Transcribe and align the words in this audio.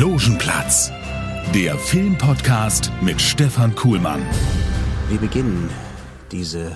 Logenplatz, 0.00 0.90
der 1.54 1.76
Filmpodcast 1.76 2.90
mit 3.02 3.20
Stefan 3.20 3.74
Kuhlmann. 3.74 4.24
Wir 5.10 5.18
beginnen 5.18 5.68
diese 6.32 6.74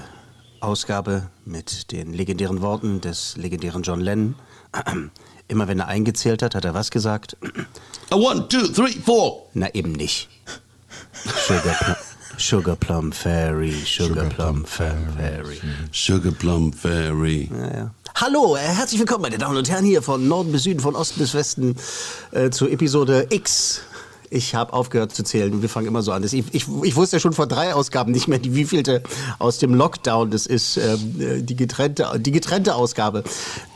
Ausgabe 0.60 1.30
mit 1.46 1.90
den 1.90 2.12
legendären 2.12 2.60
Worten 2.60 3.00
des 3.00 3.38
legendären 3.38 3.82
John 3.82 4.02
Lennon. 4.02 4.34
Immer 5.48 5.68
wenn 5.68 5.80
er 5.80 5.88
eingezählt 5.88 6.42
hat, 6.42 6.54
hat 6.54 6.66
er 6.66 6.74
was 6.74 6.90
gesagt? 6.90 7.38
A 8.10 8.14
one, 8.14 8.46
two, 8.46 8.68
three, 8.68 8.92
four. 8.92 9.46
Na 9.54 9.72
eben 9.72 9.92
nicht. 9.92 10.28
Sugar, 11.48 11.74
Plum, 11.78 11.96
Sugar 12.36 12.76
Plum 12.76 13.10
Fairy, 13.10 13.72
Sugar, 13.86 14.26
Plum 14.26 14.66
Fairy. 14.66 15.62
Sugar 15.92 16.32
Plum 16.32 16.74
Fairy. 16.74 17.48
Ja, 17.50 17.74
ja. 17.74 17.90
Hallo, 18.16 18.54
äh, 18.56 18.60
herzlich 18.60 19.00
willkommen, 19.00 19.22
meine 19.22 19.38
Damen 19.38 19.56
und 19.56 19.68
Herren, 19.68 19.84
hier 19.84 20.00
von 20.00 20.28
Norden 20.28 20.52
bis 20.52 20.62
Süden, 20.62 20.78
von 20.80 20.94
Osten 20.94 21.18
bis 21.18 21.34
Westen 21.34 21.74
äh, 22.30 22.50
zur 22.50 22.70
Episode 22.70 23.26
X. 23.30 23.80
Ich 24.30 24.54
habe 24.54 24.72
aufgehört 24.72 25.14
zu 25.14 25.22
zählen. 25.22 25.62
Wir 25.62 25.68
fangen 25.68 25.86
immer 25.88 26.02
so 26.02 26.10
an. 26.12 26.22
Ich, 26.24 26.32
ich, 26.32 26.66
ich 26.82 26.96
wusste 26.96 27.16
ja 27.16 27.20
schon 27.20 27.32
vor 27.32 27.46
drei 27.46 27.74
Ausgaben 27.74 28.12
nicht 28.12 28.26
mehr, 28.26 28.38
die 28.38 28.54
wievielte 28.54 29.02
aus 29.38 29.58
dem 29.58 29.74
Lockdown 29.74 30.30
das 30.30 30.46
ist. 30.46 30.76
Ähm, 30.76 31.20
äh, 31.20 31.42
die, 31.42 31.56
getrennte, 31.56 32.08
die 32.18 32.30
getrennte 32.32 32.74
Ausgabe. 32.76 33.24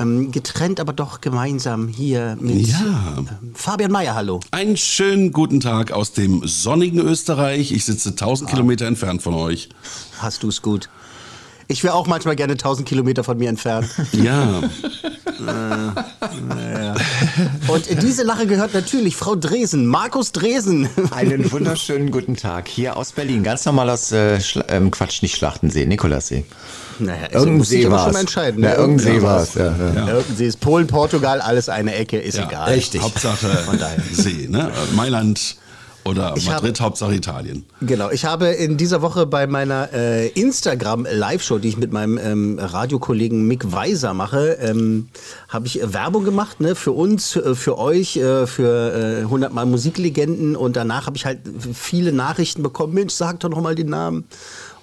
Ähm, 0.00 0.30
getrennt, 0.30 0.78
aber 0.80 0.92
doch 0.92 1.20
gemeinsam 1.20 1.89
hier 1.89 2.36
mit 2.41 2.67
Ja. 2.69 3.14
ähm, 3.19 3.28
Fabian 3.55 3.91
Mayer. 3.92 4.14
Hallo. 4.14 4.41
Einen 4.52 4.77
schönen 4.77 5.33
guten 5.33 5.61
Tag 5.61 5.91
aus 5.92 6.12
dem 6.12 6.47
sonnigen 6.47 7.00
Österreich. 7.00 7.73
Ich 7.73 7.84
sitze 7.84 8.11
1000 8.11 8.50
Kilometer 8.50 8.86
entfernt 8.86 9.20
von 9.23 9.34
euch. 9.34 9.69
Hast 10.19 10.42
du's 10.45 10.62
gut? 10.62 10.89
Ich 11.70 11.84
wäre 11.84 11.92
auch 11.94 12.06
manchmal 12.06 12.34
gerne 12.34 12.55
1000 12.55 12.88
Kilometer 12.88 13.22
von 13.24 13.36
mir 13.36 13.50
entfernt. 13.50 13.88
Ja, 14.12 14.62
Und 17.69 17.86
in 17.86 18.00
diese 18.00 18.22
Lache 18.24 18.47
gehört 18.47 18.74
natürlich 18.74 19.16
Frau 19.16 19.36
Dresen, 19.36 19.86
Markus 19.86 20.33
Dresen. 20.33 20.89
Einen 21.11 21.52
wunderschönen 21.52 22.11
guten 22.11 22.36
Tag 22.36 22.69
hier 22.69 22.96
aus 22.96 23.12
Berlin. 23.12 23.44
Ganz 23.44 23.64
normal 23.64 23.91
aus 23.91 24.11
äh, 24.11 24.41
Schla 24.41 24.64
ähm, 24.69 24.91
Quatsch, 24.91 25.22
nicht 25.22 25.36
Schlachtensee, 25.36 25.86
Nikolassee. 25.86 26.44
Naja, 26.98 27.27
also 27.27 27.39
Irgendein 27.39 27.58
muss 27.58 27.70
ich 27.70 27.83
See 27.83 27.91
war's. 27.91 28.02
schon 28.05 28.12
mal 28.14 28.20
entscheiden. 28.20 28.64
Ja, 28.64 28.70
ne? 28.70 28.77
irgendein 28.77 29.06
See 29.06 29.58
ja, 29.61 29.77
ja. 29.94 30.08
Irgendein 30.08 30.36
See 30.36 30.46
ist 30.46 30.61
Polen, 30.61 30.86
Portugal, 30.86 31.41
alles 31.41 31.69
eine 31.69 31.94
Ecke, 31.94 32.19
ist 32.19 32.39
ja. 32.39 32.48
egal. 32.48 32.72
Richtig. 32.72 33.02
Hauptsache 33.02 33.46
Von 33.46 33.78
daher. 33.78 34.02
See, 34.11 34.48
ne? 34.48 34.72
Mailand 34.96 35.56
oder 36.09 36.34
Ich 36.37 36.47
Madrid, 36.47 36.81
Hauptsache 36.81 37.14
Italien. 37.14 37.64
Genau, 37.81 38.11
ich 38.11 38.25
habe 38.25 38.48
in 38.48 38.77
dieser 38.77 39.03
Woche 39.03 39.27
bei 39.27 39.47
meiner 39.47 39.92
äh, 39.92 40.28
Instagram-Live-Show, 40.28 41.59
die 41.59 41.69
ich 41.69 41.77
mit 41.77 41.92
meinem 41.92 42.19
ähm, 42.19 42.59
Radiokollegen 42.59 43.47
Mick 43.47 43.70
Weiser 43.73 44.14
mache, 44.14 44.59
ähm, 44.61 45.09
habe 45.48 45.67
ich 45.67 45.81
äh, 45.81 45.92
Werbung 45.92 46.25
gemacht 46.25 46.61
ne, 46.61 46.75
für 46.75 46.92
uns, 46.92 47.36
äh, 47.36 47.55
für 47.55 47.79
euch, 47.79 48.17
äh, 48.17 48.47
für 48.47 49.20
äh, 49.20 49.23
100 49.23 49.53
Mal 49.53 49.67
Musiklegenden 49.67 50.56
und 50.56 50.77
danach 50.77 51.07
habe 51.07 51.17
ich 51.17 51.27
halt 51.27 51.41
viele 51.74 52.13
Nachrichten 52.13 52.63
bekommen. 52.63 52.95
Mensch, 52.95 53.13
sag 53.13 53.40
doch 53.40 53.51
noch 53.51 53.61
mal 53.61 53.75
den 53.75 53.90
Namen. 53.90 54.25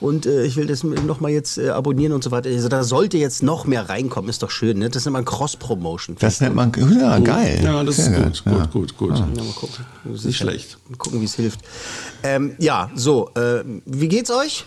Und 0.06 0.28
äh, 0.28 0.46
ich 0.46 0.56
will 0.56 0.68
das 0.68 0.84
noch 0.84 1.20
mal 1.20 1.32
jetzt 1.32 1.58
äh, 1.58 1.70
abonnieren 1.70 2.14
und 2.14 2.24
so 2.24 2.30
weiter. 2.30 2.48
Also, 2.48 2.70
da 2.70 2.84
sollte 2.84 3.18
jetzt 3.18 3.42
noch 3.42 3.66
mehr 3.66 3.90
reinkommen, 3.90 4.30
ist 4.30 4.44
doch 4.44 4.52
schön. 4.52 4.78
Ne? 4.78 4.92
Das 4.92 5.04
nennt 5.04 5.14
man 5.14 5.26
Cross-Promotion. 5.26 6.18
Das 6.20 6.42
nennt 6.42 6.54
man, 6.54 6.72
ja, 6.78 7.18
geil. 7.18 7.60
Ja, 7.64 7.84
das 7.84 7.98
ist 7.98 8.06
Sehr 8.06 8.22
gut, 8.22 8.46
geil. 8.46 8.54
gut, 8.72 8.96
gut, 8.98 8.98
gut. 8.98 9.18
Ja, 9.18 9.26
mal 9.26 9.52
gucken. 9.56 9.84
Nicht 10.04 10.38
schlecht. 10.38 10.78
Mal 10.90 10.98
gucken, 10.98 11.22
wie 11.22 11.26
es 11.26 11.34
hilft. 11.34 11.62
Ähm, 12.22 12.56
ja, 12.60 12.92
so, 12.94 13.32
äh, 13.34 13.64
wie 13.88 14.08
geht's 14.08 14.30
euch? 14.30 14.66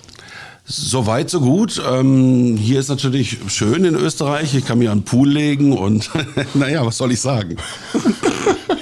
Soweit, 0.64 1.30
so 1.30 1.40
gut. 1.40 1.80
Ähm, 1.88 2.56
hier 2.56 2.80
ist 2.80 2.88
natürlich 2.88 3.38
schön 3.46 3.84
in 3.84 3.94
Österreich. 3.94 4.56
Ich 4.56 4.66
kann 4.66 4.78
mir 4.78 4.90
an 4.90 4.98
den 4.98 5.04
Pool 5.04 5.28
legen 5.28 5.72
und 5.72 6.10
naja, 6.54 6.84
was 6.84 6.96
soll 6.96 7.12
ich 7.12 7.20
sagen? 7.20 7.58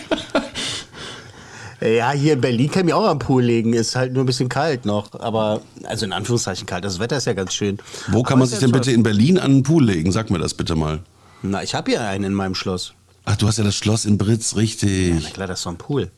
Ja, 1.86 2.10
hier 2.12 2.34
in 2.34 2.40
Berlin 2.40 2.70
kann 2.70 2.80
ich 2.80 2.86
mich 2.86 2.94
auch 2.94 3.06
am 3.06 3.18
Pool 3.18 3.42
legen. 3.44 3.72
Ist 3.72 3.94
halt 3.94 4.12
nur 4.12 4.24
ein 4.24 4.26
bisschen 4.26 4.48
kalt 4.48 4.84
noch. 4.86 5.18
Aber, 5.20 5.60
also 5.84 6.04
in 6.04 6.12
Anführungszeichen 6.12 6.66
kalt. 6.66 6.84
Das 6.84 6.98
Wetter 6.98 7.16
ist 7.18 7.26
ja 7.26 7.32
ganz 7.34 7.54
schön. 7.54 7.78
Wo 8.08 8.22
kann 8.22 8.34
Aber 8.34 8.40
man 8.40 8.48
sich 8.48 8.60
ja 8.60 8.66
denn 8.66 8.72
bitte 8.72 8.90
in 8.92 9.02
Berlin 9.02 9.38
an 9.38 9.52
den 9.52 9.62
Pool 9.62 9.84
legen? 9.84 10.10
Sag 10.10 10.30
mir 10.30 10.38
das 10.38 10.54
bitte 10.54 10.74
mal. 10.74 11.00
Na, 11.42 11.62
ich 11.62 11.74
habe 11.74 11.90
hier 11.90 12.00
einen 12.02 12.24
in 12.24 12.34
meinem 12.34 12.54
Schloss. 12.54 12.92
Ach, 13.24 13.36
du 13.36 13.46
hast 13.46 13.58
ja 13.58 13.64
das 13.64 13.74
Schloss 13.76 14.04
in 14.04 14.18
Britz, 14.18 14.52
Na 14.54 14.60
richtig. 14.60 15.32
klar, 15.32 15.46
das 15.46 15.60
ist 15.60 15.64
so 15.64 15.70
ein 15.70 15.76
Pool. 15.78 16.10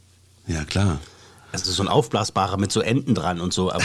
Ja, 0.46 0.64
klar. 0.64 0.98
Also 1.52 1.72
so 1.72 1.82
ein 1.82 1.88
aufblasbarer 1.88 2.58
mit 2.58 2.70
so 2.70 2.80
Enten 2.80 3.14
dran 3.14 3.40
und 3.40 3.54
so, 3.54 3.72
aber 3.72 3.82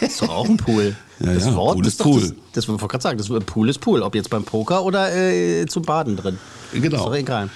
das 0.00 0.10
ist 0.10 0.22
doch 0.22 0.28
auch 0.28 0.46
ein 0.46 0.58
Pool. 0.58 0.94
Ja, 1.18 1.32
das 1.32 1.46
ja, 1.46 1.54
Wort 1.54 1.76
Pool 1.76 1.86
ist 1.86 1.92
ist 1.92 2.00
doch 2.00 2.04
Pool. 2.04 2.20
Das, 2.20 2.34
das 2.52 2.68
wollte 2.68 2.82
ich 2.84 2.88
gerade 2.88 3.02
sagen, 3.02 3.18
das 3.18 3.28
Pool 3.46 3.68
ist 3.70 3.80
Pool. 3.80 4.02
Ob 4.02 4.14
jetzt 4.14 4.28
beim 4.28 4.44
Poker 4.44 4.84
oder 4.84 5.14
äh, 5.14 5.66
zum 5.66 5.82
Baden 5.82 6.16
drin. 6.16 6.38
Genau. 6.72 6.96
Ist 6.98 7.04
doch 7.06 7.14
egal. 7.14 7.48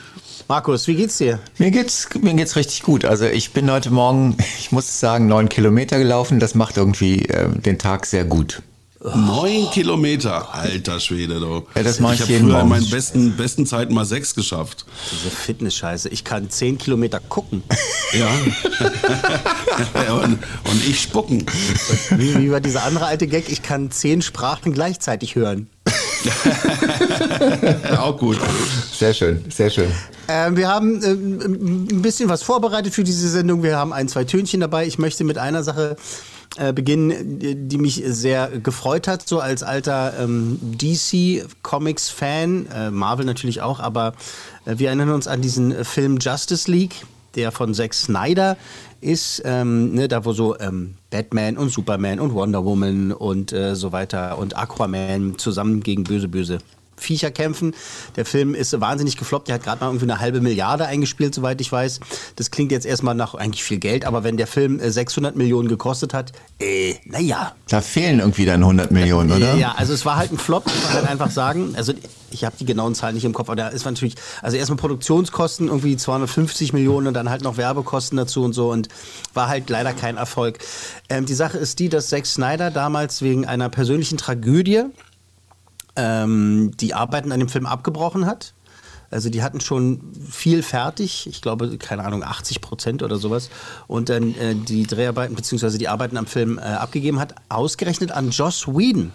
Markus, 0.49 0.87
wie 0.89 0.95
geht's 0.95 1.19
dir? 1.19 1.39
Mir 1.59 1.71
geht's, 1.71 2.09
mir 2.21 2.35
geht's 2.35 2.57
richtig 2.57 2.83
gut. 2.83 3.05
Also 3.05 3.25
ich 3.25 3.53
bin 3.53 3.71
heute 3.71 3.91
Morgen, 3.91 4.37
ich 4.59 4.73
muss 4.73 5.01
sagen, 5.01 5.27
neun 5.27 5.49
Kilometer 5.49 5.99
gelaufen. 5.99 6.39
Das 6.39 6.55
macht 6.55 6.77
irgendwie 6.77 7.25
äh, 7.27 7.49
den 7.49 7.79
Tag 7.79 8.07
sehr 8.07 8.25
gut. 8.25 8.63
Neun 9.15 9.71
Kilometer, 9.71 10.55
alter 10.55 10.99
Schwede, 10.99 11.39
du. 11.39 11.67
Ja, 11.75 11.83
das 11.83 12.01
mach 12.01 12.15
ich 12.15 12.21
ich 12.21 12.23
habe 12.23 12.33
jeden 12.33 12.45
früher 12.47 12.61
in 12.61 12.69
Morgen. 12.69 12.81
meinen 12.81 12.89
besten, 12.91 13.37
besten 13.37 13.67
Zeiten 13.67 13.93
mal 13.93 14.07
sechs 14.07 14.35
geschafft. 14.35 14.87
Diese 15.13 15.29
Fitness-Scheiße. 15.29 16.09
Ich 16.09 16.25
kann 16.25 16.49
10 16.49 16.79
Kilometer 16.79 17.21
gucken. 17.21 17.63
Ja. 18.15 18.29
und, 20.15 20.39
und 20.71 20.89
ich 20.89 21.01
spucken. 21.03 21.45
Wie, 22.11 22.39
wie 22.39 22.51
war 22.53 22.61
dieser 22.61 22.85
andere 22.85 23.07
alte 23.07 23.27
Gag? 23.27 23.51
Ich 23.51 23.63
kann 23.63 23.91
10 23.91 24.23
Sprachen 24.23 24.73
gleichzeitig 24.73 25.35
hören. 25.35 25.69
Auch 27.99 28.19
gut. 28.19 28.39
Sehr 28.93 29.15
schön, 29.15 29.45
sehr 29.51 29.71
schön. 29.71 29.91
Ähm, 30.29 30.57
wir 30.57 30.69
haben 30.69 31.03
ähm, 31.05 31.89
ein 31.91 32.03
bisschen 32.03 32.29
was 32.29 32.43
vorbereitet 32.43 32.95
für 32.95 33.05
diese 33.05 33.29
Sendung. 33.29 33.63
Wir 33.63 33.77
haben 33.77 33.93
ein, 33.93 34.09
zwei 34.09 34.25
Tönchen 34.25 34.59
dabei. 34.61 34.87
Ich 34.87 34.99
möchte 34.99 35.23
mit 35.25 35.39
einer 35.39 35.63
Sache 35.63 35.97
äh, 36.57 36.73
beginnen, 36.73 37.69
die 37.69 37.79
mich 37.79 38.03
sehr 38.07 38.49
gefreut 38.49 39.09
hat, 39.09 39.29
so 39.29 39.41
als 39.41 39.65
alter 39.65 40.15
ähm, 40.21 40.59
DC-Comics-Fan, 40.63 42.67
äh, 42.67 42.91
Marvel 42.91 43.27
natürlich 43.27 43.61
auch, 43.61 43.81
aber 43.81 44.15
äh, 44.65 44.79
wir 44.79 44.87
erinnern 44.89 45.11
uns 45.11 45.27
an 45.27 45.43
diesen 45.43 45.85
Film 45.85 46.19
Justice 46.21 46.71
League, 46.71 46.95
der 47.35 47.51
von 47.51 47.75
Zack 47.75 47.93
Snyder 47.93 48.57
ist, 49.05 49.43
ähm, 49.45 49.95
ne, 49.95 50.09
da 50.09 50.25
wo 50.25 50.33
so 50.33 50.59
ähm, 50.59 50.95
Batman 51.11 51.57
und 51.57 51.69
Superman 51.69 52.19
und 52.19 52.33
Wonder 52.33 52.65
Woman 52.65 53.13
und 53.13 53.53
äh, 53.53 53.77
so 53.77 53.93
weiter 53.93 54.39
und 54.39 54.57
Aquaman 54.57 55.39
zusammen 55.39 55.83
gegen 55.83 56.05
böse, 56.05 56.29
böse 56.29 56.59
Viecher 56.97 57.31
kämpfen. 57.31 57.75
Der 58.17 58.25
Film 58.25 58.55
ist 58.55 58.79
wahnsinnig 58.81 59.17
gefloppt. 59.17 59.49
Der 59.49 59.57
hat 59.57 59.65
gerade 59.65 59.81
mal 59.81 59.89
irgendwie 59.89 60.11
eine 60.11 60.21
halbe 60.21 60.41
Milliarde 60.41 60.87
eingespielt, 60.87 61.35
soweit 61.35 61.61
ich 61.61 61.71
weiß. 61.71 62.01
Das 62.37 62.51
klingt 62.51 62.73
jetzt 62.73 62.87
erstmal 62.87 63.15
nach 63.15 63.35
eigentlich 63.35 63.65
viel 63.65 63.79
Geld, 63.79 64.05
aber 64.05 64.25
wenn 64.25 64.37
der 64.37 64.47
Film 64.47 64.81
äh, 64.81 64.91
600 64.91 65.37
Millionen 65.37 65.69
gekostet 65.69 66.15
hat, 66.15 66.33
äh, 66.61 66.95
naja. 67.05 67.55
Da 67.69 67.81
fehlen 67.81 68.21
irgendwie 68.21 68.45
dann 68.45 68.63
100 68.63 68.91
Millionen, 68.91 69.33
oder? 69.33 69.55
Ja, 69.55 69.75
also 69.77 69.93
es 69.93 70.05
war 70.05 70.17
halt 70.17 70.33
ein 70.33 70.39
Flop, 70.39 70.65
muss 70.67 70.85
man 70.85 70.93
halt 70.95 71.09
einfach 71.09 71.31
sagen. 71.31 71.75
Also 71.77 71.93
ich 72.35 72.45
habe 72.45 72.57
die 72.59 72.67
genauen 72.67 72.95
Zahlen 72.95 73.15
nicht 73.15 73.25
im 73.25 73.33
Kopf, 73.33 73.49
aber 73.49 73.57
da 73.57 73.69
ist 73.69 73.85
natürlich, 73.85 74.17
also 74.43 74.57
erstmal 74.57 74.77
Produktionskosten 74.77 75.69
irgendwie 75.69 75.97
250 75.97 76.73
Millionen 76.73 77.07
und 77.07 77.15
dann 77.15 77.31
halt 77.31 77.43
noch 77.43 77.57
Werbekosten 77.57 78.17
dazu 78.17 78.43
und 78.43 78.53
so 78.53 78.71
und 78.71 78.89
war 79.33 79.49
halt 79.49 79.71
leider 79.71 79.93
kein 79.93 80.17
Erfolg. 80.17 80.59
Ähm, 81.09 81.27
die 81.27 81.35
Sache 81.35 81.59
ist 81.59 81.79
die, 81.79 81.89
dass 81.89 82.09
Zack 82.09 82.27
Snyder 82.27 82.71
damals 82.71 83.23
wegen 83.23 83.47
einer 83.47 83.69
persönlichen 83.69 84.19
Tragödie 84.19 84.85
ähm, 85.97 86.73
die 86.79 86.95
Arbeiten 86.95 87.33
an 87.33 87.41
dem 87.41 87.49
Film 87.49 87.67
abgebrochen 87.67 88.27
hat. 88.27 88.55
Also 89.11 89.31
die 89.31 89.43
hatten 89.43 89.61
schon 89.61 90.01
viel 90.29 90.63
fertig, 90.63 91.29
ich 91.29 91.41
glaube, 91.41 91.79
keine 91.79 92.05
Ahnung, 92.05 92.25
80 92.25 92.61
Prozent 92.61 93.03
oder 93.03 93.17
sowas. 93.17 93.49
Und 93.87 94.09
dann 94.09 94.35
äh, 94.35 94.55
die 94.57 94.87
Dreharbeiten 94.87 95.37
bzw. 95.37 95.79
die 95.79 95.89
Arbeiten 95.89 96.17
am 96.17 96.27
Film 96.27 96.59
äh, 96.59 96.63
abgegeben 96.63 97.21
hat, 97.21 97.35
ausgerechnet 97.49 98.11
an 98.11 98.31
Joss 98.31 98.67
Whedon. 98.67 99.13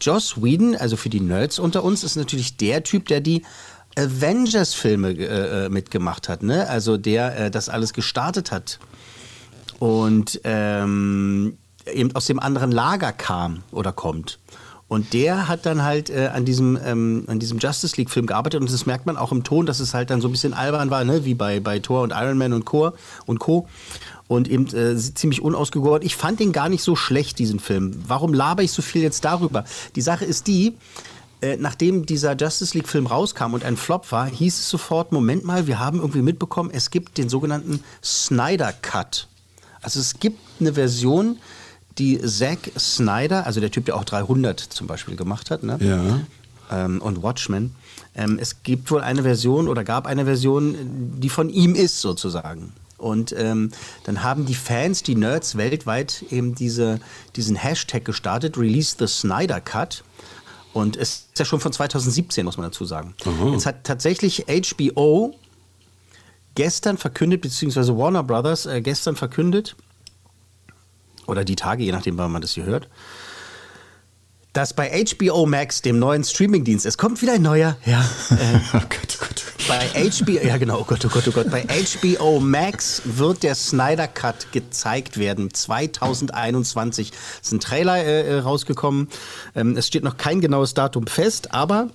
Joss 0.00 0.42
Whedon, 0.42 0.74
also 0.76 0.96
für 0.96 1.08
die 1.08 1.20
Nerds 1.20 1.58
unter 1.58 1.84
uns, 1.84 2.04
ist 2.04 2.16
natürlich 2.16 2.56
der 2.56 2.82
Typ, 2.82 3.06
der 3.06 3.20
die 3.20 3.44
Avengers-Filme 3.96 5.10
äh, 5.10 5.66
äh, 5.66 5.68
mitgemacht 5.68 6.28
hat, 6.28 6.42
ne? 6.42 6.68
Also 6.68 6.96
der 6.96 7.38
äh, 7.38 7.50
das 7.50 7.68
alles 7.68 7.92
gestartet 7.92 8.50
hat. 8.52 8.78
Und 9.78 10.40
ähm, 10.44 11.58
eben 11.92 12.14
aus 12.14 12.26
dem 12.26 12.40
anderen 12.40 12.72
Lager 12.72 13.12
kam 13.12 13.62
oder 13.70 13.92
kommt. 13.92 14.38
Und 14.88 15.12
der 15.14 15.48
hat 15.48 15.66
dann 15.66 15.82
halt 15.82 16.10
äh, 16.10 16.30
an, 16.32 16.44
diesem, 16.44 16.78
ähm, 16.84 17.24
an 17.26 17.40
diesem 17.40 17.58
Justice 17.58 17.96
League-Film 17.96 18.26
gearbeitet 18.26 18.60
und 18.60 18.70
das 18.70 18.86
merkt 18.86 19.04
man 19.04 19.16
auch 19.16 19.32
im 19.32 19.42
Ton, 19.42 19.66
dass 19.66 19.80
es 19.80 19.94
halt 19.94 20.10
dann 20.10 20.20
so 20.20 20.28
ein 20.28 20.30
bisschen 20.30 20.54
albern 20.54 20.90
war, 20.90 21.02
ne? 21.02 21.24
wie 21.24 21.34
bei, 21.34 21.58
bei 21.58 21.80
Thor 21.80 22.02
und 22.02 22.12
Iron 22.12 22.38
Man 22.38 22.52
und 22.52 22.64
Co. 22.64 22.92
Und 23.26 23.40
Co. 23.40 23.68
Und 24.28 24.48
eben 24.48 24.66
äh, 24.74 24.96
ziemlich 24.96 25.42
unausgegoren. 25.42 26.02
Ich 26.02 26.16
fand 26.16 26.38
den 26.38 26.52
gar 26.52 26.68
nicht 26.68 26.82
so 26.82 26.94
schlecht, 26.94 27.38
diesen 27.38 27.58
Film. 27.58 28.00
Warum 28.06 28.32
laber 28.32 28.62
ich 28.62 28.72
so 28.72 28.82
viel 28.82 29.02
jetzt 29.02 29.24
darüber? 29.24 29.64
Die 29.96 30.00
Sache 30.00 30.24
ist 30.24 30.46
die, 30.46 30.74
äh, 31.42 31.56
nachdem 31.56 32.06
dieser 32.06 32.36
Justice 32.36 32.76
League-Film 32.76 33.06
rauskam 33.06 33.54
und 33.54 33.64
ein 33.64 33.76
Flop 33.76 34.10
war, 34.12 34.26
hieß 34.26 34.58
es 34.58 34.70
sofort, 34.70 35.12
Moment 35.12 35.44
mal, 35.44 35.66
wir 35.66 35.80
haben 35.80 35.98
irgendwie 35.98 36.22
mitbekommen, 36.22 36.70
es 36.72 36.90
gibt 36.90 37.18
den 37.18 37.28
sogenannten 37.28 37.82
Snyder 38.02 38.72
Cut. 38.72 39.28
Also 39.82 40.00
es 40.00 40.18
gibt 40.18 40.38
eine 40.60 40.74
Version, 40.74 41.38
die 41.98 42.20
Zack 42.20 42.70
Snyder, 42.78 43.46
also 43.46 43.60
der 43.60 43.70
Typ, 43.70 43.86
der 43.86 43.96
auch 43.96 44.04
300 44.04 44.60
zum 44.60 44.86
Beispiel 44.86 45.16
gemacht 45.16 45.50
hat, 45.50 45.62
ne? 45.62 45.78
Ja. 45.80 46.20
ähm, 46.70 47.00
und 47.00 47.22
Watchmen. 47.22 47.74
Ähm, 48.14 48.38
es 48.40 48.62
gibt 48.62 48.90
wohl 48.90 49.00
eine 49.00 49.22
Version 49.22 49.68
oder 49.68 49.84
gab 49.84 50.06
eine 50.06 50.24
Version, 50.24 50.74
die 51.20 51.28
von 51.28 51.50
ihm 51.50 51.74
ist 51.74 52.00
sozusagen. 52.00 52.72
Und 52.98 53.34
ähm, 53.36 53.70
dann 54.04 54.22
haben 54.22 54.46
die 54.46 54.54
Fans, 54.54 55.02
die 55.02 55.14
Nerds 55.16 55.56
weltweit 55.56 56.24
eben 56.30 56.54
diese, 56.54 56.98
diesen 57.36 57.56
Hashtag 57.56 58.04
gestartet, 58.04 58.56
Release 58.56 58.96
the 58.98 59.06
Snyder 59.06 59.60
Cut. 59.60 60.02
Und 60.72 60.96
es 60.96 61.26
ist 61.32 61.38
ja 61.38 61.44
schon 61.44 61.60
von 61.60 61.72
2017, 61.72 62.44
muss 62.44 62.56
man 62.56 62.64
dazu 62.64 62.84
sagen. 62.84 63.14
Jetzt 63.52 63.66
hat 63.66 63.84
tatsächlich 63.84 64.46
HBO 64.48 65.34
gestern 66.54 66.96
verkündet, 66.96 67.42
beziehungsweise 67.42 67.96
Warner 67.96 68.22
Brothers 68.22 68.66
äh, 68.66 68.80
gestern 68.80 69.14
verkündet, 69.16 69.76
oder 71.26 71.44
die 71.44 71.56
Tage, 71.56 71.84
je 71.84 71.92
nachdem, 71.92 72.18
wann 72.18 72.32
man 72.32 72.42
das 72.42 72.52
hier 72.52 72.64
hört, 72.64 72.88
dass 74.56 74.72
bei 74.72 75.04
HBO 75.04 75.44
Max, 75.44 75.82
dem 75.82 75.98
neuen 75.98 76.24
Streamingdienst, 76.24 76.86
es 76.86 76.96
kommt 76.96 77.20
wieder 77.20 77.34
ein 77.34 77.42
neuer, 77.42 77.76
ja, 77.84 78.00
äh, 78.30 78.58
Oh 78.72 78.78
Gott, 78.78 79.18
oh 79.20 79.26
Gott. 79.26 79.44
bei 79.68 80.10
HBO, 80.10 80.46
ja 80.46 80.56
genau, 80.56 80.80
oh 80.80 80.84
Gott, 80.84 81.04
oh 81.04 81.10
Gott, 81.10 81.28
oh 81.28 81.32
Gott, 81.32 81.50
bei 81.50 81.66
HBO 81.66 82.40
Max 82.40 83.02
wird 83.04 83.42
der 83.42 83.54
Snyder 83.54 84.08
Cut 84.08 84.52
gezeigt 84.52 85.18
werden, 85.18 85.52
2021. 85.52 87.12
Es 87.12 87.48
ist 87.48 87.52
ein 87.52 87.60
Trailer 87.60 87.98
äh, 87.98 88.22
äh, 88.22 88.38
rausgekommen, 88.38 89.08
ähm, 89.54 89.76
es 89.76 89.86
steht 89.86 90.04
noch 90.04 90.16
kein 90.16 90.40
genaues 90.40 90.72
Datum 90.72 91.06
fest, 91.06 91.52
aber 91.52 91.90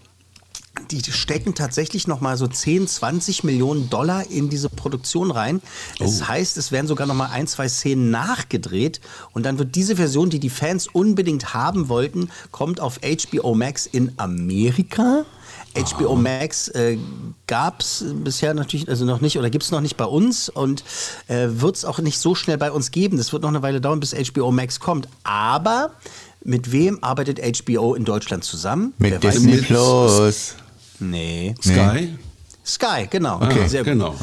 die 0.90 1.04
stecken 1.12 1.54
tatsächlich 1.54 2.08
noch 2.08 2.22
mal 2.22 2.38
so 2.38 2.48
10, 2.48 2.88
20 2.88 3.44
Millionen 3.44 3.90
Dollar 3.90 4.30
in 4.30 4.50
diese 4.50 4.70
Produktion 4.70 5.32
rein. 5.32 5.62
Das 6.00 6.28
heißt, 6.28 6.58
es 6.58 6.72
werden 6.72 6.88
sogar 6.88 7.08
noch 7.08 7.16
mal 7.16 7.30
ein, 7.30 7.48
zwei 7.48 7.68
Szenen 7.68 8.10
nachgedreht 8.10 9.02
und 9.34 9.46
dann 9.46 9.60
wird 9.60 9.76
diese 9.76 9.96
Version, 9.96 10.30
die 10.30 10.40
die 10.40 10.50
Fans 10.50 10.88
unbedingt 10.88 11.54
haben 11.54 11.90
wollten, 11.90 12.30
kommt 12.52 12.80
auf 12.80 13.00
HBO 13.02 13.54
Max 13.54 13.86
in 13.86 14.14
Amerika. 14.18 15.26
HBO 15.74 16.16
Max 16.16 16.68
äh, 16.70 16.98
gab 17.48 17.82
es 17.82 18.04
bisher 18.24 18.54
natürlich 18.54 18.90
also 18.90 19.06
noch 19.06 19.22
nicht 19.22 19.38
oder 19.38 19.50
gibt 19.50 19.64
es 19.64 19.72
noch 19.72 19.80
nicht 19.80 19.96
bei 19.96 20.06
uns 20.06 20.50
und 20.50 20.84
äh, 21.28 21.48
wird 21.50 21.78
es 21.78 21.86
auch 21.86 22.00
nicht 22.00 22.18
so 22.18 22.36
schnell 22.36 22.58
bei 22.58 22.72
uns 22.72 22.92
geben. 22.92 23.18
Das 23.18 23.32
wird 23.32 23.44
noch 23.44 23.50
eine 23.50 23.62
Weile 23.62 23.80
dauern, 23.80 24.02
bis 24.02 24.14
HBO 24.14 24.52
Max 24.52 24.82
kommt. 24.82 25.08
Aber 25.24 25.92
mit 26.44 26.72
wem 26.72 27.04
arbeitet 27.04 27.40
HBO 27.60 27.94
in 27.96 28.06
Deutschland 28.06 28.44
zusammen? 28.44 28.94
Wer 28.98 29.12
Mit 29.12 29.24
weiß 29.24 29.34
Disney 29.36 29.54
es? 29.56 29.66
Plus. 29.66 30.56
Nee. 31.00 31.56
Sky? 31.62 32.16
Sky, 32.66 33.08
genau. 33.10 33.38
Okay, 33.42 33.68
Sehr 33.68 33.84
gut. 33.84 33.94
genau. 33.94 34.16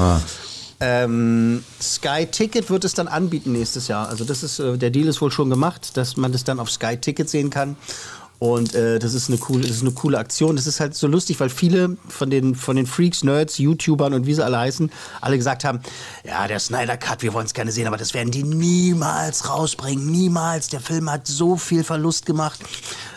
Ähm, 0.81 1.65
Sky 1.83 2.27
Ticket 2.31 2.71
wird 2.71 2.85
es 2.85 2.95
dann 2.95 3.09
anbieten 3.09 3.51
nächstes 3.53 3.89
Jahr. 3.89 4.09
Also 4.09 4.25
das 4.25 4.45
ist, 4.45 4.61
äh, 4.61 4.79
der 4.79 4.91
Deal 4.91 5.09
ist 5.09 5.21
wohl 5.21 5.33
schon 5.33 5.51
gemacht, 5.51 5.97
dass 5.97 6.17
man 6.17 6.31
das 6.31 6.45
dann 6.45 6.61
auf 6.61 6.71
Sky 6.71 6.97
Ticket 6.97 7.29
sehen 7.29 7.51
kann. 7.51 7.77
Und 8.39 8.75
äh, 8.75 8.99
das 9.01 9.15
ist 9.15 9.29
eine 9.29 9.39
coole, 9.39 9.63
das 9.63 9.77
ist 9.77 9.83
eine 9.83 9.91
coole 9.91 10.19
Aktion. 10.19 10.55
Das 10.55 10.67
ist 10.67 10.79
halt 10.79 10.95
so 10.95 11.09
lustig, 11.09 11.41
weil 11.41 11.49
viele 11.49 11.97
von 12.09 12.31
den 12.31 12.55
von 12.55 12.77
den 12.77 12.87
Freaks, 12.87 13.25
Nerds, 13.25 13.59
YouTubern 13.59 14.15
und 14.15 14.27
wie 14.27 14.35
sie 14.35 14.45
alle 14.45 14.59
heißen, 14.59 14.93
alle 15.21 15.37
gesagt 15.37 15.65
haben, 15.65 15.81
ja, 16.25 16.47
der 16.47 16.61
Snyder 16.61 16.97
Cut, 16.97 17.23
wir 17.23 17.33
wollen 17.35 17.47
es 17.47 17.55
gerne 17.55 17.73
sehen, 17.73 17.89
aber 17.89 17.97
das 17.97 18.15
werden 18.15 18.31
die 18.31 18.45
niemals 18.45 19.49
rausbringen, 19.49 20.11
niemals. 20.11 20.69
Der 20.69 20.81
Film 20.81 21.11
hat 21.11 21.27
so 21.27 21.57
viel 21.57 21.83
Verlust 21.83 22.27
gemacht. 22.27 22.61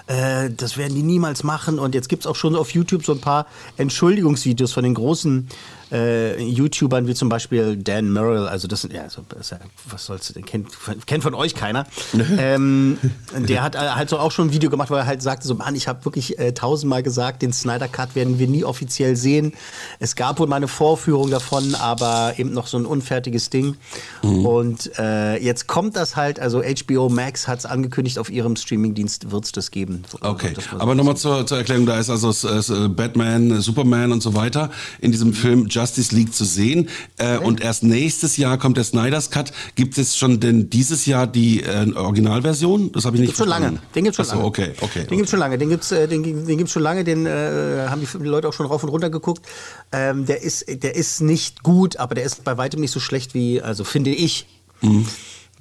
Äh, 0.07 0.50
das 0.50 0.77
werden 0.77 0.95
die 0.95 1.03
niemals 1.03 1.44
machen. 1.44 1.80
Und 1.80 1.95
jetzt 1.95 2.09
gibt 2.09 2.24
es 2.24 2.27
auch 2.27 2.36
schon 2.36 2.56
auf 2.56 2.71
YouTube 2.71 3.06
so 3.06 3.13
ein 3.13 3.21
paar 3.21 3.48
Entschuldigungsvideos 3.77 4.74
von 4.74 4.83
den 4.83 4.94
großen 4.94 5.48
äh, 5.92 6.42
YouTubern, 6.42 7.07
wie 7.07 7.13
zum 7.13 7.30
Beispiel 7.30 7.75
Dan 7.75 8.12
Merrill. 8.12 8.48
Also 8.48 8.68
das 8.68 8.81
sind, 8.81 8.94
ja, 8.94 9.09
so, 9.09 9.24
das 9.30 9.39
ist 9.42 9.51
ja 9.51 9.59
was 9.89 10.06
sollst 10.06 10.30
du 10.30 10.33
denn, 10.33 10.45
kennt, 10.45 10.69
kennt 11.06 11.24
von 11.24 11.33
euch 11.33 11.53
keiner. 11.53 11.86
ähm, 12.38 12.98
der 13.38 13.62
hat 13.62 13.75
äh, 13.75 13.80
halt 13.80 14.09
so 14.09 14.18
auch 14.18 14.31
schon 14.31 14.48
ein 14.48 14.53
Video 14.53 14.69
gemacht, 14.69 14.89
wo 14.89 14.95
er 14.95 15.06
halt 15.06 15.21
sagte 15.21 15.48
so, 15.48 15.56
Mann, 15.56 15.75
ich 15.75 15.88
habe 15.88 16.06
wirklich 16.06 16.39
äh, 16.39 16.53
tausendmal 16.53 17.03
gesagt, 17.03 17.42
den 17.42 17.51
Snyder 17.51 17.88
Cut 17.88 18.15
werden 18.15 18.39
wir 18.39 18.48
nie 18.48 18.63
offiziell 18.63 19.15
sehen. 19.15 19.53
Es 20.00 20.15
gab 20.15 20.39
wohl 20.39 20.48
mal 20.48 20.56
eine 20.57 20.68
Vorführung 20.68 21.30
davon, 21.30 21.75
aber 21.75 22.33
eben 22.38 22.53
noch 22.53 22.68
so 22.68 22.77
ein 22.77 22.86
unfertiges 22.86 23.50
Ding. 23.50 23.75
Und 24.21 24.92
äh, 24.98 25.38
jetzt 25.38 25.68
kommt 25.68 25.95
das 25.95 26.15
halt, 26.15 26.39
also 26.39 26.62
HBO 26.62 27.09
Max 27.09 27.48
hat 27.48 27.59
es 27.59 27.65
angekündigt, 27.65 28.18
auf 28.18 28.30
ihrem 28.30 28.56
Streamingdienst 28.56 29.31
wird 29.31 29.45
es 29.45 29.51
das 29.51 29.71
geben. 29.71 29.91
Okay, 30.22 30.52
Das 30.56 30.66
war 30.72 30.78
so 30.80 30.82
aber 30.84 30.96
nochmal 30.96 31.18
zur, 31.18 31.46
zur 31.46 31.58
Erklärung, 31.58 31.86
da 31.86 32.00
ist 32.00 32.10
also 32.10 32.30
s- 32.30 32.72
Batman, 32.96 33.52
äh, 33.52 33.62
Superman 33.62 34.12
und 34.12 34.22
so 34.22 34.34
weiter 34.36 34.70
in 35.00 35.12
diesem 35.12 35.34
Film 35.34 35.68
Justice 35.70 36.14
League 36.16 36.34
zu 36.34 36.46
sehen. 36.46 36.90
Äh, 37.18 37.38
und 37.38 37.62
erst 37.62 37.84
nächstes 37.84 38.38
Jahr 38.38 38.58
kommt 38.58 38.78
der 38.78 38.84
Snyder's 38.84 39.30
Cut. 39.32 39.52
Gibt 39.76 39.98
es 39.98 40.18
schon 40.18 40.40
denn 40.40 40.70
dieses 40.70 41.06
Jahr 41.06 41.28
die 41.28 41.62
äh, 41.64 41.92
Originalversion? 41.94 42.92
Das 42.92 43.06
habe 43.06 43.16
ich 43.18 43.22
nicht 43.22 43.30
gibt's 43.30 43.40
schon 43.40 43.48
lange. 43.50 43.66
verstanden. 43.68 43.94
Den 43.96 44.04
gibt's 44.04 44.18
schon 44.18 44.26
Ach 44.26 44.30
so, 44.30 44.36
lange. 44.38 44.48
okay, 44.48 44.72
okay. 44.82 45.04
Den 45.10 45.18
gibt's 45.18 45.32
schon 45.32 45.40
lange. 45.40 45.58
Den 45.58 45.70
gibt's, 45.70 45.92
äh, 45.92 46.08
den, 46.08 46.24
den 46.24 46.58
gibt's 46.58 46.74
schon 46.74 46.84
lange. 46.84 47.04
Den 47.04 47.26
äh, 47.26 47.88
haben 47.90 48.02
die 48.02 48.26
Leute 48.28 48.48
auch 48.48 48.54
schon 48.54 48.66
rauf 48.66 48.84
und 48.84 48.90
runter 48.90 49.10
geguckt. 49.10 49.46
Ähm, 49.92 50.26
der 50.26 50.42
ist, 50.44 50.66
der 50.68 50.96
ist 50.96 51.22
nicht 51.22 51.64
gut, 51.64 51.98
aber 51.98 52.16
der 52.16 52.24
ist 52.24 52.44
bei 52.44 52.58
weitem 52.58 52.80
nicht 52.82 52.92
so 52.92 53.00
schlecht 53.00 53.34
wie, 53.34 53.62
also 53.62 53.84
finde 53.84 54.12
ich. 54.12 54.46
Mhm. 54.82 55.06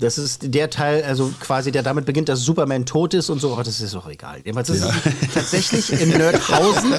Das 0.01 0.17
ist 0.17 0.55
der 0.55 0.71
Teil, 0.71 1.05
also 1.05 1.31
quasi, 1.41 1.71
der 1.73 1.83
damit 1.83 2.07
beginnt, 2.07 2.31
dass 2.31 2.41
Superman 2.41 2.87
tot 2.87 3.13
ist 3.13 3.29
und 3.29 3.39
so. 3.39 3.55
Oh, 3.57 3.63
das 3.63 3.81
ist 3.81 3.95
auch 3.95 4.09
egal. 4.09 4.39
Jedenfalls 4.39 4.71
ist 4.71 4.83
es 4.83 5.35
tatsächlich 5.35 5.93
in 6.01 6.09
Nerdhausen. 6.09 6.95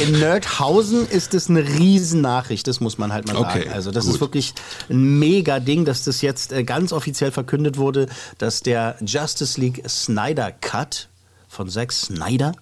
in 0.00 0.18
Nerdhausen 0.18 1.08
ist 1.08 1.32
es 1.32 1.48
eine 1.48 1.64
Riesennachricht, 1.66 2.66
das 2.66 2.80
muss 2.80 2.98
man 2.98 3.12
halt 3.12 3.28
mal 3.28 3.34
sagen. 3.36 3.60
Okay, 3.60 3.68
Also 3.68 3.92
das 3.92 4.04
gut. 4.04 4.14
ist 4.14 4.20
wirklich 4.20 4.54
ein 4.90 5.18
mega 5.20 5.60
Ding, 5.60 5.84
dass 5.84 6.02
das 6.02 6.22
jetzt 6.22 6.52
äh, 6.52 6.64
ganz 6.64 6.92
offiziell 6.92 7.30
verkündet 7.30 7.78
wurde, 7.78 8.08
dass 8.38 8.60
der 8.60 8.96
Justice 9.00 9.60
League 9.60 9.82
Snyder 9.88 10.50
Cut 10.50 11.08
von 11.48 11.68
Zack 11.68 11.92
Snyder, 11.92 12.52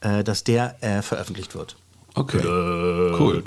äh, 0.00 0.24
dass 0.24 0.42
der 0.42 0.82
äh, 0.82 1.02
veröffentlicht 1.02 1.54
wird. 1.54 1.76
Okay, 2.18 2.40
cool. 2.42 3.42
Gut. 3.42 3.46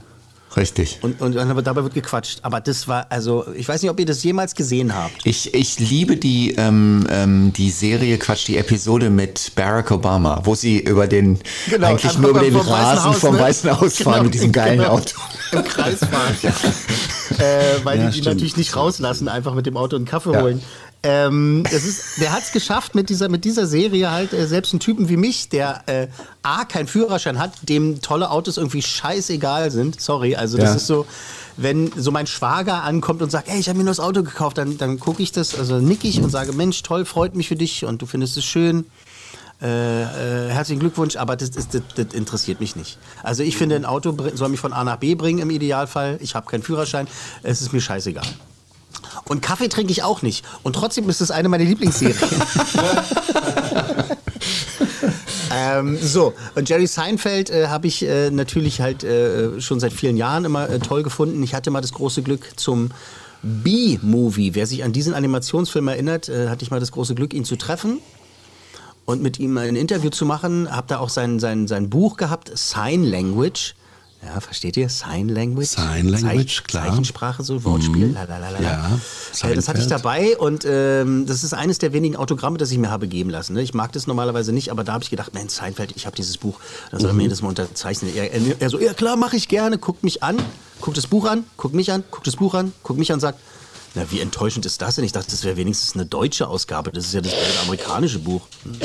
Richtig. 0.57 1.01
Und, 1.03 1.21
und 1.21 1.35
dann, 1.35 1.63
dabei 1.65 1.83
wird 1.83 1.93
gequatscht. 1.93 2.39
Aber 2.43 2.61
das 2.61 2.89
war, 2.89 3.07
also, 3.11 3.45
ich 3.55 3.69
weiß 3.69 3.83
nicht, 3.83 3.91
ob 3.91 4.01
ihr 4.01 4.07
das 4.07 4.23
jemals 4.25 4.55
gesehen 4.55 4.95
habt. 4.95 5.27
Ich, 5.27 5.53
ich 5.53 5.79
liebe 5.79 6.17
die, 6.17 6.55
ähm, 6.57 7.07
ähm, 7.11 7.53
die 7.53 7.71
Serie, 7.71 8.17
Quatsch, 8.17 8.49
die 8.49 8.57
Episode 8.57 9.11
mit 9.11 9.53
Barack 9.55 9.91
Obama, 9.91 10.41
wo 10.45 10.55
sie 10.55 10.79
über 10.79 11.07
den, 11.09 11.39
Genau, 11.69 11.89
eigentlich 11.89 12.17
nur 12.19 12.31
über 12.31 12.41
den 12.41 12.55
vom 12.55 12.67
Rasen 12.67 13.05
Haus, 13.05 13.19
vom 13.19 13.35
ne? 13.35 13.41
Weißen 13.43 13.81
Haus 13.81 13.99
fahren 13.99 14.13
Genau, 14.15 14.25
mit 14.25 14.35
diesem 14.35 14.53
geilen 14.53 14.79
genau. 14.79 14.93
Auto. 14.93 15.19
Im 15.53 15.63
Kreis 15.65 15.99
fahren. 15.99 16.37
äh, 17.39 17.85
weil 17.85 17.99
Ja, 17.99 18.09
die 18.09 18.21
die 18.21 18.27
natürlich 18.27 18.57
nicht 18.57 18.77
rauslassen, 18.77 19.29
einfach 19.29 19.55
mit 19.55 19.67
dem 19.67 19.77
Auto 19.77 19.97
einen 19.97 20.07
Kaffee 20.07 20.33
Ja. 20.33 20.41
holen. 20.41 20.63
Ähm, 21.09 21.63
das 21.71 21.85
ist, 21.85 22.03
der 22.21 22.33
hat 22.33 22.43
es 22.43 22.51
geschafft 22.51 22.97
mit 22.97 23.09
dieser, 23.11 23.29
mit 23.29 23.45
dieser 23.45 23.67
Serie 23.69 24.11
halt, 24.11 24.33
äh, 24.33 24.47
selbst 24.49 24.73
einen 24.73 24.81
Typen 24.81 25.09
wie 25.09 25.17
mich, 25.17 25.49
der 25.49 25.85
äh, 25.87 26.09
A, 26.43 26.65
keinen 26.65 26.89
Führerschein 26.89 27.39
hat, 27.39 27.53
dem 27.63 28.01
tolle 28.03 28.29
Autos 28.31 28.57
irgendwie 28.57 28.83
scheißegal 28.83 29.71
sind. 29.71 30.01
Sorry, 30.01 30.35
also 30.35 30.59
das 30.59 30.71
Ja. 30.71 30.75
ist 30.77 30.87
so, 30.89 31.07
wenn 31.57 31.93
so 31.97 32.11
mein 32.11 32.27
Schwager 32.27 32.83
ankommt 32.83 33.23
und 33.23 33.31
sagt, 33.31 33.49
ey, 33.49 33.61
ich 33.61 33.69
habe 33.69 33.79
mir 33.79 33.85
nur 33.85 33.93
das 33.93 34.01
Auto 34.01 34.25
gekauft, 34.25 34.59
dann, 34.59 34.79
dann 34.79 34.99
gucke 34.99 35.23
ich 35.23 35.31
das, 35.31 35.57
also 35.57 35.79
nick 35.79 36.03
ich 36.03 36.21
und 36.21 36.31
sage, 36.31 36.53
Mensch, 36.53 36.83
toll, 36.83 37.05
freut 37.05 37.37
mich 37.37 37.47
für 37.49 37.57
dich 37.57 37.85
und 37.85 38.03
du 38.03 38.07
findest 38.07 38.37
es 38.37 38.45
schön. 38.45 38.87
Äh, 39.63 40.03
äh, 40.03 40.51
herzlichen 40.51 40.81
Glückwunsch, 40.81 41.15
aber 41.17 41.37
das, 41.37 41.51
ist, 41.51 41.73
das, 41.73 41.83
das 41.95 42.07
interessiert 42.15 42.59
mich 42.59 42.75
nicht. 42.75 42.99
Also 43.23 43.45
ich 43.45 43.57
finde, 43.57 43.77
ein 43.77 43.85
Auto 43.87 44.15
soll 44.35 44.49
mich 44.49 44.61
von 44.61 44.73
A 44.73 44.83
nach 44.83 44.97
B 44.97 45.15
bringen 45.15 45.39
im 45.39 45.51
Idealfall. 45.51 46.19
Ich 46.21 46.35
habe 46.35 46.51
keinen 46.51 46.63
Führerschein, 46.63 47.07
es 47.45 47.63
ist 47.63 47.73
mir 47.73 47.81
scheißegal. 47.81 48.27
Und 49.25 49.43
Kaffee 49.43 49.69
trinke 49.69 49.93
ich 49.93 50.03
auch 50.03 50.23
nicht. 50.23 50.45
Und 50.63 50.75
trotzdem 50.75 51.09
ist 51.09 51.21
es 51.21 51.31
eine 51.31 51.49
meiner 51.49 51.65
Lieblingsserien. 51.65 52.17
ähm, 55.55 55.99
so, 56.01 56.35
und 56.55 56.69
Jerry 56.69 56.87
Seinfeld 56.87 57.51
äh, 57.51 57.69
habe 57.69 57.87
ich 57.87 58.05
äh, 58.05 58.31
natürlich 58.31 58.81
halt 58.81 59.05
äh, 59.05 59.61
schon 59.61 59.81
seit 59.81 59.93
vielen 59.93 60.17
Jahren 60.17 60.45
immer 60.45 60.69
äh, 60.69 60.79
toll 60.79 61.03
gefunden. 61.03 61.43
Ich 61.43 61.55
hatte 61.55 61.71
mal 61.71 61.81
das 61.81 61.93
große 61.93 62.23
Glück 62.23 62.51
zum 62.57 62.91
B-Movie. 63.43 64.55
Wer 64.55 64.67
sich 64.67 64.85
an 64.85 64.93
diesen 64.93 65.15
Animationsfilm 65.15 65.89
erinnert, 65.89 66.29
äh, 66.29 66.49
hatte 66.49 66.63
ich 66.63 66.71
mal 66.71 66.81
das 66.81 66.93
große 66.93 67.15
Glück, 67.15 67.35
ihn 67.35 67.45
zu 67.45 67.57
treffen 67.57 68.01
und 69.05 69.23
mit 69.23 69.39
ihm 69.39 69.57
ein 69.57 69.77
Interview 69.77 70.11
zu 70.11 70.27
machen. 70.27 70.69
Hab 70.71 70.89
da 70.89 70.99
auch 70.99 71.09
sein, 71.09 71.39
sein, 71.39 71.67
sein 71.67 71.89
Buch 71.89 72.17
gehabt, 72.17 72.51
Sign 72.55 73.05
Language. 73.05 73.75
Ja, 74.25 74.41
versteht 74.41 74.77
ihr? 74.77 74.89
Sign 74.89 75.29
Language. 75.29 75.69
Sign 75.69 76.09
Language, 76.09 76.65
klar. 76.65 76.87
Zeichensprache, 76.89 77.45
so 77.45 77.63
Wortspiel. 77.65 78.09
Mhm. 78.09 78.17
Ja, 78.61 78.99
Äh, 79.49 79.55
das 79.55 79.69
hatte 79.69 79.81
ich 79.81 79.87
dabei 79.87 80.37
und 80.39 80.65
ähm, 80.69 81.27
das 81.27 81.45
ist 81.45 81.55
eines 81.55 81.79
der 81.79 81.93
wenigen 81.93 82.17
Autogramme, 82.17 82.59
das 82.59 82.71
ich 82.73 82.79
mir 82.79 82.91
habe 82.91 83.07
geben 83.09 83.31
lassen. 83.31 83.53
Ne? 83.53 83.63
Ich 83.63 83.75
mag 83.75 83.93
das 83.93 84.07
normalerweise 84.07 84.53
nicht, 84.53 84.71
aber 84.71 84.83
da 84.85 84.95
habe 84.95 85.05
ich 85.05 85.11
gedacht, 85.11 85.35
Mensch, 85.35 85.53
Seinfeld, 85.53 85.93
ich 85.97 86.07
habe 86.07 86.17
dieses 86.17 86.39
Buch, 86.39 86.59
dann 86.91 87.01
soll 87.01 87.11
er 87.11 87.13
Mhm. 87.13 87.19
mir 87.23 87.29
das 87.29 87.43
mal 87.43 87.49
unterzeichnen. 87.51 88.15
Er, 88.17 88.33
er, 88.33 88.61
er 88.61 88.71
so, 88.71 88.81
ja 88.81 88.95
klar, 88.95 89.17
mache 89.17 89.37
ich 89.37 89.49
gerne, 89.49 89.79
guckt 89.79 90.03
mich 90.03 90.23
an, 90.23 90.37
guckt 90.81 90.97
das 90.97 91.07
Buch 91.07 91.27
an, 91.27 91.45
guckt 91.57 91.75
mich 91.75 91.93
an, 91.93 92.03
guckt 92.11 92.27
das 92.27 92.37
Buch 92.37 92.55
an, 92.55 92.73
guckt 92.83 92.99
mich 92.99 93.11
an 93.13 93.17
und 93.17 93.21
sagt, 93.21 93.39
na, 93.97 94.05
wie 94.11 94.21
enttäuschend 94.21 94.67
ist 94.67 94.83
das 94.83 94.97
denn? 94.97 95.05
Ich 95.05 95.13
dachte, 95.13 95.31
das 95.31 95.43
wäre 95.43 95.57
wenigstens 95.57 95.95
eine 95.95 96.05
deutsche 96.05 96.49
Ausgabe. 96.49 96.93
Das 96.93 97.07
ist 97.07 97.15
ja 97.15 97.23
das 97.23 97.33
amerikanische 97.65 98.19
Buch. 98.19 98.43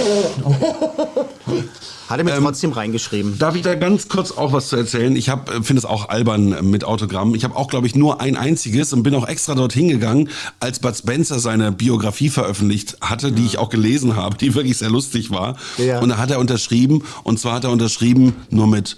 Hat 2.09 2.17
er 2.17 2.23
mir 2.23 2.33
Ähm, 2.33 2.43
trotzdem 2.43 2.71
reingeschrieben. 2.71 3.37
Darf 3.37 3.55
ich 3.55 3.61
da 3.61 3.75
ganz 3.75 4.07
kurz 4.07 4.31
auch 4.31 4.53
was 4.53 4.69
zu 4.69 4.77
erzählen? 4.77 5.15
Ich 5.15 5.27
äh, 5.27 5.37
finde 5.61 5.79
es 5.79 5.85
auch 5.85 6.07
albern 6.09 6.53
äh, 6.53 6.61
mit 6.61 6.83
Autogrammen. 6.85 7.35
Ich 7.35 7.43
habe 7.43 7.55
auch, 7.57 7.67
glaube 7.67 7.87
ich, 7.87 7.95
nur 7.95 8.21
ein 8.21 8.37
einziges 8.37 8.93
und 8.93 9.03
bin 9.03 9.13
auch 9.15 9.27
extra 9.27 9.53
dorthin 9.53 9.89
gegangen, 9.89 10.29
als 10.59 10.79
Bud 10.79 10.95
Spencer 10.95 11.39
seine 11.39 11.71
Biografie 11.73 12.29
veröffentlicht 12.29 12.97
hatte, 13.01 13.31
die 13.33 13.45
ich 13.45 13.57
auch 13.57 13.69
gelesen 13.69 14.15
habe, 14.15 14.37
die 14.37 14.55
wirklich 14.55 14.77
sehr 14.77 14.89
lustig 14.89 15.29
war. 15.31 15.57
Ja. 15.77 15.99
Und 15.99 16.09
da 16.09 16.17
hat 16.17 16.31
er 16.31 16.39
unterschrieben, 16.39 17.03
und 17.23 17.37
zwar 17.39 17.55
hat 17.55 17.65
er 17.65 17.71
unterschrieben 17.71 18.35
nur 18.49 18.67
mit 18.67 18.97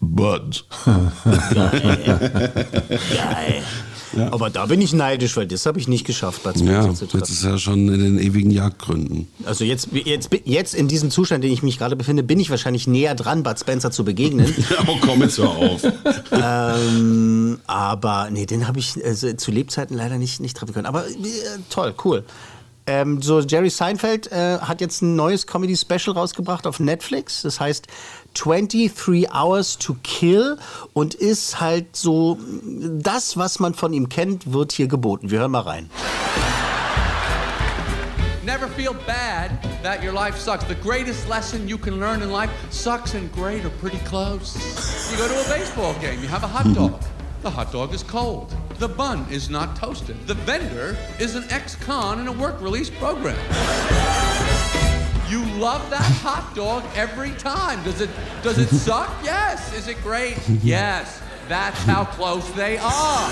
Bud. 0.00 0.64
Geil. 1.54 3.62
Aber 4.30 4.50
da 4.50 4.66
bin 4.66 4.80
ich 4.80 4.92
neidisch, 4.92 5.36
weil 5.36 5.46
das 5.46 5.66
habe 5.66 5.78
ich 5.78 5.88
nicht 5.88 6.06
geschafft, 6.06 6.42
Bud 6.42 6.58
Spencer 6.58 6.72
Ja, 6.72 6.94
zu 6.94 7.04
jetzt 7.04 7.12
treffen. 7.12 7.32
ist 7.32 7.44
er 7.44 7.58
schon 7.58 7.88
in 7.88 8.00
den 8.00 8.18
ewigen 8.18 8.50
Jagdgründen. 8.50 9.28
Also 9.44 9.64
jetzt, 9.64 9.88
jetzt, 9.92 10.30
jetzt 10.44 10.74
in 10.74 10.88
diesem 10.88 11.10
Zustand, 11.10 11.44
in 11.44 11.50
dem 11.50 11.54
ich 11.54 11.62
mich 11.62 11.78
gerade 11.78 11.96
befinde, 11.96 12.22
bin 12.22 12.40
ich 12.40 12.50
wahrscheinlich 12.50 12.86
näher 12.86 13.14
dran, 13.14 13.42
Bud 13.42 13.58
Spencer 13.58 13.90
zu 13.90 14.04
begegnen. 14.04 14.54
oh, 14.86 14.96
komm 15.00 15.22
jetzt 15.22 15.38
hör 15.38 15.50
auf. 15.50 15.82
ähm, 16.32 17.60
aber 17.66 18.28
nee, 18.30 18.46
den 18.46 18.66
habe 18.68 18.78
ich 18.78 19.02
also, 19.04 19.32
zu 19.34 19.50
Lebzeiten 19.50 19.96
leider 19.96 20.18
nicht, 20.18 20.40
nicht 20.40 20.56
treffen 20.56 20.74
können. 20.74 20.86
Aber 20.86 21.06
äh, 21.06 21.12
toll, 21.70 21.94
cool. 22.04 22.24
Ähm, 22.86 23.22
so, 23.22 23.40
Jerry 23.40 23.70
Seinfeld 23.70 24.30
äh, 24.30 24.58
hat 24.58 24.80
jetzt 24.82 25.00
ein 25.00 25.16
neues 25.16 25.46
Comedy-Special 25.46 26.14
rausgebracht 26.14 26.66
auf 26.66 26.80
Netflix. 26.80 27.40
Das 27.42 27.58
heißt 27.58 27.86
23 28.34 29.30
Hours 29.32 29.78
to 29.78 29.96
Kill 30.02 30.58
und 30.92 31.14
ist 31.14 31.60
halt 31.60 31.96
so 31.96 32.38
das, 32.62 33.36
was 33.36 33.60
man 33.60 33.74
von 33.74 33.92
ihm 33.92 34.08
kennt, 34.08 34.52
wird 34.52 34.72
hier 34.72 34.88
geboten. 34.88 35.30
Wir 35.30 35.40
hören 35.40 35.52
mal 35.52 35.60
rein. 35.60 35.90
Never 38.44 38.68
feel 38.68 38.94
bad 39.06 39.50
that 39.82 40.04
your 40.04 40.12
life 40.12 40.38
sucks. 40.38 40.64
The 40.64 40.74
greatest 40.74 41.28
lesson 41.28 41.66
you 41.66 41.78
can 41.78 41.98
learn 41.98 42.20
in 42.20 42.30
life 42.30 42.50
sucks 42.70 43.14
and 43.14 43.32
great 43.32 43.64
are 43.64 43.72
pretty 43.80 43.98
close. 44.04 44.54
You 45.10 45.16
go 45.16 45.26
to 45.26 45.40
a 45.40 45.48
baseball 45.48 45.94
game, 45.94 46.20
you 46.20 46.28
have 46.28 46.44
a 46.44 46.48
hot 46.48 46.74
dog. 46.74 47.00
The 47.42 47.50
hot 47.50 47.72
dog 47.72 47.94
is 47.94 48.02
cold. 48.02 48.54
The 48.78 48.88
bun 48.88 49.26
is 49.30 49.48
not 49.48 49.76
toasted. 49.76 50.16
The 50.26 50.34
vendor 50.34 50.96
is 51.18 51.36
an 51.36 51.44
ex 51.50 51.76
con 51.76 52.20
in 52.20 52.26
a 52.26 52.32
work 52.32 52.60
release 52.60 52.90
program. 52.90 53.36
You 55.34 55.44
love 55.56 55.90
that 55.90 56.00
hot 56.22 56.54
dog 56.54 56.84
every 56.94 57.32
time. 57.32 57.82
Does 57.82 58.00
it 58.00 58.08
does 58.44 58.56
it 58.56 58.68
suck? 58.68 59.10
Yes. 59.24 59.74
Is 59.76 59.88
it 59.88 60.00
great? 60.00 60.38
Yes. 60.62 61.20
That's 61.48 61.82
how 61.82 62.04
close 62.04 62.48
they 62.52 62.78
are. 62.78 63.28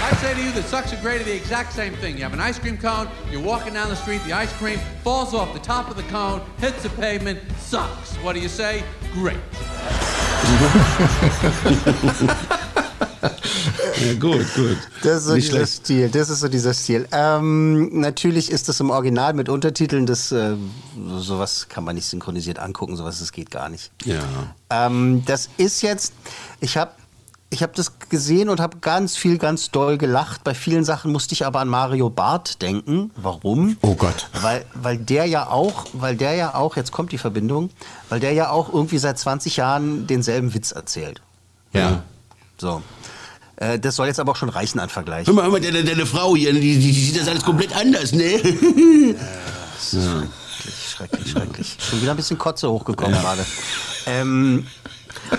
I 0.00 0.16
say 0.20 0.32
to 0.32 0.40
you 0.40 0.52
that 0.52 0.62
sucks 0.66 0.92
and 0.92 1.02
great 1.02 1.22
are 1.22 1.24
the 1.24 1.34
exact 1.34 1.72
same 1.72 1.94
thing. 1.94 2.16
You 2.16 2.22
have 2.22 2.34
an 2.34 2.40
ice 2.40 2.60
cream 2.60 2.78
cone, 2.78 3.08
you're 3.28 3.42
walking 3.42 3.74
down 3.74 3.88
the 3.88 3.96
street, 3.96 4.22
the 4.22 4.32
ice 4.32 4.52
cream 4.52 4.78
falls 5.02 5.34
off 5.34 5.52
the 5.52 5.58
top 5.58 5.90
of 5.90 5.96
the 5.96 6.04
cone, 6.04 6.40
hits 6.58 6.84
the 6.84 6.90
pavement, 6.90 7.40
sucks. 7.58 8.14
What 8.18 8.34
do 8.34 8.40
you 8.40 8.48
say? 8.48 8.84
Great. 9.12 9.40
Ja, 14.04 14.12
gut, 14.14 14.46
gut. 14.54 14.76
Das 15.02 15.18
ist 15.18 15.24
so 15.24 15.34
Nicht 15.34 15.48
dieser 15.48 15.58
schlecht. 15.58 15.72
Stil. 15.72 16.08
Das 16.10 16.28
ist 16.28 16.40
so 16.40 16.48
dieser 16.48 16.74
Stil. 16.74 17.08
Ähm, 17.12 18.00
natürlich 18.00 18.50
ist 18.50 18.68
das 18.68 18.80
im 18.80 18.90
Original 18.90 19.32
mit 19.32 19.48
Untertiteln. 19.48 20.06
Das 20.06 20.32
äh, 20.32 20.54
sowas 21.18 21.68
kann 21.68 21.84
man 21.84 21.94
nicht 21.94 22.06
synchronisiert 22.06 22.58
angucken. 22.58 22.96
Sowas 22.96 23.20
das 23.20 23.32
geht 23.32 23.50
gar 23.50 23.68
nicht. 23.68 23.90
Ja. 24.04 24.20
Ähm, 24.70 25.22
das 25.24 25.48
ist 25.56 25.82
jetzt. 25.82 26.12
Ich 26.60 26.76
habe 26.76 26.92
ich 27.48 27.62
habe 27.62 27.72
das 27.76 27.98
gesehen 28.08 28.48
und 28.48 28.60
habe 28.60 28.78
ganz 28.78 29.16
viel, 29.16 29.38
ganz 29.38 29.70
doll 29.70 29.98
gelacht. 29.98 30.42
Bei 30.42 30.52
vielen 30.52 30.84
Sachen 30.84 31.12
musste 31.12 31.32
ich 31.32 31.46
aber 31.46 31.60
an 31.60 31.68
Mario 31.68 32.10
Barth 32.10 32.60
denken. 32.60 33.12
Warum? 33.16 33.76
Oh 33.82 33.94
Gott. 33.94 34.28
Weil, 34.42 34.66
weil 34.74 34.98
der 34.98 35.26
ja 35.26 35.48
auch, 35.48 35.86
weil 35.92 36.16
der 36.16 36.34
ja 36.34 36.54
auch, 36.54 36.76
jetzt 36.76 36.90
kommt 36.90 37.12
die 37.12 37.18
Verbindung, 37.18 37.70
weil 38.08 38.18
der 38.18 38.32
ja 38.32 38.50
auch 38.50 38.72
irgendwie 38.72 38.98
seit 38.98 39.18
20 39.18 39.56
Jahren 39.56 40.06
denselben 40.08 40.54
Witz 40.54 40.72
erzählt. 40.72 41.22
Ja. 41.72 42.02
So. 42.58 42.82
Äh, 43.56 43.78
das 43.78 43.96
soll 43.96 44.06
jetzt 44.06 44.20
aber 44.20 44.32
auch 44.32 44.36
schon 44.36 44.48
reichen 44.48 44.78
an 44.78 44.88
Vergleich. 44.88 45.26
Hör 45.26 45.34
mal, 45.34 45.44
hör 45.44 45.50
mal, 45.50 45.60
deine, 45.60 45.82
deine 45.84 46.06
Frau 46.06 46.36
hier, 46.36 46.52
die, 46.52 46.60
die, 46.60 46.78
die 46.78 46.92
sieht 46.92 47.20
das 47.20 47.28
alles 47.28 47.44
komplett 47.44 47.74
anders, 47.74 48.12
ne? 48.12 48.38
Schrecklich, 50.96 51.30
schrecklich. 51.30 51.76
Schon 51.78 52.00
wieder 52.00 52.12
ein 52.12 52.16
bisschen 52.16 52.38
Kotze 52.38 52.70
hochgekommen 52.70 53.12
gerade. 53.20 53.44
Ähm, 54.06 54.66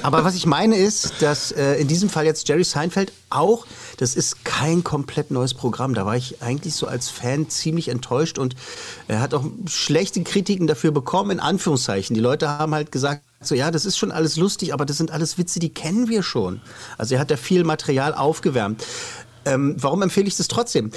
aber 0.03 0.23
was 0.23 0.35
ich 0.35 0.45
meine 0.45 0.77
ist, 0.77 1.21
dass 1.21 1.51
äh, 1.51 1.75
in 1.75 1.87
diesem 1.87 2.09
Fall 2.09 2.25
jetzt 2.25 2.47
Jerry 2.47 2.63
Seinfeld 2.63 3.11
auch, 3.29 3.65
das 3.97 4.15
ist 4.15 4.43
kein 4.45 4.83
komplett 4.83 5.31
neues 5.31 5.53
Programm. 5.53 5.93
Da 5.93 6.05
war 6.05 6.15
ich 6.15 6.41
eigentlich 6.41 6.75
so 6.75 6.87
als 6.87 7.09
Fan 7.09 7.49
ziemlich 7.49 7.89
enttäuscht 7.89 8.37
und 8.37 8.55
er 9.07 9.19
hat 9.19 9.33
auch 9.33 9.45
schlechte 9.67 10.21
Kritiken 10.23 10.67
dafür 10.67 10.91
bekommen, 10.91 11.31
in 11.31 11.39
Anführungszeichen. 11.39 12.13
Die 12.13 12.21
Leute 12.21 12.49
haben 12.49 12.73
halt 12.73 12.91
gesagt, 12.91 13.21
so 13.39 13.55
ja, 13.55 13.71
das 13.71 13.85
ist 13.85 13.97
schon 13.97 14.11
alles 14.11 14.35
lustig, 14.37 14.73
aber 14.73 14.85
das 14.85 14.97
sind 14.97 15.11
alles 15.11 15.37
Witze, 15.37 15.59
die 15.59 15.73
kennen 15.73 16.09
wir 16.09 16.23
schon. 16.23 16.61
Also 16.97 17.15
er 17.15 17.21
hat 17.21 17.31
da 17.31 17.37
viel 17.37 17.63
Material 17.63 18.13
aufgewärmt. 18.13 18.83
Ähm, 19.45 19.75
warum 19.79 20.01
empfehle 20.01 20.27
ich 20.27 20.37
das 20.37 20.47
trotzdem? 20.47 20.91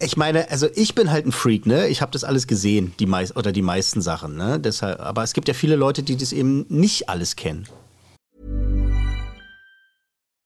Ich 0.00 0.16
meine, 0.16 0.50
also 0.50 0.68
ich 0.74 0.94
bin 0.94 1.10
halt 1.10 1.24
ein 1.26 1.32
Freak, 1.32 1.66
ne? 1.66 1.88
Ich 1.88 2.02
habe 2.02 2.12
das 2.12 2.24
alles 2.24 2.46
gesehen, 2.46 2.94
die 2.98 3.06
meist 3.06 3.36
oder 3.36 3.52
die 3.52 3.62
meisten 3.62 4.02
Sachen, 4.02 4.36
ne? 4.36 4.60
Deshalb, 4.60 5.00
aber 5.00 5.22
es 5.22 5.32
gibt 5.32 5.48
ja 5.48 5.54
viele 5.54 5.76
Leute, 5.76 6.02
die 6.02 6.16
das 6.16 6.32
eben 6.32 6.66
nicht 6.68 7.08
alles 7.08 7.36
kennen. 7.36 7.66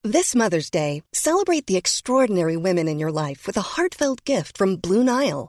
This 0.05 0.35
Mother's 0.35 0.71
Day, 0.71 1.03
celebrate 1.13 1.65
the 1.67 1.77
extraordinary 1.77 2.57
women 2.57 2.87
in 2.87 3.03
your 3.03 3.11
life 3.11 3.47
with 3.47 3.57
a 3.57 3.77
heartfelt 3.77 4.25
gift 4.25 4.57
from 4.57 4.81
Blue 4.81 5.03
Nile. 5.03 5.49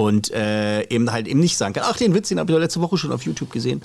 Und 0.00 0.30
äh, 0.32 0.82
eben 0.88 1.12
halt 1.12 1.28
eben 1.28 1.40
nicht 1.40 1.58
sagen 1.58 1.74
kann, 1.74 1.84
ach, 1.86 1.98
den 1.98 2.14
Witz, 2.14 2.28
den 2.30 2.38
habe 2.38 2.50
ich 2.50 2.56
doch 2.56 2.60
letzte 2.60 2.80
Woche 2.80 2.96
schon 2.96 3.12
auf 3.12 3.22
YouTube 3.22 3.52
gesehen. 3.52 3.82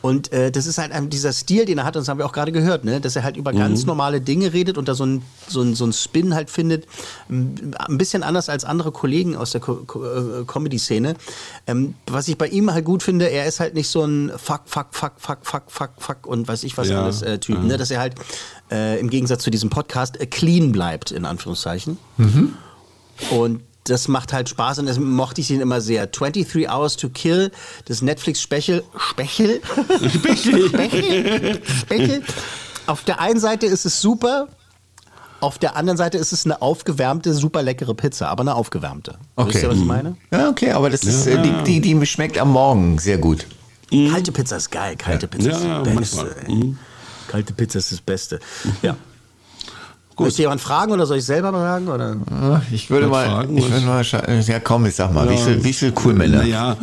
Und 0.00 0.32
äh, 0.32 0.50
das 0.50 0.64
ist 0.64 0.78
halt 0.78 0.92
dieser 1.12 1.34
Stil, 1.34 1.66
den 1.66 1.76
er 1.76 1.84
hat, 1.84 1.94
und 1.94 2.00
das 2.00 2.08
haben 2.08 2.16
wir 2.16 2.24
auch 2.24 2.32
gerade 2.32 2.52
gehört, 2.52 2.84
ne? 2.86 3.02
dass 3.02 3.16
er 3.16 3.22
halt 3.22 3.36
über 3.36 3.52
ganz 3.52 3.84
normale 3.84 4.22
Dinge 4.22 4.54
redet 4.54 4.78
und 4.78 4.88
da 4.88 4.94
so 4.94 5.04
ein, 5.04 5.22
so 5.46 5.60
ein, 5.60 5.74
so 5.74 5.84
ein 5.84 5.92
Spin 5.92 6.34
halt 6.34 6.48
findet. 6.48 6.86
Ein 7.28 7.98
bisschen 7.98 8.22
anders 8.22 8.48
als 8.48 8.64
andere 8.64 8.92
Kollegen 8.92 9.36
aus 9.36 9.50
der 9.50 9.60
Co 9.60 9.74
Co 9.86 10.02
äh, 10.04 10.44
Comedy-Szene. 10.46 11.16
Ähm, 11.66 11.94
was 12.06 12.28
ich 12.28 12.38
bei 12.38 12.48
ihm 12.48 12.72
halt 12.72 12.86
gut 12.86 13.02
finde, 13.02 13.26
er 13.28 13.44
ist 13.44 13.60
halt 13.60 13.74
nicht 13.74 13.88
so 13.88 14.02
ein 14.04 14.32
Fuck, 14.38 14.62
Fuck, 14.64 14.86
Fuck, 14.92 15.12
Fuck, 15.18 15.38
Fuck, 15.42 15.64
Fuck, 15.66 15.90
Fuck 15.98 16.26
und 16.26 16.48
weiß 16.48 16.62
ich 16.64 16.78
was 16.78 16.88
Ja. 16.88 17.02
alles 17.02 17.20
äh, 17.20 17.38
Typ. 17.38 17.62
Ne? 17.62 17.76
Dass 17.76 17.90
er 17.90 18.00
halt 18.00 18.14
äh, 18.70 18.98
im 19.00 19.10
Gegensatz 19.10 19.42
zu 19.42 19.50
diesem 19.50 19.68
Podcast 19.68 20.18
äh, 20.18 20.24
clean 20.26 20.72
bleibt, 20.72 21.10
in 21.10 21.26
Anführungszeichen. 21.26 21.98
Und 23.30 23.62
das 23.88 24.08
macht 24.08 24.32
halt 24.32 24.48
Spaß 24.48 24.78
und 24.80 24.86
das 24.86 24.98
mochte 24.98 25.40
ich 25.40 25.50
ihn 25.50 25.60
immer 25.60 25.80
sehr. 25.80 26.06
23 26.06 26.70
Hours 26.70 26.96
to 26.96 27.08
Kill, 27.08 27.50
das 27.86 28.02
Netflix-Special. 28.02 28.82
Spechel? 28.96 29.60
Spechel? 30.14 30.68
Spechel? 30.68 31.60
Spechel? 31.64 32.22
Auf 32.86 33.04
der 33.04 33.20
einen 33.20 33.38
Seite 33.40 33.66
ist 33.66 33.84
es 33.84 34.00
super, 34.00 34.48
auf 35.40 35.58
der 35.58 35.76
anderen 35.76 35.96
Seite 35.96 36.18
ist 36.18 36.32
es 36.32 36.44
eine 36.46 36.60
aufgewärmte, 36.62 37.32
super 37.34 37.62
leckere 37.62 37.94
Pizza, 37.94 38.28
aber 38.28 38.40
eine 38.42 38.54
aufgewärmte. 38.54 39.12
Wisst 39.36 39.48
Okay. 39.48 39.62
ihr, 39.62 39.68
was 39.70 39.76
ich 39.78 39.84
meine? 39.84 40.16
Ja, 40.32 40.48
okay, 40.48 40.72
aber 40.72 40.90
das 40.90 41.04
ist, 41.04 41.26
äh, 41.26 41.40
die, 41.42 41.80
die, 41.80 41.80
die 41.94 42.06
schmeckt 42.06 42.38
am 42.38 42.50
Morgen 42.52 42.98
sehr 42.98 43.18
gut. 43.18 43.46
Kalte 43.90 44.32
Pizza 44.32 44.56
ist 44.56 44.70
geil, 44.70 44.96
kalte 44.96 45.28
Pizza 45.28 45.50
ist 45.50 45.64
Ja, 45.64 45.78
das 45.82 45.94
ja, 45.94 45.98
Beste. 46.00 46.36
ey. 46.46 46.74
Kalte 47.28 47.52
Pizza 47.52 47.78
ist 47.78 47.92
das 47.92 48.00
Beste. 48.00 48.40
Ja. 48.82 48.96
Gut. 50.18 50.26
Möchte 50.26 50.42
jemand 50.42 50.60
fragen 50.60 50.90
oder 50.90 51.06
soll 51.06 51.18
ich 51.18 51.24
selber 51.24 51.52
sagen? 51.52 51.86
Oder? 51.86 52.16
Ich 52.72 52.90
würde 52.90 53.06
Mal 53.06 53.24
fragen, 53.28 53.56
ich 53.56 53.70
würde 53.70 53.86
mal 53.86 54.02
scha- 54.02 54.50
ja 54.50 54.58
komm, 54.58 54.84
ich 54.86 54.96
sag 54.96 55.12
mal, 55.14 55.30
wie 55.30 55.36
viel, 55.36 55.62
wie 55.62 55.72
viel 55.72 55.92
Coolmänner? 55.92 56.38
Naja, 56.38 56.76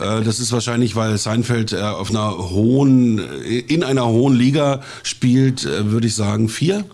äh, 0.00 0.20
das 0.22 0.40
ist 0.40 0.50
wahrscheinlich, 0.50 0.96
weil 0.96 1.16
Seinfeld 1.16 1.72
äh, 1.72 1.80
auf 1.80 2.10
einer 2.10 2.36
hohen, 2.36 3.20
äh, 3.20 3.58
in 3.60 3.84
einer 3.84 4.04
hohen 4.06 4.34
Liga 4.34 4.80
spielt, 5.04 5.64
äh, 5.64 5.92
würde 5.92 6.08
ich 6.08 6.16
sagen, 6.16 6.48
vier. 6.48 6.84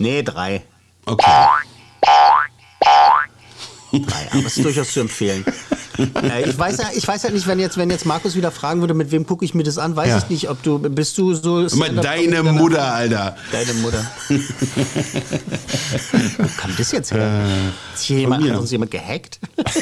Nee, 0.00 0.24
drei. 0.24 0.64
Okay. 1.06 1.30
Drei, 3.92 4.28
aber 4.32 4.46
es 4.46 4.56
ist 4.56 4.64
durchaus 4.64 4.92
zu 4.92 4.98
empfehlen. 5.00 5.44
äh, 5.98 6.48
ich 6.48 6.58
weiß 6.58 6.78
ja, 6.78 6.88
ich 6.94 7.06
weiß 7.06 7.22
ja 7.24 7.30
nicht, 7.30 7.46
wenn 7.46 7.58
jetzt, 7.58 7.76
wenn 7.76 7.90
jetzt 7.90 8.04
Markus 8.06 8.34
wieder 8.36 8.50
fragen 8.50 8.80
würde, 8.80 8.94
mit 8.94 9.10
wem 9.10 9.26
gucke 9.26 9.44
ich 9.44 9.54
mir 9.54 9.62
das 9.62 9.78
an, 9.78 9.94
weiß 9.96 10.08
Ja. 10.08 10.18
ich 10.18 10.28
nicht, 10.30 10.48
ob 10.50 10.62
du, 10.62 10.78
bist 10.78 11.16
du 11.18 11.34
so... 11.34 11.66
Deine? 11.66 12.42
Mutter, 12.42 12.92
Alter. 12.94 13.36
Deine 13.52 13.74
Mutter. 13.74 14.04
Wo 16.38 16.48
kam 16.56 16.72
das 16.76 16.92
jetzt 16.92 17.12
her? 17.12 17.44
Ist 17.94 18.02
hier 18.02 18.18
jemand, 18.20 18.48
hat 18.48 18.58
uns 18.58 18.70
jemand 18.70 18.90
gehackt? 18.90 19.38
das 19.56 19.76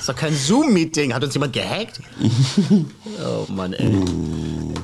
ist 0.00 0.08
doch 0.08 0.16
kein 0.16 0.34
Zoom-Meeting. 0.34 1.14
Hat 1.14 1.22
uns 1.24 1.34
jemand 1.34 1.52
gehackt? 1.52 2.00
Oh 3.20 3.50
Mann, 3.52 3.72
ey. 3.72 3.90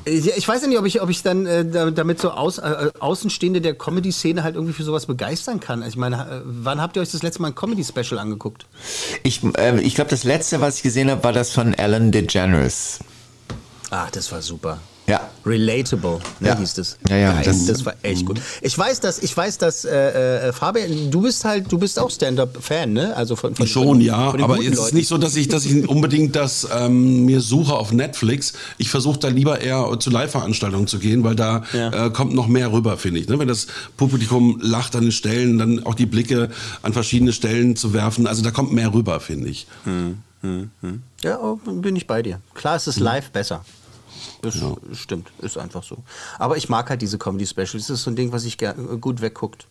Ich 0.06 0.46
weiß 0.46 0.62
ja 0.62 0.68
nicht, 0.68 0.78
ob 0.78 0.86
ich, 0.86 1.00
ob 1.02 1.10
ich 1.10 1.22
dann 1.22 1.46
äh, 1.46 1.64
da- 1.64 1.90
damit 1.90 2.20
so 2.20 2.30
aus, 2.30 2.58
äh, 2.58 2.90
Außenstehende 2.98 3.60
der 3.60 3.74
Comedy-Szene 3.74 4.42
halt 4.42 4.54
irgendwie 4.54 4.74
für 4.74 4.82
sowas 4.84 5.06
begeistern 5.06 5.60
kann. 5.60 5.82
Also 5.82 5.90
ich 5.94 5.96
meine, 5.96 6.16
äh, 6.16 6.40
wann 6.44 6.80
habt 6.80 6.96
ihr 6.96 7.02
euch 7.02 7.10
das 7.10 7.22
letzte 7.22 7.42
Mal 7.42 7.48
ein 7.48 7.54
Comedy-Special 7.54 8.18
angeguckt? 8.18 8.66
Ich, 9.22 9.40
äh, 9.56 9.80
ich 9.80 9.94
glaube, 9.94 10.10
das 10.10 10.24
letzte, 10.24 10.60
was 10.60 10.76
ich 10.76 10.82
gesehen 10.82 11.10
habe, 11.10 11.24
war 11.24 11.32
das 11.32 11.50
von 11.50 11.74
Ellen 11.74 12.12
DeGeneres. 12.12 12.98
Ach, 13.90 14.10
das 14.10 14.30
war 14.32 14.42
super. 14.42 14.78
Ja. 15.06 15.20
Relatable, 15.44 16.18
ne, 16.40 16.48
Ja. 16.48 16.56
hieß 16.58 16.72
das. 16.74 16.96
Ja, 17.10 17.16
ja, 17.16 17.32
Geil, 17.34 17.44
das- 17.44 17.66
das, 17.66 17.84
war 17.84 17.94
echt 18.02 18.24
gut. 18.24 18.40
Ich 18.62 18.78
weiß, 18.78 19.00
dass, 19.00 19.18
ich 19.18 19.36
weiß, 19.36 19.58
dass 19.58 19.84
äh, 19.84 20.48
äh, 20.48 20.52
Fabian, 20.54 21.10
du 21.10 21.20
bist 21.20 21.44
halt, 21.44 21.70
du 21.70 21.76
bist 21.76 21.98
auch 21.98 22.10
Stand-up-Fan, 22.10 22.90
ne? 22.90 23.14
Also 23.14 23.36
von, 23.36 23.54
von 23.54 23.66
Schon, 23.66 23.84
von, 23.86 24.00
ja, 24.00 24.30
von 24.30 24.42
aber 24.42 24.58
es 24.58 24.66
ist 24.78 24.94
nicht 24.94 25.06
so, 25.08 25.18
dass 25.18 25.36
ich, 25.36 25.48
dass 25.48 25.66
ich 25.66 25.86
unbedingt 25.86 26.34
das 26.36 26.66
ähm, 26.74 27.26
mir 27.26 27.42
suche 27.42 27.74
auf 27.74 27.92
Netflix. 27.92 28.54
Ich 28.78 28.88
versuche 28.88 29.18
da 29.18 29.28
lieber 29.28 29.60
eher 29.60 29.94
zu 30.00 30.08
Live-Veranstaltungen 30.08 30.86
zu 30.86 30.98
gehen, 30.98 31.22
weil 31.22 31.36
da 31.36 31.64
Ja. 31.74 32.06
äh, 32.06 32.10
kommt 32.10 32.32
noch 32.34 32.46
mehr 32.46 32.72
rüber, 32.72 32.96
finde 32.96 33.20
ich. 33.20 33.28
Ne? 33.28 33.38
Wenn 33.38 33.48
das 33.48 33.66
Publikum 33.98 34.58
lacht 34.62 34.96
an 34.96 35.02
den 35.02 35.12
Stellen, 35.12 35.58
dann 35.58 35.84
auch 35.84 35.94
die 35.94 36.06
Blicke 36.06 36.48
an 36.80 36.94
verschiedene 36.94 37.34
Stellen 37.34 37.76
zu 37.76 37.92
werfen. 37.92 38.26
Also 38.26 38.40
da 38.42 38.50
kommt 38.50 38.72
mehr 38.72 38.94
rüber, 38.94 39.20
finde 39.20 39.50
ich. 39.50 39.66
Ja, 41.22 41.38
oh, 41.40 41.56
bin 41.56 41.94
ich 41.96 42.06
bei 42.06 42.22
dir. 42.22 42.40
Klar, 42.54 42.76
es 42.76 42.86
ist 42.86 42.96
Hm. 42.96 43.02
live 43.04 43.30
besser. 43.30 43.64
Das 44.44 44.98
stimmt, 44.98 45.30
ist 45.40 45.58
einfach 45.58 45.82
so. 45.82 45.98
Aber 46.38 46.56
ich 46.56 46.68
mag 46.68 46.88
halt 46.90 47.02
diese 47.02 47.18
Comedy-Specials. 47.18 47.72
Das 47.72 47.90
ist 47.90 48.02
so 48.02 48.10
ein 48.10 48.16
Ding, 48.16 48.32
was 48.32 48.44
ich 48.44 48.56
ger- 48.56 48.74
gut 48.98 49.20
wegguckt. 49.20 49.66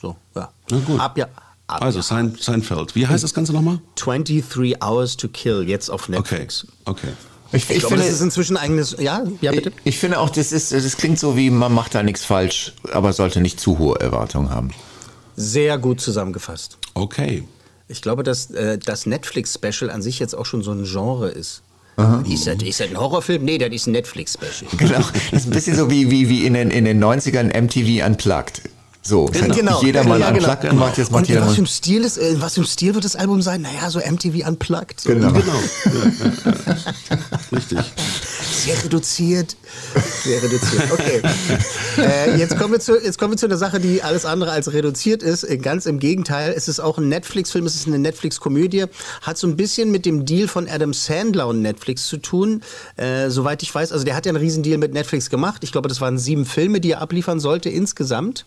So, 0.00 0.16
ja. 0.34 0.50
Na 0.70 0.78
gut. 0.80 1.00
Ab 1.00 1.16
ja. 1.18 1.28
Ab 1.66 1.82
Also 1.82 1.98
ja. 2.00 2.02
Sein, 2.02 2.36
Seinfeld. 2.38 2.94
Wie 2.94 3.06
heißt 3.06 3.24
das 3.24 3.32
Ganze 3.32 3.52
nochmal? 3.52 3.80
23 3.96 4.82
Hours 4.82 5.16
to 5.16 5.28
Kill, 5.28 5.62
jetzt 5.68 5.88
auf 5.88 6.02
Okay, 6.08 6.12
Netflix. 6.18 6.66
okay. 6.84 7.08
Ich, 7.52 7.70
Ich, 7.70 7.78
glaube, 7.78 7.96
das 7.96 8.08
ist 8.10 8.20
inzwischen 8.20 8.56
eigenes. 8.56 8.96
Ja, 8.98 9.22
ja, 9.40 9.52
ich, 9.52 9.62
bitte. 9.62 9.72
ich 9.84 9.98
finde 9.98 10.18
auch, 10.18 10.28
das, 10.28 10.50
ist, 10.52 10.72
das 10.72 10.96
klingt 10.96 11.18
so 11.20 11.36
wie, 11.36 11.50
man 11.50 11.72
macht 11.72 11.94
da 11.94 12.02
nichts 12.02 12.24
falsch, 12.24 12.72
aber 12.92 13.12
sollte 13.12 13.40
nicht 13.40 13.60
zu 13.60 13.78
hohe 13.78 13.98
Erwartungen 14.00 14.50
haben. 14.50 14.72
Sehr 15.36 15.78
gut 15.78 16.00
zusammengefasst. 16.00 16.78
Okay. 16.94 17.46
Ich 17.86 18.02
glaube, 18.02 18.24
dass 18.24 18.50
äh, 18.50 18.76
das 18.78 19.06
Netflix-Special 19.06 19.90
an 19.90 20.02
sich 20.02 20.18
jetzt 20.18 20.34
auch 20.34 20.46
schon 20.46 20.62
so 20.62 20.72
ein 20.72 20.84
Genre 20.84 21.28
ist. 21.30 21.62
Ist 22.28 22.46
das, 22.46 22.56
ist 22.62 22.80
das 22.80 22.88
ein 22.88 22.98
Horrorfilm? 22.98 23.44
Nee, 23.44 23.58
das 23.58 23.70
ist 23.72 23.86
ein 23.86 23.92
Netflix-Special. 23.92 24.70
Genau. 24.78 24.98
Das 25.30 25.42
ist 25.42 25.46
ein 25.46 25.50
bisschen 25.50 25.76
so 25.76 25.90
wie, 25.90 26.10
wie, 26.10 26.28
wie 26.28 26.44
in, 26.46 26.54
den, 26.54 26.70
in 26.70 26.84
den 26.84 27.02
90ern 27.02 27.56
MTV 27.58 28.04
Unplugged. 28.06 28.62
So, 29.06 29.28
hat 29.28 29.54
Genau. 29.54 29.82
jeder 29.82 30.02
mal 30.02 30.18
Ja, 30.18 30.28
einen 30.28 30.38
genau. 30.38 30.48
Unplugged 30.50 30.70
gemacht, 30.70 30.96
jetzt 30.98 31.10
macht 31.12 31.24
Und 31.24 31.28
in 31.28 31.34
jeder 31.34 31.42
was 31.42 31.48
mal. 31.50 31.54
für 31.56 31.62
ein 31.62 31.66
Stil 31.66 32.02
ist, 32.04 32.16
äh, 32.16 32.40
was 32.40 32.54
für 32.54 32.62
ein 32.62 32.66
Stil 32.66 32.94
wird 32.94 33.04
das 33.04 33.16
Album 33.16 33.42
sein? 33.42 33.60
Naja, 33.60 33.90
so 33.90 33.98
MTV 34.00 34.48
Unplugged. 34.48 34.98
So. 35.00 35.10
Genau. 35.10 35.30
Genau. 35.30 35.42
Ja, 35.84 35.90
ja, 35.92 36.76
ja. 37.10 37.18
Richtig. 37.56 37.78
Sehr 38.50 38.82
reduziert. 38.84 39.56
Sehr 40.22 40.42
reduziert. 40.42 40.90
Okay. 40.92 41.22
äh, 41.98 42.36
jetzt, 42.36 42.56
kommen 42.58 42.72
wir 42.72 42.80
zu, 42.80 42.96
jetzt 43.00 43.18
kommen 43.18 43.32
wir 43.32 43.36
zu 43.36 43.46
einer 43.46 43.56
Sache, 43.56 43.80
die 43.80 44.02
alles 44.02 44.24
andere 44.24 44.52
als 44.52 44.72
reduziert 44.72 45.22
ist. 45.22 45.44
Äh, 45.44 45.58
Ganz 45.58 45.86
im 45.86 45.98
Gegenteil. 45.98 46.52
Es 46.56 46.68
ist 46.68 46.80
auch 46.80 46.98
ein 46.98 47.08
Netflix-Film, 47.08 47.66
es 47.66 47.74
ist 47.74 47.86
eine 47.86 47.98
Netflix-Komödie. 47.98 48.84
Hat 49.22 49.38
so 49.38 49.46
ein 49.46 49.56
bisschen 49.56 49.90
mit 49.90 50.06
dem 50.06 50.24
Deal 50.24 50.48
von 50.48 50.68
Adam 50.68 50.92
Sandler 50.94 51.46
und 51.48 51.62
Netflix 51.62 52.06
zu 52.06 52.16
tun. 52.18 52.62
Äh, 52.96 53.30
soweit 53.30 53.62
ich 53.62 53.74
weiß, 53.74 53.92
also 53.92 54.04
der 54.04 54.14
hat 54.16 54.26
ja 54.26 54.30
einen 54.30 54.38
Riesendeal 54.42 54.78
mit 54.78 54.92
Netflix 54.92 55.30
gemacht. 55.30 55.62
Ich 55.64 55.72
glaube, 55.72 55.88
das 55.88 56.00
waren 56.00 56.18
sieben 56.18 56.44
Filme, 56.44 56.80
die 56.80 56.92
er 56.92 57.00
abliefern 57.00 57.40
sollte 57.40 57.68
insgesamt. 57.70 58.44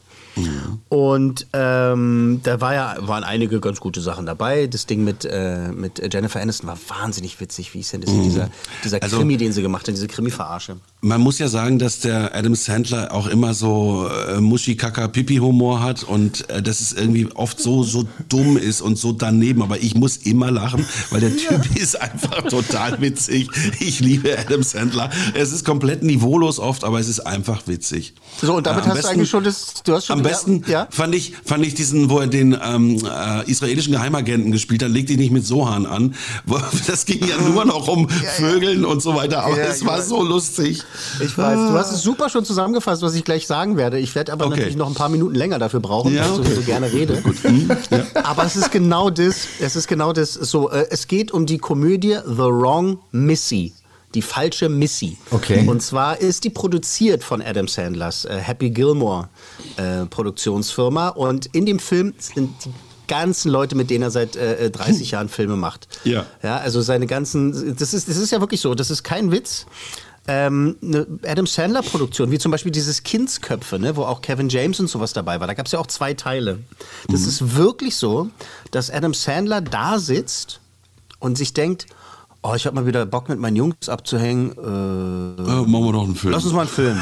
Und 0.89 1.47
ähm, 1.53 2.41
da 2.43 2.61
war 2.61 2.73
ja, 2.75 2.95
waren 2.99 3.23
einige 3.23 3.59
ganz 3.59 3.79
gute 3.79 4.01
Sachen 4.01 4.27
dabei. 4.27 4.67
Das 4.67 4.85
Ding 4.85 5.03
mit, 5.03 5.25
äh, 5.25 5.69
mit 5.69 6.13
Jennifer 6.13 6.39
Aniston 6.39 6.67
war 6.67 6.77
wahnsinnig 6.89 7.39
witzig. 7.39 7.73
Wie 7.73 7.79
ist 7.79 7.91
denn 7.93 8.01
das? 8.01 8.11
Dieser, 8.11 8.49
dieser 8.83 9.01
Also- 9.01 9.17
Krimi, 9.17 9.37
den 9.37 9.51
sie 9.51 9.63
gemacht 9.63 9.86
hat, 9.87 9.95
diese 9.95 10.07
Krimi-Verarsche. 10.07 10.77
Man 11.01 11.21
muss 11.21 11.39
ja 11.39 11.47
sagen, 11.47 11.79
dass 11.79 11.99
der 11.99 12.35
Adam 12.35 12.55
Sandler 12.55 13.13
auch 13.13 13.27
immer 13.27 13.53
so 13.53 14.09
äh, 14.29 14.41
Muschi-Kaka-Pipi-Humor 14.41 15.81
hat 15.81 16.03
und 16.03 16.49
äh, 16.49 16.61
dass 16.61 16.81
es 16.81 16.93
irgendwie 16.93 17.27
oft 17.35 17.59
so, 17.59 17.83
so 17.83 18.05
dumm 18.29 18.57
ist 18.57 18.81
und 18.81 18.97
so 18.97 19.11
daneben. 19.11 19.61
Aber 19.61 19.77
ich 19.79 19.95
muss 19.95 20.17
immer 20.17 20.51
lachen, 20.51 20.85
weil 21.11 21.21
der 21.21 21.35
Typ 21.35 21.75
ist 21.75 21.99
einfach 22.01 22.43
total 22.43 22.99
witzig. 23.01 23.49
Ich 23.79 23.99
liebe 23.99 24.37
Adam 24.37 24.63
Sandler. 24.63 25.09
Es 25.33 25.51
ist 25.51 25.65
komplett 25.65 26.03
niveaulos 26.03 26.59
oft, 26.59 26.83
aber 26.83 26.99
es 26.99 27.07
ist 27.07 27.19
einfach 27.21 27.67
witzig. 27.67 28.13
So, 28.41 28.55
und 28.55 28.65
damit 28.67 28.85
Äh, 28.85 28.89
hast 28.89 29.03
du 29.03 29.07
eigentlich 29.09 29.29
schon 29.29 29.43
das, 29.43 29.73
du 29.83 29.93
hast 29.93 30.07
schon 30.07 30.17
Am 30.17 30.23
besten 30.23 30.63
ja, 30.67 30.87
fand 30.89 31.13
ich 31.15 31.33
fand 31.45 31.65
ich 31.65 31.75
diesen, 31.75 32.09
wo 32.09 32.19
er 32.19 32.27
den 32.27 32.57
ähm, 32.63 32.97
äh, 33.05 33.49
israelischen 33.49 33.93
Geheimagenten 33.93 34.51
gespielt 34.51 34.83
hat, 34.83 34.91
leg 34.91 35.07
dich 35.07 35.17
nicht 35.17 35.31
mit 35.31 35.45
Sohan 35.45 35.85
an. 35.85 36.15
Das 36.87 37.05
ging 37.05 37.25
ja 37.27 37.37
nur 37.37 37.65
noch 37.65 37.87
um 37.87 38.07
Vögeln 38.09 38.85
und 38.85 39.01
so 39.01 39.15
weiter, 39.15 39.43
aber 39.43 39.57
Ja, 39.57 39.65
es 39.65 39.76
ich 39.81 39.87
war 39.87 40.01
so 40.01 40.21
lustig. 40.23 40.83
Ich 41.21 41.37
weiß, 41.37 41.55
du 41.71 41.73
hast 41.77 41.91
es 41.91 42.01
super 42.01 42.29
schon 42.29 42.45
zusammengefasst, 42.45 43.01
was 43.01 43.13
ich 43.15 43.23
gleich 43.23 43.47
sagen 43.47 43.77
werde. 43.77 43.99
Ich 43.99 44.13
werde 44.15 44.31
aber 44.33 44.45
Okay. 44.45 44.55
natürlich 44.57 44.75
noch 44.77 44.87
ein 44.87 44.93
paar 44.95 45.09
Minuten 45.09 45.35
länger 45.35 45.59
dafür 45.59 45.79
brauchen, 45.79 46.13
Ja, 46.13 46.23
weil 46.25 46.33
ich 46.33 46.39
okay. 46.39 46.55
so, 46.55 46.61
gerne 46.61 46.91
rede. 46.91 47.23
Aber 48.23 48.43
es 48.45 48.55
ist 48.55 48.71
genau 48.71 49.09
das, 49.09 49.47
es 49.59 49.75
ist 49.75 49.87
genau 49.87 50.13
das 50.13 50.33
so, 50.33 50.69
äh, 50.69 50.87
es 50.89 51.07
geht 51.07 51.31
um 51.31 51.45
die 51.45 51.57
Komödie 51.57 52.17
The 52.25 52.37
Wrong 52.37 52.99
Missy. 53.11 53.73
Die 54.13 54.21
falsche 54.21 54.69
Missy. 54.69 55.17
Okay. 55.31 55.67
Und 55.67 55.81
zwar 55.81 56.19
ist 56.21 56.43
die 56.45 56.49
produziert 56.49 57.23
von 57.23 57.41
Adam 57.41 57.67
Sandlers 57.67 58.23
äh, 58.25 58.37
Happy 58.37 58.69
Gilmore 58.69 59.27
äh, 59.75 60.05
Produktionsfirma. 60.05 61.09
Und 61.09 61.47
in 61.47 61.65
dem 61.65 61.77
Film 61.77 62.13
sind 62.17 62.49
die 62.65 62.69
ganzen 63.07 63.49
Leute, 63.51 63.75
mit 63.75 63.89
denen 63.89 64.03
er 64.03 64.11
seit 64.11 64.35
äh, 64.35 64.69
30 64.69 65.11
Jahren 65.11 65.29
Filme 65.29 65.55
macht. 65.55 65.87
Ja. 66.03 66.25
Ja, 66.43 66.57
also 66.57 66.81
seine 66.81 67.07
ganzen, 67.07 67.75
das 67.77 67.93
ist, 67.93 68.07
das 68.09 68.17
ist 68.17 68.31
ja 68.31 68.39
wirklich 68.41 68.61
so, 68.61 68.75
das 68.75 68.89
ist 68.91 69.03
kein 69.03 69.31
Witz. 69.31 69.65
ähm, 70.29 70.75
eine 70.83 71.07
Adam 71.25 71.47
Sandler-Produktion, 71.47 72.31
wie 72.31 72.37
zum 72.37 72.51
Beispiel 72.51 72.71
dieses 72.73 73.03
Kindsköpfe, 73.03 73.79
ne, 73.79 73.95
wo 73.95 74.03
auch 74.03 74.21
Kevin 74.21 74.49
James 74.49 74.77
und 74.81 74.87
sowas 74.89 75.13
dabei 75.13 75.39
war. 75.39 75.47
Da 75.47 75.53
gab 75.53 75.67
es 75.67 75.71
ja 75.71 75.79
auch 75.79 75.87
zwei 75.87 76.13
Teile. 76.15 76.59
Das 77.07 77.21
Mhm. 77.21 77.27
ist 77.29 77.55
wirklich 77.55 77.95
so, 77.95 78.29
dass 78.71 78.91
Adam 78.91 79.13
Sandler 79.13 79.61
da 79.61 79.99
sitzt 79.99 80.59
und 81.19 81.37
sich 81.37 81.53
denkt, 81.53 81.85
oh, 82.49 82.55
ich 82.55 82.65
habe 82.65 82.75
mal 82.75 82.85
wieder 82.85 83.05
Bock 83.05 83.29
mit 83.29 83.39
meinen 83.39 83.55
Jungs 83.55 83.89
abzuhängen. 83.89 84.51
Äh, 84.51 85.41
Äh, 85.41 85.65
machen 85.65 85.85
wir 85.85 85.91
doch 85.93 86.03
einen 86.03 86.15
Film. 86.15 86.33
Lass 86.33 86.45
uns 86.45 86.53
mal 86.53 86.61
einen 86.61 86.69
Film. 86.69 87.01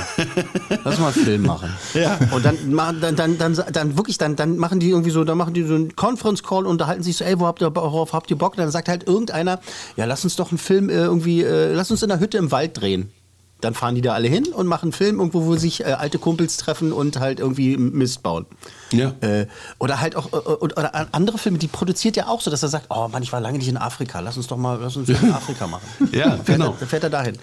Lass 0.70 0.86
uns 0.86 1.00
mal 1.00 1.14
einen 1.14 1.26
Film 1.26 1.42
machen. 1.44 1.70
Ja. 1.94 2.18
Und 2.32 2.44
dann 2.44 2.74
machen 2.74 3.00
dann, 3.00 3.16
dann, 3.16 3.38
dann, 3.38 3.58
dann 3.72 3.98
wirklich, 3.98 4.18
dann, 4.18 4.36
dann 4.36 4.58
machen 4.58 4.80
die 4.80 4.90
irgendwie 4.90 5.12
so, 5.12 5.24
dann 5.24 5.38
machen 5.38 5.54
die 5.54 5.64
so 5.64 5.76
einen 5.76 5.96
Conference 5.96 6.44
Call 6.44 6.66
und 6.66 6.72
unterhalten 6.72 7.04
sich 7.04 7.16
so, 7.18 7.24
ey, 7.24 7.40
wo 7.40 7.46
habt 7.46 7.62
ihr, 7.62 7.74
worauf 7.74 8.12
habt 8.12 8.30
ihr 8.32 8.38
Bock? 8.38 8.54
Und 8.54 8.60
dann 8.60 8.72
sagt 8.72 8.90
halt 8.90 9.08
irgendeiner, 9.08 9.60
ja, 9.96 10.06
lass 10.06 10.24
uns 10.24 10.36
doch 10.36 10.52
einen 10.52 10.58
Film 10.58 10.90
äh, 10.90 10.94
irgendwie, 10.94 11.44
äh, 11.44 11.74
lass 11.74 11.92
uns 11.92 12.04
in 12.04 12.10
der 12.10 12.20
Hütte 12.20 12.38
im 12.38 12.52
Wald 12.52 12.80
drehen. 12.80 13.12
Dann 13.62 13.74
fahren 13.74 13.96
die 13.96 14.02
da 14.02 14.14
alle 14.14 14.28
hin 14.28 14.48
und 14.48 14.68
machen 14.68 14.86
einen 14.86 14.92
Film 14.92 15.20
irgendwo, 15.20 15.46
wo 15.46 15.56
sich 15.56 15.82
äh, 15.82 15.86
alte 15.86 16.20
Kumpels 16.20 16.58
treffen 16.58 16.92
und 16.92 17.20
halt 17.20 17.40
irgendwie 17.40 17.78
Mist 17.78 18.22
bauen. 18.22 18.46
Ja. 18.92 19.14
Äh, 19.22 19.48
oder 19.80 20.02
halt 20.02 20.16
auch, 20.16 20.34
äh, 20.34 20.36
oder, 20.36 21.08
andere 21.14 21.38
Filme, 21.38 21.58
die 21.58 21.68
produziert 21.68 22.16
ja 22.18 22.28
auch 22.28 22.42
so, 22.42 22.52
dass 22.52 22.64
er 22.64 22.70
sagt, 22.70 22.88
oh 22.90 23.08
Mann, 23.08 23.24
ich 23.24 23.32
war 23.32 23.40
lange 23.40 23.58
nicht 23.58 23.70
in 23.70 23.78
Afrika, 23.78 24.20
lass 24.20 24.38
uns 24.38 24.48
doch 24.48 24.58
mal, 24.58 24.78
lass 24.80 24.98
uns 24.98 25.10
in 25.10 25.16
Afrika 25.34 25.68
machen. 25.68 25.86
Ja, 26.12 26.30
Dann 26.30 26.46
fährt 26.46 26.60
genau. 26.60 26.72
Er, 26.72 26.80
dann 26.80 26.88
fährt 26.90 27.04
er 27.04 27.10
dahin. 27.10 27.38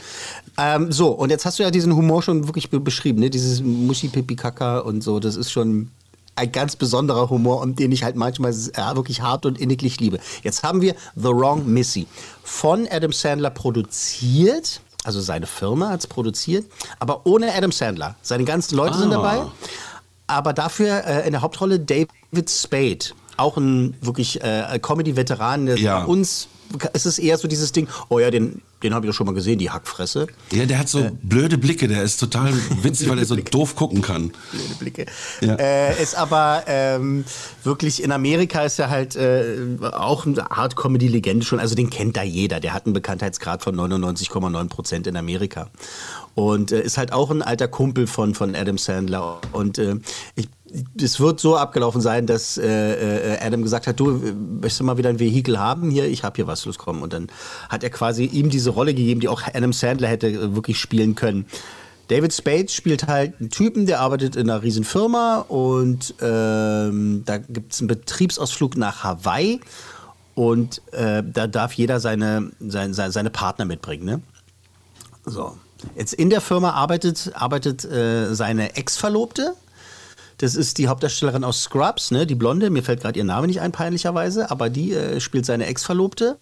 Ähm, 0.59 0.93
so, 0.93 1.09
und 1.09 1.31
jetzt 1.31 1.47
hast 1.47 1.59
du 1.59 1.63
ja 1.63 1.71
diesen 1.71 1.95
Humor 1.97 2.23
schon 2.23 2.47
wirklich 2.47 2.71
be 2.71 2.79
beschrieben, 2.79 3.21
ne? 3.21 3.31
Dieses 3.31 3.63
Muschi 3.63 4.09
Pipi 4.09 4.37
Kaka 4.37 4.79
und 4.81 5.03
so, 5.03 5.19
das 5.19 5.37
ist 5.37 5.51
schon 5.51 5.91
ein 6.35 6.53
ganz 6.53 6.77
besonderer 6.77 7.31
Humor, 7.31 7.61
und 7.61 7.79
den 7.79 7.93
ich 7.93 8.05
halt 8.05 8.17
manchmal 8.17 8.53
äh, 8.53 8.97
wirklich 8.97 9.21
hart 9.21 9.47
und 9.47 9.61
inniglich 9.61 10.01
liebe. 10.01 10.19
Jetzt 10.43 10.63
haben 10.63 10.81
wir 10.81 10.95
The 11.15 11.29
Wrong 11.29 11.67
Missy 11.67 12.07
von 12.43 12.89
Adam 12.91 13.13
Sandler 13.13 13.51
produziert. 13.51 14.81
Also 15.05 15.21
seine 15.21 15.47
Firma 15.47 15.89
hat 15.91 16.01
es 16.01 16.07
produziert, 16.07 16.65
aber 17.01 17.27
ohne 17.27 17.53
Adam 17.55 17.73
Sandler. 17.73 18.15
Seine 18.23 18.45
ganzen 18.45 18.77
Leute 18.77 18.97
sind 18.99 19.13
Ah. 19.13 19.17
dabei. 19.17 19.43
Aber 20.29 20.53
dafür 20.53 21.05
äh, 21.05 21.27
in 21.27 21.33
der 21.33 21.43
Hauptrolle 21.43 21.81
David 21.81 22.49
Spade. 22.49 23.07
Auch 23.37 23.57
ein 23.57 23.95
wirklich 24.01 24.43
äh, 24.43 24.79
Comedy-Veteran. 24.81 25.67
der 25.67 25.79
Ja. 25.79 26.01
Bei 26.01 26.07
uns 26.07 26.49
ist 26.93 27.07
es 27.07 27.19
eher 27.19 27.39
so 27.39 27.49
dieses 27.49 27.73
Ding, 27.73 27.89
oh 28.09 28.19
ja, 28.19 28.31
den, 28.31 28.63
den 28.83 28.95
habe 28.95 29.07
ich 29.07 29.11
doch 29.11 29.17
schon 29.17 29.27
mal 29.27 29.35
gesehen, 29.35 29.59
die 29.59 29.71
Hackfresse. 29.71 30.27
Ja, 30.53 30.67
der 30.67 30.79
hat 30.79 30.89
so 30.89 31.07
blöde 31.23 31.59
Blicke, 31.59 31.89
der 31.89 32.03
ist 32.03 32.19
total 32.19 32.53
witzig, 32.83 33.09
weil 33.09 33.19
er 33.19 33.25
so 33.25 33.37
doof 33.51 33.77
gucken 33.77 34.03
kann. 34.03 34.33
blöde 34.51 34.75
Blicke. 34.79 35.07
Ja. 35.41 35.55
Äh, 35.57 36.03
ist 36.03 36.15
aber 36.15 36.65
ähm, 36.67 37.25
wirklich 37.65 38.03
in 38.03 38.13
Amerika 38.13 38.65
ist 38.65 38.79
er 38.79 38.91
halt 38.91 39.17
äh, 39.17 39.57
auch 39.93 40.27
eine 40.27 40.51
Art 40.51 40.77
Comedy-Legende 40.77 41.45
schon. 41.45 41.61
Also 41.61 41.75
den 41.75 41.91
kennt 41.91 42.17
da 42.17 42.23
jeder. 42.23 42.61
Der 42.61 42.75
hat 42.75 42.87
einen 42.87 42.95
Bekanntheitsgrad 42.95 43.63
von 43.63 43.77
99,9 43.77 44.69
Prozent 44.69 45.07
in 45.07 45.17
Amerika. 45.17 45.69
Und 46.35 46.73
äh, 46.73 46.83
ist 46.83 46.97
halt 46.97 47.13
auch 47.13 47.31
ein 47.31 47.43
alter 47.43 47.69
Kumpel 47.69 48.07
von, 48.07 48.35
von 48.35 48.55
Adam 48.55 48.79
Sandler. 48.79 49.41
Und 49.53 49.79
äh, 49.79 49.97
ich, 50.35 50.49
es 51.01 51.21
wird 51.21 51.41
so 51.41 51.57
abgelaufen 51.57 52.01
sein, 52.01 52.27
dass 52.27 52.57
äh, 52.57 53.35
äh, 53.35 53.39
Adam 53.41 53.63
gesagt 53.63 53.87
hat, 53.87 54.01
du, 54.01 54.11
äh, 54.11 54.33
möchtest 54.33 54.81
du 54.81 54.85
mal 54.85 54.97
wieder 54.97 55.11
ein 55.11 55.19
Vehikel 55.19 55.59
haben? 55.59 55.91
Hier, 55.91 56.07
ich 56.07 56.25
habe 56.25 56.37
hier 56.37 56.47
was, 56.47 56.65
los 56.65 56.79
komm. 56.79 57.03
Und 57.03 57.13
dann 57.13 57.29
hat 57.69 57.85
er 57.85 57.91
quasi 57.91 58.25
ihm 58.25 58.51
diese 58.51 58.71
Rolle 58.71 58.95
gegeben, 58.95 59.21
die 59.21 59.29
auch 59.29 59.43
Adam 59.53 59.73
Sandler 59.73 60.09
hätte 60.09 60.29
äh, 60.29 60.55
wirklich 60.55 60.79
spielen 60.79 61.15
können. 61.15 61.47
David 62.09 62.33
Spade 62.35 62.69
spielt 62.69 63.07
halt 63.07 63.41
einen 63.41 63.51
Typen, 63.51 63.87
der 63.87 64.01
arbeitet 64.01 64.37
in 64.37 64.51
einer 64.51 64.63
riesen 64.63 64.85
Firma 64.85 65.39
und 65.49 66.15
ähm, 66.21 67.23
da 67.25 67.39
gibt 67.39 67.73
es 67.73 67.81
einen 67.81 67.89
Betriebsausflug 67.89 68.77
nach 68.77 69.05
Hawaii 69.05 69.61
und 70.35 70.83
äh, 70.93 71.23
da 71.25 71.47
darf 71.47 71.73
jeder 71.73 72.01
seine, 72.01 72.51
seine, 72.61 72.93
seine 72.93 73.31
Partner 73.31 73.65
mitbringen. 73.65 74.05
Ne? 74.05 74.21
So. 75.25 75.57
Jetzt 75.97 76.15
in 76.15 76.31
der 76.31 76.41
Firma 76.41 76.71
arbeitet, 76.71 77.33
arbeitet 77.35 77.85
äh, 77.85 78.35
seine 78.35 78.77
Ex-Verlobte. 78.77 79.55
Das 80.39 80.55
ist 80.55 80.79
die 80.79 80.89
Hauptdarstellerin 80.89 81.45
aus 81.45 81.65
Scrubs, 81.65 82.11
ne? 82.11 82.27
die 82.27 82.35
Blonde. 82.35 82.71
Mir 82.71 82.83
fällt 82.83 83.01
gerade 83.01 83.19
ihr 83.19 83.25
Name 83.25 83.47
nicht 83.47 83.61
ein, 83.61 83.73
peinlicherweise. 83.73 84.51
Aber 84.51 84.71
die 84.71 84.93
äh, 84.93 85.21
spielt 85.21 85.47
seine 85.47 85.67
Ex-Verlobte. 85.67 86.39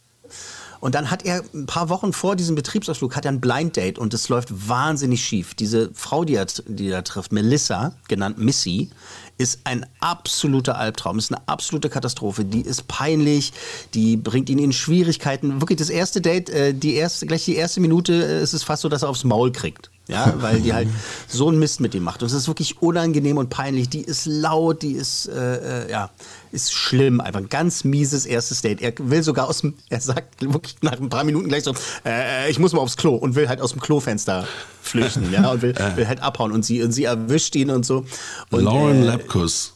Und 0.80 0.94
dann 0.94 1.10
hat 1.10 1.24
er 1.26 1.44
ein 1.54 1.66
paar 1.66 1.90
Wochen 1.90 2.12
vor 2.12 2.36
diesem 2.36 2.54
Betriebsausflug 2.54 3.14
hat 3.14 3.26
er 3.26 3.32
ein 3.32 3.40
Blind 3.40 3.76
Date 3.76 3.98
und 3.98 4.14
es 4.14 4.30
läuft 4.30 4.68
wahnsinnig 4.68 5.22
schief. 5.22 5.54
Diese 5.54 5.90
Frau, 5.92 6.24
die 6.24 6.34
er, 6.34 6.46
die 6.66 6.88
er 6.88 7.04
trifft, 7.04 7.32
Melissa, 7.32 7.94
genannt 8.08 8.38
Missy, 8.38 8.88
ist 9.36 9.60
ein 9.64 9.86
absoluter 10.00 10.78
Albtraum, 10.78 11.18
ist 11.18 11.32
eine 11.32 11.46
absolute 11.46 11.90
Katastrophe. 11.90 12.46
Die 12.46 12.62
ist 12.62 12.88
peinlich, 12.88 13.52
die 13.94 14.16
bringt 14.16 14.48
ihn 14.48 14.58
in 14.58 14.72
Schwierigkeiten. 14.72 15.60
Wirklich 15.60 15.78
das 15.78 15.90
erste 15.90 16.22
Date, 16.22 16.48
äh, 16.48 16.72
die 16.72 16.94
erste, 16.94 17.26
gleich 17.26 17.44
die 17.44 17.56
erste 17.56 17.80
Minute 17.80 18.12
äh, 18.12 18.42
ist 18.42 18.54
es 18.54 18.62
fast 18.62 18.82
so, 18.82 18.88
dass 18.88 19.02
er 19.02 19.10
aufs 19.10 19.24
Maul 19.24 19.52
kriegt. 19.52 19.90
Ja, 20.10 20.34
weil 20.42 20.60
die 20.60 20.74
halt 20.74 20.88
so 21.28 21.48
einen 21.48 21.58
Mist 21.58 21.80
mit 21.80 21.94
ihm 21.94 22.02
macht. 22.02 22.22
Und 22.22 22.26
es 22.26 22.32
ist 22.32 22.48
wirklich 22.48 22.82
unangenehm 22.82 23.38
und 23.38 23.48
peinlich. 23.48 23.88
Die 23.88 24.02
ist 24.02 24.26
laut, 24.26 24.82
die 24.82 24.92
ist, 24.92 25.28
äh, 25.28 25.84
äh, 25.86 25.90
ja, 25.90 26.10
ist 26.52 26.72
schlimm. 26.72 27.20
Einfach 27.20 27.40
ein 27.40 27.48
ganz 27.48 27.84
mieses 27.84 28.26
erstes 28.26 28.62
Date. 28.62 28.80
Er 28.80 28.92
will 28.98 29.22
sogar 29.22 29.48
aus 29.48 29.60
dem, 29.60 29.74
er 29.88 30.00
sagt 30.00 30.42
wirklich 30.42 30.76
nach 30.82 30.98
ein 30.98 31.08
paar 31.08 31.24
Minuten 31.24 31.48
gleich 31.48 31.64
so, 31.64 31.74
äh, 32.04 32.50
ich 32.50 32.58
muss 32.58 32.72
mal 32.72 32.80
aufs 32.80 32.96
Klo 32.96 33.14
und 33.14 33.36
will 33.36 33.48
halt 33.48 33.60
aus 33.60 33.72
dem 33.72 33.80
Klofenster 33.80 34.46
flüchten, 34.82 35.32
ja, 35.32 35.50
und 35.50 35.62
will, 35.62 35.74
will 35.94 36.08
halt 36.08 36.20
abhauen. 36.20 36.52
Und 36.52 36.64
sie, 36.64 36.82
und 36.82 36.92
sie 36.92 37.04
erwischt 37.04 37.54
ihn 37.54 37.70
und 37.70 37.86
so. 37.86 38.04
Und, 38.50 38.64
Lauren 38.64 39.02
äh, 39.02 39.06
Lapkus. 39.06 39.74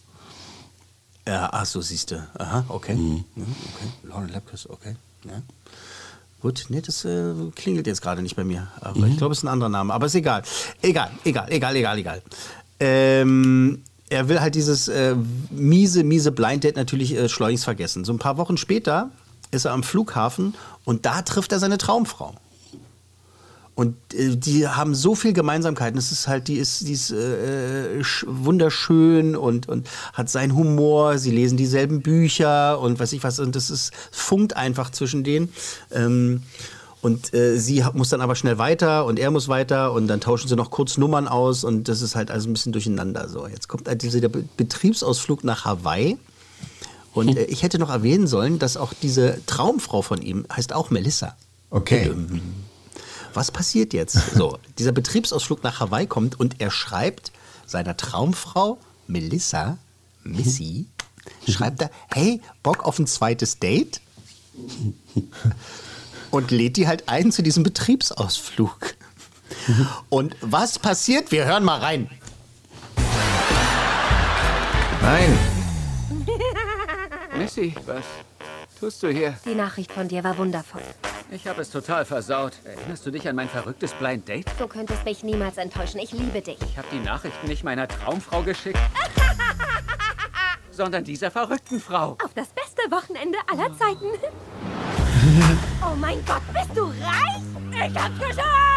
ja, 1.27 1.49
ach 1.53 1.67
so, 1.67 1.81
siehst 1.81 2.11
du. 2.11 2.27
Aha, 2.39 2.65
okay. 2.69 2.95
Mhm, 2.95 3.25
okay. 3.37 3.89
Lauren 4.03 4.29
Lapkus, 4.29 4.69
okay. 4.69 4.97
Ja. 5.25 5.43
Gut, 6.45 6.67
nee, 6.69 6.83
das 6.83 7.07
äh, 7.07 7.33
klingelt 7.57 7.87
jetzt 7.87 8.03
gerade 8.03 8.21
nicht 8.21 8.37
bei 8.37 8.45
mir. 8.45 8.69
Aber 8.83 9.07
ich 9.07 9.17
glaube, 9.17 9.33
es 9.33 9.39
ist 9.39 9.45
ein 9.45 9.49
anderer 9.49 9.71
Name. 9.71 9.95
Aber 9.95 10.05
ist 10.05 10.15
egal. 10.15 10.43
Egal, 10.83 11.11
egal, 11.25 11.47
egal, 11.49 11.75
egal, 11.75 11.97
egal. 11.97 12.23
Ähm, 12.79 13.83
er 14.11 14.29
will 14.29 14.43
halt 14.43 14.55
dieses 14.55 14.89
äh, 14.89 15.17
miese, 15.51 16.05
miese 16.05 16.33
Blind 16.33 16.65
Date 16.65 16.77
natürlich 16.77 17.17
äh, 17.17 17.31
schleunigst 17.31 17.65
vergessen. 17.65 18.05
So 18.05 18.13
ein 18.13 18.19
paar 18.19 18.37
Wochen 18.37 18.59
später 18.59 19.09
ist 19.53 19.65
er 19.65 19.73
am 19.73 19.83
Flughafen 19.83 20.55
und 20.85 21.07
da 21.07 21.23
trifft 21.23 21.51
er 21.51 21.61
seine 21.61 21.79
Traumfrau. 21.79 22.35
Und 23.75 23.97
äh, 24.15 24.37
die 24.37 24.69
haben 24.69 24.95
so 24.95 25.15
viel 25.17 25.33
Gemeinsamkeiten. 25.33 25.99
Es 25.99 26.13
ist 26.13 26.29
halt, 26.29 26.47
die 26.47 26.59
ist, 26.59 26.87
die 26.87 26.93
ist 26.93 27.11
äh, 27.11 27.99
sch- 28.01 28.25
wunderschön 28.27 29.35
und, 29.35 29.69
und 29.69 29.89
hat 30.13 30.31
seinen 30.31 30.55
Humor. 30.55 31.19
Sie 31.19 31.33
lesen 31.33 31.57
dieselben 31.57 32.01
Bücher 32.01 32.79
und 32.79 33.01
weiß 33.01 33.13
ich 33.15 33.25
was. 33.25 33.41
Und 33.41 33.57
das 33.57 33.71
ist 33.71 33.93
funkt 34.13 34.57
einfach 34.57 34.91
zwischen 34.91 35.25
denen. 35.25 35.53
Ähm, 35.91 36.43
und 37.03 37.35
äh, 37.35 37.59
sie 37.59 37.85
muss 37.93 38.09
dann 38.11 38.21
aber 38.21 38.35
schnell 38.37 38.59
weiter 38.59 39.05
und 39.05 39.19
er 39.19 39.31
muss 39.31 39.49
weiter 39.49 39.93
und 39.93 40.07
dann 40.07 40.21
tauschen 40.21 40.49
sie 40.49 40.57
noch 40.57 40.71
kurz 40.71 40.97
Nummern 40.97 41.29
aus 41.29 41.63
und 41.63 41.87
das 41.89 42.01
ist 42.01 42.15
halt 42.15 42.31
also 42.31 42.49
ein 42.49 42.55
bisschen 42.55 42.73
durcheinander. 42.73 43.29
So, 43.29 43.47
jetzt 43.47 43.69
kommt 43.69 43.89
halt 43.89 44.03
dieser 44.03 44.29
Be 44.29 44.45
Betriebsausflug 44.57 45.45
nach 45.45 45.65
Hawaii. 45.65 46.17
Und 47.13 47.37
äh, 47.37 47.45
ich 47.45 47.63
hätte 47.63 47.79
noch 47.79 47.91
erwähnen 47.91 48.27
sollen, 48.27 48.59
dass 48.59 48.77
auch 48.77 48.93
diese 49.03 49.39
Traumfrau 49.47 50.01
von 50.01 50.23
ihm 50.23 50.47
heißt 50.51 50.73
auch 50.73 50.91
Melissa. 50.91 51.37
Okay. 51.71 52.11
Was 53.35 53.51
passiert 53.51 53.93
jetzt? 53.93 54.19
So, 54.35 54.59
dieser 54.79 54.93
Betriebsausflug 54.93 55.63
nach 55.63 55.81
Hawaii 55.81 56.07
kommt 56.07 56.39
und 56.39 56.61
er 56.61 56.71
schreibt 56.71 57.33
seiner 57.67 57.97
Traumfrau 57.97 58.79
Melissa, 59.07 59.79
Missy, 60.23 60.87
schreibt 61.49 61.83
er, 61.83 61.91
hey, 62.09 62.41
Bock 62.63 62.85
auf 62.85 62.99
ein 62.99 63.07
zweites 63.07 63.59
Date? 63.59 64.01
Und 66.31 66.51
lädt 66.51 66.77
die 66.77 66.87
halt 66.87 67.09
ein 67.09 67.33
zu 67.33 67.43
diesem 67.43 67.63
Betriebsausflug. 67.63 68.95
Und 70.09 70.37
was 70.41 70.79
passiert? 70.79 71.31
Wir 71.31 71.45
hören 71.45 71.65
mal 71.65 71.79
rein. 71.81 72.11
Nein. 75.01 75.39
Missy, 77.37 77.75
was 77.87 78.05
tust 78.79 79.03
du 79.03 79.09
hier? 79.09 79.39
Die 79.45 79.55
Nachricht 79.55 79.93
von 79.93 80.09
dir 80.09 80.25
war 80.25 80.39
wundervoll. 80.39 80.83
Ich 81.31 81.47
habe 81.47 81.63
es 81.63 81.71
total 81.71 82.05
versaut. 82.05 82.53
Erinnerst 82.65 83.07
du 83.07 83.11
dich 83.11 83.29
an 83.29 83.37
mein 83.37 83.49
verrücktes 83.49 83.93
Blind 83.95 84.29
Date? 84.29 84.47
Du 84.59 84.69
könntest 84.69 85.05
mich 85.05 85.25
niemals 85.25 85.57
enttäuschen. 85.57 86.01
Ich 86.01 86.13
liebe 86.13 86.41
dich. 86.41 86.59
Ich 86.63 86.77
habe 86.77 86.87
die 86.93 87.01
Nachrichten 87.01 87.47
nicht 87.49 87.65
meiner 87.65 87.89
Traumfrau 87.89 88.43
geschickt, 88.43 88.79
sondern 90.71 91.05
dieser 91.05 91.31
verrückten 91.31 91.81
Frau. 91.81 92.17
Auf 92.23 92.35
das 92.35 92.49
beste 92.49 92.83
Wochenende 92.91 93.39
aller 93.51 93.77
Zeiten. 93.77 94.07
oh 95.83 95.95
mein 95.97 96.25
Gott, 96.27 96.43
bist 96.53 96.77
du 96.77 96.85
reich? 96.85 97.43
Ich 97.73 97.99
hab's 97.99 98.19
geschafft! 98.19 98.74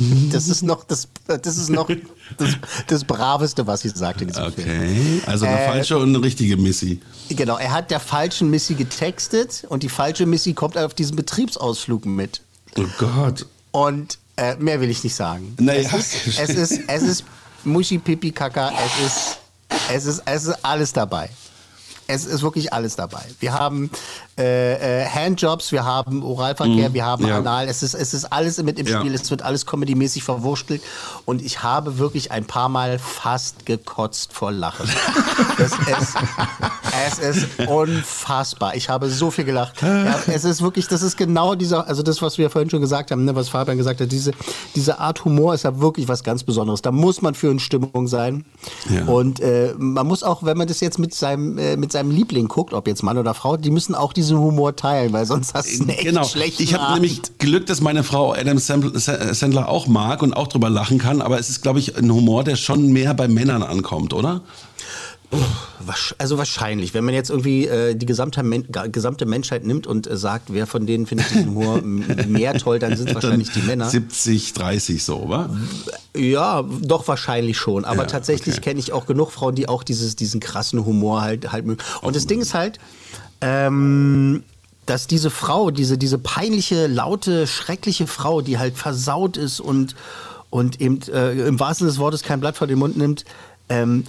Das 0.32 0.48
ist 0.48 0.62
noch 0.62 0.84
das, 0.84 1.08
das, 1.26 1.56
ist 1.56 1.68
noch 1.70 1.88
das, 2.38 2.56
das 2.86 3.04
Braveste, 3.04 3.66
was 3.66 3.84
ich 3.84 3.92
sagte 3.94 4.24
in 4.24 4.28
diesem 4.28 4.52
Film. 4.52 4.68
Okay, 4.68 5.22
also 5.26 5.46
eine 5.46 5.60
Äh, 5.60 5.66
falsche 5.68 5.98
und 5.98 6.08
eine 6.14 6.22
richtige 6.24 6.56
Missy. 6.56 7.00
Genau, 7.28 7.56
er 7.56 7.72
hat 7.72 7.90
der 7.90 8.00
falschen 8.00 8.50
Missy 8.50 8.74
getextet 8.74 9.64
und 9.68 9.82
die 9.82 9.88
falsche 9.88 10.26
Missy 10.26 10.52
kommt 10.54 10.76
auf 10.78 10.94
diesen 10.94 11.16
Betriebsausflug 11.16 12.06
mit. 12.06 12.40
Oh 12.78 12.84
Gott. 12.98 13.46
Und 13.72 14.18
äh, 14.36 14.56
mehr 14.56 14.80
will 14.80 14.90
ich 14.90 15.04
nicht 15.04 15.14
sagen. 15.14 15.54
Naja, 15.58 15.80
es, 15.92 16.26
ist, 16.26 16.38
es 16.38 16.50
ist, 16.50 16.80
es 16.86 17.02
ist 17.02 17.24
Muschi, 17.64 17.98
Pipi, 17.98 18.30
Kaka, 18.32 18.72
es 18.72 19.06
ist, 19.06 19.38
es 19.92 20.06
ist, 20.06 20.22
es 20.24 20.44
ist 20.46 20.64
alles 20.64 20.92
dabei. 20.92 21.28
Es 22.10 22.26
ist 22.26 22.42
wirklich 22.42 22.72
alles 22.72 22.96
dabei. 22.96 23.22
Wir 23.38 23.54
haben 23.54 23.90
äh, 24.38 25.02
äh, 25.02 25.06
Handjobs, 25.06 25.72
wir 25.72 25.84
haben 25.84 26.22
Oralverkehr, 26.22 26.90
Mhm, 26.90 26.94
wir 26.94 27.04
haben 27.04 27.26
ja. 27.26 27.38
Anal. 27.38 27.68
Es 27.68 27.82
ist, 27.82 27.94
es 27.94 28.14
ist 28.14 28.24
alles 28.32 28.62
mit 28.62 28.78
im 28.78 28.86
Ja. 28.86 28.98
Spiel. 28.98 29.14
Es 29.14 29.30
wird 29.30 29.42
alles 29.42 29.66
comedymäßig 29.66 30.22
verwurstelt. 30.24 30.82
Und 31.24 31.42
ich 31.42 31.62
habe 31.62 31.98
wirklich 31.98 32.32
ein 32.32 32.44
paar 32.44 32.68
Mal 32.68 32.98
fast 32.98 33.66
gekotzt 33.66 34.32
vor 34.32 34.52
Lachen. 34.52 34.88
Das 35.58 35.72
ist, 35.72 36.16
es 37.06 37.36
ist 37.36 37.68
unfassbar. 37.68 38.74
Ich 38.76 38.88
habe 38.88 39.10
so 39.10 39.30
viel 39.30 39.44
gelacht. 39.44 39.82
Ja, 39.82 40.18
es 40.26 40.44
ist 40.44 40.62
wirklich, 40.62 40.88
das 40.88 41.02
ist 41.02 41.18
genau 41.18 41.54
dieser, 41.54 41.86
also 41.86 42.02
das, 42.02 42.22
was 42.22 42.38
wir 42.38 42.48
vorhin 42.48 42.70
schon 42.70 42.80
gesagt 42.80 43.10
haben, 43.10 43.26
ne, 43.26 43.34
was 43.34 43.50
Fabian 43.50 43.76
gesagt 43.76 44.00
hat, 44.00 44.10
diese, 44.10 44.32
diese 44.74 44.98
Art 44.98 45.22
Humor 45.26 45.52
ist 45.52 45.64
ja 45.64 45.78
wirklich 45.78 46.08
was 46.08 46.24
ganz 46.24 46.44
Besonderes. 46.44 46.80
Da 46.80 46.92
muss 46.92 47.20
man 47.20 47.34
für 47.34 47.50
in 47.50 47.58
Stimmung 47.58 48.08
sein. 48.08 48.46
Und 49.06 49.40
äh, 49.40 49.74
man 49.76 50.06
muss 50.06 50.22
auch, 50.22 50.42
wenn 50.44 50.56
man 50.56 50.66
das 50.66 50.80
jetzt 50.80 50.98
mit 50.98 51.12
seinem, 51.12 51.58
äh, 51.58 51.76
mit 51.76 51.92
seinem 51.92 51.99
Liebling 52.08 52.46
guckt, 52.46 52.72
ob 52.72 52.86
jetzt 52.86 53.02
Mann 53.02 53.18
oder 53.18 53.34
Frau, 53.34 53.56
die 53.56 53.70
müssen 53.72 53.96
auch 53.96 54.12
diesen 54.12 54.38
Humor 54.38 54.76
teilen, 54.76 55.12
weil 55.12 55.26
sonst 55.26 55.54
hast 55.54 55.68
du 55.76 55.80
einen 55.80 55.88
echt 55.90 56.04
Genau. 56.04 56.22
schlechten 56.22 56.62
Ich 56.62 56.74
habe 56.74 56.94
nämlich 56.94 57.20
Glück, 57.38 57.66
dass 57.66 57.80
meine 57.80 58.04
Frau 58.04 58.32
Adam 58.32 58.58
Sandl- 58.58 58.96
Sa- 58.96 59.34
Sandler 59.34 59.68
auch 59.68 59.88
mag 59.88 60.22
und 60.22 60.34
auch 60.34 60.46
drüber 60.46 60.70
lachen 60.70 60.98
kann, 60.98 61.20
aber 61.20 61.40
es 61.40 61.50
ist, 61.50 61.62
glaube 61.62 61.80
ich, 61.80 61.96
ein 61.96 62.10
Humor, 62.12 62.44
der 62.44 62.54
schon 62.54 62.92
mehr 62.92 63.12
bei 63.14 63.26
Männern 63.26 63.64
ankommt, 63.64 64.14
oder? 64.14 64.42
Also 66.18 66.38
wahrscheinlich, 66.38 66.92
wenn 66.92 67.04
man 67.04 67.14
jetzt 67.14 67.30
irgendwie 67.30 67.66
äh, 67.66 67.94
die 67.94 68.06
gesamte, 68.06 68.42
Men 68.42 68.66
gesamte 68.92 69.26
Menschheit 69.26 69.64
nimmt 69.64 69.86
und 69.86 70.06
äh, 70.06 70.16
sagt, 70.16 70.52
wer 70.52 70.66
von 70.66 70.86
denen 70.86 71.06
findet 71.06 71.30
diesen 71.30 71.46
Humor 71.46 71.80
mehr 71.82 72.54
toll, 72.54 72.78
dann 72.78 72.96
sind 72.96 73.08
es 73.08 73.14
wahrscheinlich 73.14 73.50
die 73.50 73.62
Männer. 73.62 73.88
70, 73.88 74.52
30 74.52 75.02
so, 75.02 75.28
wa? 75.28 75.48
Ja, 76.16 76.62
doch 76.82 77.06
wahrscheinlich 77.08 77.56
schon. 77.56 77.84
Aber 77.84 78.02
Ja, 78.02 78.06
tatsächlich 78.06 78.56
okay. 78.56 78.70
kenne 78.70 78.80
ich 78.80 78.92
auch 78.92 79.06
genug 79.06 79.30
Frauen, 79.30 79.54
die 79.54 79.68
auch 79.68 79.82
dieses, 79.82 80.16
diesen 80.16 80.40
krassen 80.40 80.84
Humor 80.84 81.22
halt, 81.22 81.52
halt 81.52 81.64
mögen. 81.64 81.82
Und 82.02 82.16
das 82.16 82.26
Ding 82.26 82.40
ist 82.40 82.54
halt, 82.54 82.78
ähm, 83.40 84.42
dass 84.86 85.06
diese 85.06 85.30
Frau, 85.30 85.70
diese, 85.70 85.96
diese 85.96 86.18
peinliche, 86.18 86.88
laute, 86.88 87.46
schreckliche 87.46 88.06
Frau, 88.06 88.40
die 88.42 88.58
halt 88.58 88.76
versaut 88.76 89.36
ist 89.36 89.60
und, 89.60 89.94
und 90.50 90.80
eben 90.80 91.00
äh, 91.12 91.46
im 91.46 91.60
wahrsten 91.60 91.86
Sinne 91.86 91.92
des 91.92 91.98
Wortes 92.00 92.22
kein 92.22 92.40
Blatt 92.40 92.56
vor 92.56 92.66
den 92.66 92.78
Mund 92.78 92.96
nimmt, 92.96 93.24
ähm, 93.68 94.04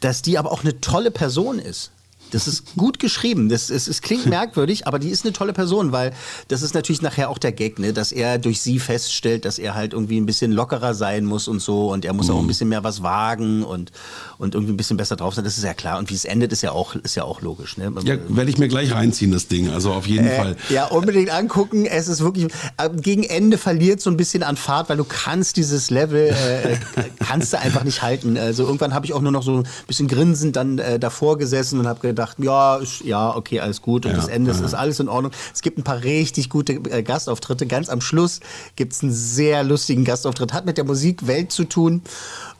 dass 0.00 0.22
die 0.22 0.38
aber 0.38 0.52
auch 0.52 0.62
eine 0.62 0.80
tolle 0.80 1.10
Person 1.10 1.58
ist. 1.58 1.90
Das 2.30 2.46
ist 2.46 2.76
gut 2.76 2.98
geschrieben. 2.98 3.48
Das, 3.48 3.70
es, 3.70 3.88
es 3.88 4.02
klingt 4.02 4.26
merkwürdig, 4.38 4.86
aber 4.86 4.98
die 4.98 5.10
ist 5.10 5.24
eine 5.24 5.32
tolle 5.32 5.52
Person, 5.52 5.92
weil 5.92 6.12
das 6.48 6.62
ist 6.62 6.74
natürlich 6.74 7.02
nachher 7.02 7.30
auch 7.30 7.38
der 7.38 7.52
Gag, 7.52 7.78
ne? 7.78 7.92
dass 7.92 8.12
er 8.12 8.38
durch 8.38 8.60
sie 8.60 8.78
feststellt, 8.78 9.44
dass 9.44 9.58
er 9.58 9.74
halt 9.74 9.92
irgendwie 9.92 10.20
ein 10.20 10.26
bisschen 10.26 10.52
lockerer 10.52 10.94
sein 10.94 11.24
muss 11.24 11.48
und 11.48 11.60
so 11.60 11.92
und 11.92 12.04
er 12.04 12.12
muss 12.12 12.30
auch 12.30 12.38
ein 12.38 12.46
bisschen 12.46 12.68
mehr 12.68 12.84
was 12.84 13.02
wagen 13.02 13.64
und, 13.64 13.92
und 14.38 14.54
irgendwie 14.54 14.72
ein 14.72 14.76
bisschen 14.76 14.96
besser 14.96 15.16
drauf 15.16 15.34
sein. 15.34 15.44
Das 15.44 15.58
ist 15.58 15.64
ja 15.64 15.74
klar. 15.74 15.98
Und 15.98 16.10
wie 16.10 16.14
es 16.14 16.24
endet, 16.24 16.52
ist 16.52 16.62
ja 16.62 16.72
auch, 16.72 16.94
ist 16.94 17.14
ja 17.14 17.24
auch 17.24 17.40
logisch. 17.40 17.76
Ne? 17.76 17.92
Ja, 18.04 18.16
werde 18.28 18.50
ich 18.50 18.58
mir 18.58 18.68
gleich 18.68 18.92
reinziehen, 18.92 19.32
das 19.32 19.48
Ding. 19.48 19.70
Also 19.70 19.92
auf 19.92 20.06
jeden 20.06 20.30
Fall. 20.30 20.56
Äh, 20.70 20.74
ja, 20.74 20.86
unbedingt 20.86 21.30
angucken. 21.30 21.86
Es 21.86 22.08
ist 22.08 22.22
wirklich, 22.22 22.48
äh, 22.76 22.90
gegen 22.90 23.24
Ende 23.24 23.58
verliert 23.58 24.00
so 24.00 24.10
ein 24.10 24.16
bisschen 24.16 24.42
an 24.42 24.56
Fahrt, 24.56 24.88
weil 24.88 24.96
du 24.96 25.04
kannst 25.04 25.56
dieses 25.56 25.90
Level, 25.90 26.28
äh, 26.28 26.76
kannst 27.24 27.52
du 27.52 27.58
einfach 27.58 27.84
nicht 27.84 28.02
halten. 28.02 28.36
Also 28.36 28.64
irgendwann 28.64 28.94
habe 28.94 29.06
ich 29.06 29.12
auch 29.12 29.22
nur 29.22 29.32
noch 29.32 29.42
so 29.42 29.58
ein 29.58 29.68
bisschen 29.86 30.08
grinsend 30.08 30.56
dann 30.56 30.78
äh, 30.78 30.98
davor 30.98 31.38
gesessen 31.38 31.78
und 31.80 31.86
habe 31.86 32.00
gedacht, 32.00 32.17
ja, 32.38 32.76
ist, 32.76 33.00
ja, 33.04 33.34
okay, 33.34 33.60
alles 33.60 33.82
gut. 33.82 34.04
Und 34.06 34.12
Ja, 34.12 34.16
das 34.16 34.28
Ende 34.28 34.50
ist, 34.50 34.60
ja. 34.60 34.66
ist 34.66 34.74
alles 34.74 35.00
in 35.00 35.08
Ordnung. 35.08 35.32
Es 35.52 35.62
gibt 35.62 35.78
ein 35.78 35.84
paar 35.84 36.02
richtig 36.02 36.50
gute 36.50 36.74
äh, 36.74 37.02
Gastauftritte. 37.02 37.66
Ganz 37.66 37.88
am 37.88 38.00
Schluss 38.00 38.40
gibt 38.76 38.92
es 38.92 39.02
einen 39.02 39.12
sehr 39.12 39.64
lustigen 39.64 40.04
Gastauftritt. 40.04 40.52
Hat 40.52 40.66
mit 40.66 40.76
der 40.76 40.84
Musikwelt 40.84 41.52
zu 41.52 41.64
tun 41.64 42.02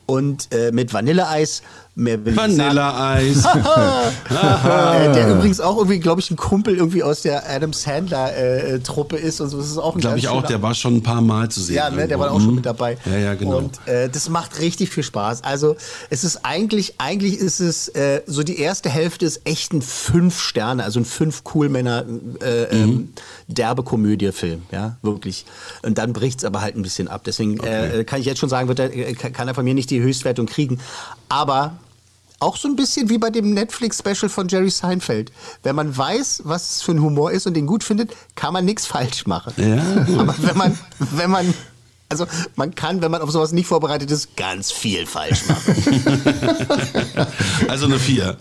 und 0.06 0.48
äh, 0.52 0.72
mit 0.72 0.94
Vanilleeis. 0.94 1.62
Mehr 1.98 2.24
will. 2.24 2.36
Vanilleeis. 2.36 3.44
Äh, 4.30 5.12
der 5.14 5.30
übrigens 5.34 5.60
auch 5.60 5.76
irgendwie, 5.78 5.98
glaube 5.98 6.20
ich, 6.20 6.30
ein 6.30 6.36
Kumpel 6.36 6.76
irgendwie 6.76 7.02
aus 7.02 7.22
der 7.22 7.48
Adam 7.48 7.72
Sandler-Truppe 7.72 9.16
ist 9.16 9.40
und 9.40 9.48
so. 9.48 9.56
Das 9.58 9.66
ist 9.66 9.78
auch 9.78 9.94
ein 9.94 10.00
Glaube 10.00 10.18
ich 10.18 10.28
auch, 10.28 10.42
der 10.42 10.62
war 10.62 10.74
schon 10.74 10.96
ein 10.96 11.02
paar 11.02 11.20
Mal 11.22 11.48
zu 11.50 11.60
sehen. 11.60 11.76
ja, 11.76 11.90
ne, 11.90 12.06
der 12.06 12.18
war 12.20 12.30
auch 12.30 12.38
schon 12.40 12.50
Mhm. 12.50 12.54
mit 12.56 12.66
dabei. 12.66 12.98
Ja, 13.04 13.16
ja, 13.18 13.34
genau. 13.34 13.58
Und 13.58 13.86
äh, 13.86 14.08
das 14.08 14.28
macht 14.28 14.60
richtig 14.60 14.90
viel 14.90 15.02
Spaß. 15.02 15.42
Also 15.44 15.76
es 16.10 16.24
ist 16.24 16.44
eigentlich, 16.44 16.94
eigentlich 16.98 17.36
ist 17.38 17.60
es 17.60 17.88
äh, 17.88 18.22
so 18.26 18.42
die 18.42 18.58
erste 18.60 18.88
Hälfte 18.90 19.24
ist 19.26 19.40
echt 19.44 19.72
ein 19.72 19.82
fünf 19.82 20.38
Sterne, 20.40 20.84
also 20.84 21.00
ein 21.00 21.04
fünf 21.04 21.44
Coolmänner 21.44 22.04
äh, 22.42 22.74
Mhm. 22.74 22.82
ähm, 22.82 23.12
derbe 23.48 23.82
Komödie-Film, 23.82 24.62
ja, 24.70 24.96
wirklich. 25.02 25.46
Und 25.82 25.98
dann 25.98 26.12
bricht's 26.12 26.44
aber 26.44 26.60
halt 26.60 26.76
ein 26.76 26.82
bisschen 26.82 27.08
ab. 27.08 27.22
Deswegen 27.24 27.58
äh, 27.60 28.04
kann 28.04 28.20
ich 28.20 28.26
jetzt 28.26 28.38
schon 28.38 28.48
sagen, 28.48 28.68
wird 28.68 28.78
äh, 28.80 29.14
kann 29.14 29.32
kann 29.32 29.48
er 29.48 29.54
von 29.54 29.64
mir 29.64 29.74
nicht 29.74 29.90
die 29.90 30.00
Höchstwertung 30.00 30.46
kriegen. 30.46 30.78
Aber 31.28 31.72
auch 32.40 32.56
so 32.56 32.68
ein 32.68 32.76
bisschen 32.76 33.08
wie 33.08 33.18
bei 33.18 33.30
dem 33.30 33.52
Netflix-Special 33.52 34.28
von 34.28 34.48
Jerry 34.48 34.70
Seinfeld. 34.70 35.32
Wenn 35.62 35.74
man 35.74 35.96
weiß, 35.96 36.42
was 36.44 36.76
es 36.76 36.82
für 36.82 36.92
ein 36.92 37.02
Humor 37.02 37.32
ist 37.32 37.46
und 37.46 37.54
den 37.54 37.66
gut 37.66 37.82
findet, 37.82 38.14
kann 38.34 38.52
man 38.52 38.64
nichts 38.64 38.86
falsch 38.86 39.26
machen. 39.26 39.52
Ja. 39.56 39.82
Aber 40.20 40.34
wenn 40.38 40.56
man, 40.56 40.78
wenn 40.98 41.30
man, 41.30 41.54
also 42.08 42.26
man 42.54 42.74
kann, 42.74 43.02
wenn 43.02 43.10
man 43.10 43.22
auf 43.22 43.30
sowas 43.30 43.52
nicht 43.52 43.66
vorbereitet 43.66 44.10
ist, 44.10 44.36
ganz 44.36 44.70
viel 44.70 45.06
falsch 45.06 45.42
machen. 45.48 45.74
Also 47.68 47.86
eine 47.86 47.98
4. 47.98 48.36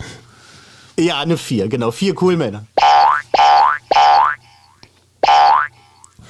ja, 0.98 1.20
eine 1.20 1.36
vier, 1.36 1.68
genau, 1.68 1.90
vier 1.90 2.14
cool 2.22 2.36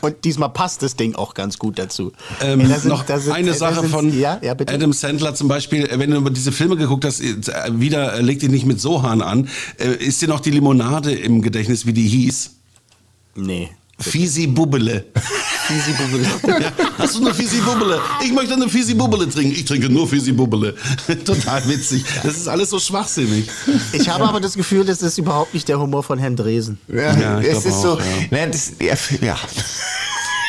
Und 0.09 0.25
diesmal 0.25 0.51
passt 0.51 0.83
das 0.83 0.97
Ding 0.97 1.15
auch 1.15 1.35
ganz 1.35 1.59
gut 1.59 1.79
dazu. 1.79 2.13
Ähm, 2.43 2.69
da 2.69 2.79
sind- 2.79 2.89
noch 2.91 3.07
sind- 3.07 3.33
eine 3.33 3.55
Sache 3.55 3.81
sind- 3.81 3.91
von 3.91 4.19
ja, 4.19 4.39
ja. 4.43 4.53
Adam 4.53 4.93
Sandler 4.93 5.35
zum 5.35 5.49
Beispiel, 5.49 5.89
wenn 5.95 6.11
du 6.11 6.17
über 6.17 6.31
diese 6.31 6.53
Filme 6.53 6.77
geguckt 6.77 7.05
hast, 7.05 7.23
wieder 7.23 8.15
äh, 8.15 8.21
leg 8.23 8.41
dich 8.41 8.51
nicht 8.51 8.67
mit 8.67 8.81
Sohan 8.81 9.23
an, 9.23 9.49
äh, 9.79 9.93
ist 9.95 10.21
dir 10.23 10.29
noch 10.29 10.41
die 10.41 10.51
Limonade 10.51 11.13
im 11.13 11.43
Gedächtnis, 11.43 11.87
wie 11.87 11.93
die 11.93 12.07
hieß? 12.09 12.51
Nee. 13.37 13.71
Fisi 14.01 14.47
Bubbele. 14.47 15.07
Easy 15.71 15.93
Bubble. 15.93 16.23
Ja, 16.63 16.73
hast 16.99 17.17
du 17.17 17.21
eine 17.21 17.35
Fisi 17.35 17.57
Bubbele? 17.61 18.01
Ich 18.25 18.33
möchte 18.33 18.55
eine 18.55 18.69
Fisi 18.69 18.95
Bubbele 18.95 19.29
trinken. 19.29 19.53
Ich 19.53 19.65
trinke 19.65 19.89
nur 19.91 20.07
Fisi 20.09 20.31
Bubbele. 20.31 20.77
Total 21.25 21.69
witzig. 21.69 22.05
Das 22.23 22.37
ist 22.37 22.47
alles 22.49 22.71
so 22.71 22.79
schwachsinnig. 22.79 23.49
Ich 23.93 24.09
habe 24.09 24.25
aber 24.29 24.39
das 24.41 24.55
Gefühl, 24.55 24.85
das 24.85 25.03
ist 25.03 25.19
überhaupt 25.19 25.53
nicht 25.53 25.67
der 25.69 25.81
Humor 25.81 26.05
von 26.05 26.19
Herrn 26.21 26.37
Dresen. 26.37 26.79
Ja, 26.87 27.19
Ja, 27.19 27.41
ich 27.41 27.49
es 27.49 27.65
ist 27.67 27.83
so. 27.83 27.95
auch, 27.95 28.01
ja. 28.01 28.47
Ne, 28.47 28.51
das, 28.53 28.73
ja, 29.21 29.37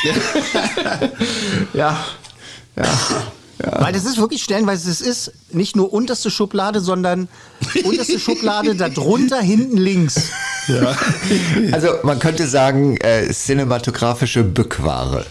ja. 1.74 2.06
ja. 2.76 2.88
Ja. 3.62 3.82
Weil 3.82 3.92
das 3.92 4.06
ist 4.06 4.18
wirklich 4.18 4.42
stellenweise, 4.42 4.90
es 4.90 5.02
ist 5.02 5.34
nicht 5.52 5.76
nur 5.76 5.92
unterste 5.92 6.32
Schublade, 6.32 6.80
sondern 6.80 7.28
unterste 7.84 8.18
Schublade, 8.18 8.74
darunter, 8.76 9.40
hinten 9.42 9.78
links. 9.78 10.16
Also 11.72 11.88
man 12.04 12.20
könnte 12.20 12.46
sagen, 12.46 12.96
äh, 12.98 13.28
cinematografische 13.34 14.44
Bückware. 14.44 15.26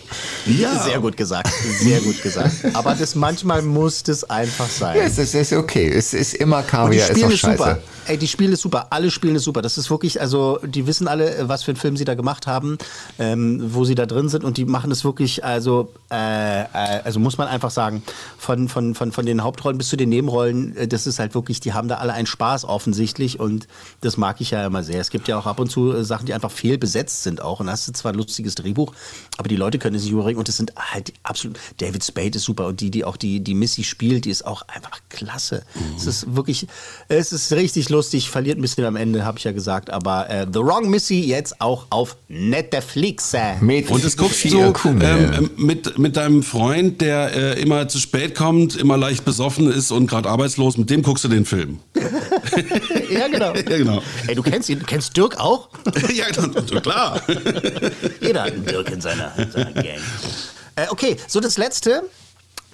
Ja. 0.47 0.83
Sehr 0.83 0.99
gut 0.99 1.17
gesagt, 1.17 1.53
sehr 1.81 2.01
gut 2.01 2.21
gesagt. 2.25 2.57
Aber 2.73 2.97
das 2.97 3.15
manchmal 3.15 3.63
muss 3.63 4.03
das 4.03 4.29
einfach 4.29 4.69
sein. 4.69 4.97
Ja, 4.97 5.05
es 5.05 5.13
ist, 5.13 5.37
es 5.37 5.53
ist 5.53 5.57
okay. 5.57 5.89
Es 5.89 6.13
ist 6.13 6.35
immer 6.35 6.65
Kaviar, 6.65 7.09
ist 7.09 7.23
auch 7.23 7.31
es 7.31 7.41
super. 7.41 7.79
Ey, 8.09 8.17
die 8.17 8.27
spielen 8.27 8.55
es 8.55 8.63
super. 8.63 8.87
Alle 8.89 9.11
spielen 9.11 9.37
es 9.37 9.45
super. 9.45 9.61
Das 9.61 9.77
ist 9.77 9.91
wirklich, 9.91 10.19
also 10.19 10.59
die 10.65 10.87
wissen 10.87 11.09
alle, 11.09 11.37
äh, 11.37 11.47
was 11.47 11.63
für 11.63 11.73
einen 11.73 11.77
Film 11.77 11.95
sie 11.99 12.07
da 12.07 12.15
gemacht 12.15 12.47
haben, 12.47 12.79
ähm, 13.19 13.61
wo 13.75 13.85
sie 13.85 13.95
da 13.95 14.07
drin 14.07 14.31
sind 14.31 14.45
und 14.45 14.57
die 14.57 14.65
machen 14.65 14.91
es 14.91 15.05
wirklich, 15.05 15.45
also, 15.45 15.93
äh, 16.11 16.63
äh, 16.63 16.67
also 17.05 17.21
muss 17.21 17.37
man 17.37 17.49
einfach 17.49 17.71
sagen, 17.71 18.03
von, 18.39 18.69
von, 18.71 18.95
von, 18.95 19.13
von 19.13 19.27
den 19.27 19.43
Hauptrollen 19.43 19.77
bis 19.77 19.91
zu 19.91 19.99
den 19.99 20.09
Nebenrollen, 20.09 20.75
äh, 20.79 20.89
das 20.89 21.07
ist 21.07 21.19
halt 21.19 21.35
wirklich, 21.35 21.61
die 21.61 21.75
haben 21.75 21.89
da 21.89 21.97
alle 21.97 22.15
einen 22.15 22.27
Spaß 22.27 22.65
offensichtlich 22.65 23.41
und 23.41 23.69
das 24.01 24.17
mag 24.17 24.41
ich 24.41 24.53
ja 24.53 24.65
immer 24.65 24.83
sehr. 24.83 25.03
Es 25.03 25.11
gibt 25.11 25.29
ja 25.29 25.39
auch 25.39 25.45
ab 25.45 25.61
und 25.61 25.71
zu 25.71 26.03
Sachen, 26.03 26.25
die 26.25 26.33
einfach 26.33 26.51
fehlbesetzt 26.51 27.25
sind 27.25 27.43
auch 27.43 27.61
und 27.61 27.67
da 27.67 27.73
hast 27.73 27.89
du 27.89 27.93
zwar 27.93 28.13
ein 28.13 28.19
lustiges 28.19 28.55
Drehbuch, 28.55 28.95
aber 29.37 29.51
die 29.51 29.57
Leute 29.57 29.79
können 29.79 29.97
es 29.97 30.05
nicht 30.05 30.13
überbringen 30.13 30.39
und 30.39 30.49
das 30.49 30.57
sind 30.57 30.73
halt 30.79 31.13
absolut, 31.25 31.59
David 31.77 32.03
Spade 32.03 32.39
ist 32.39 32.45
super 32.45 32.69
und 32.69 32.81
die, 32.81 32.91
die 32.91 33.05
auch 33.05 33.19
die, 33.19 33.41
die 33.41 33.55
Missy 33.55 33.85
spielt, 33.85 34.25
die 34.25 34.31
ist 34.31 34.47
auch 34.47 34.63
einfach 34.63 34.99
klasse. 35.11 35.63
Es 35.95 36.07
ist 36.07 36.35
wirklich, 36.35 36.67
es 37.09 37.33
ist 37.33 37.53
richtig 37.53 37.91
lustig, 37.91 37.98
verliert 38.03 38.59
ein 38.59 38.63
bisschen 38.63 38.85
am 38.85 38.97
Ende, 38.97 39.25
habe 39.25 39.39
ich 39.39 39.45
ja 39.45 39.53
gesagt, 39.53 39.91
aber 39.91 40.29
äh, 40.31 40.47
The 40.53 40.61
Wrong 40.61 40.89
Missy 40.89 41.21
jetzt 41.21 41.61
auch 41.61 41.87
auf 41.91 42.17
Netflix. 42.29 43.35
Mit 43.61 43.91
Und 43.91 44.05
das 44.05 44.17
guckst 44.17 44.45
du 44.45 44.49
vier 44.49 44.73
Kugeln. 44.73 45.35
ähm, 45.35 45.51
mit, 45.57 45.99
mit 45.99 46.17
deinem 46.17 46.43
Freund, 46.43 47.01
der 47.01 47.35
äh, 47.35 47.61
immer 47.61 47.89
zu 47.89 47.99
spät 47.99 48.35
kommt, 48.35 48.77
immer 48.77 48.97
leicht 48.97 49.25
besoffen 49.25 49.71
ist 49.71 49.91
und 49.91 50.09
gerade 50.09 50.29
arbeitslos, 50.29 50.77
mit 50.77 50.91
dem 50.91 51.03
guckst 51.03 51.25
du 51.25 51.29
den 51.29 51.45
Film. 51.45 51.81
ja, 53.11 53.29
genau. 53.29 53.53
Ja, 53.69 53.77
genau. 53.77 54.03
Ey, 54.27 54.35
du 54.35 54.43
kennst 54.43 54.69
ihn, 54.69 54.79
du 54.79 54.87
kennst 54.87 55.17
Dirk 55.17 55.39
auch? 55.39 55.69
ja, 56.15 56.27
genau, 56.31 56.81
klar. 56.81 57.21
Jeder 58.21 58.45
hat 58.45 58.53
einen 58.53 58.65
Dirk 58.65 58.91
in 58.91 59.01
seiner, 59.01 59.33
in 59.37 59.51
seiner 59.51 59.73
Gang. 59.73 59.99
Äh, 60.77 60.87
okay, 60.91 61.17
so 61.27 61.41
das 61.41 61.59
letzte 61.59 62.03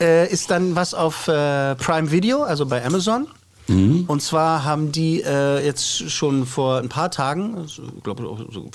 äh, 0.00 0.30
ist 0.30 0.50
dann 0.50 0.74
was 0.74 0.94
auf 0.94 1.28
äh, 1.28 1.74
Prime 1.76 2.10
Video, 2.10 2.42
also 2.42 2.66
bei 2.66 2.84
Amazon. 2.84 3.26
Mhm. 3.66 4.04
Und 4.06 4.20
zwar 4.22 4.64
haben 4.64 4.92
die 4.92 5.22
äh, 5.22 5.64
jetzt 5.64 6.10
schon 6.10 6.46
vor 6.46 6.78
ein 6.78 6.88
paar 6.88 7.10
Tagen, 7.10 7.64
ich 7.66 7.80
glaube 8.02 8.22
so, 8.50 8.70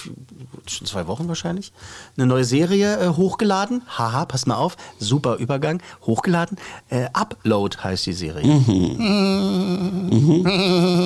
schon 0.68 0.88
zwei 0.88 1.08
Wochen 1.08 1.28
wahrscheinlich, 1.28 1.72
eine 2.18 2.26
neue 2.26 2.44
Serie 2.44 3.00
äh, 3.00 3.10
hochgeladen. 3.10 3.84
Haha, 3.88 4.26
pass 4.26 4.46
mal 4.46 4.56
auf, 4.56 4.78
super 5.00 5.36
Übergang, 5.38 5.82
hochgeladen. 6.06 6.58
Äh, 6.90 7.08
Upload 7.14 7.78
heißt 7.84 8.06
die 8.06 8.14
Serie. 8.14 8.44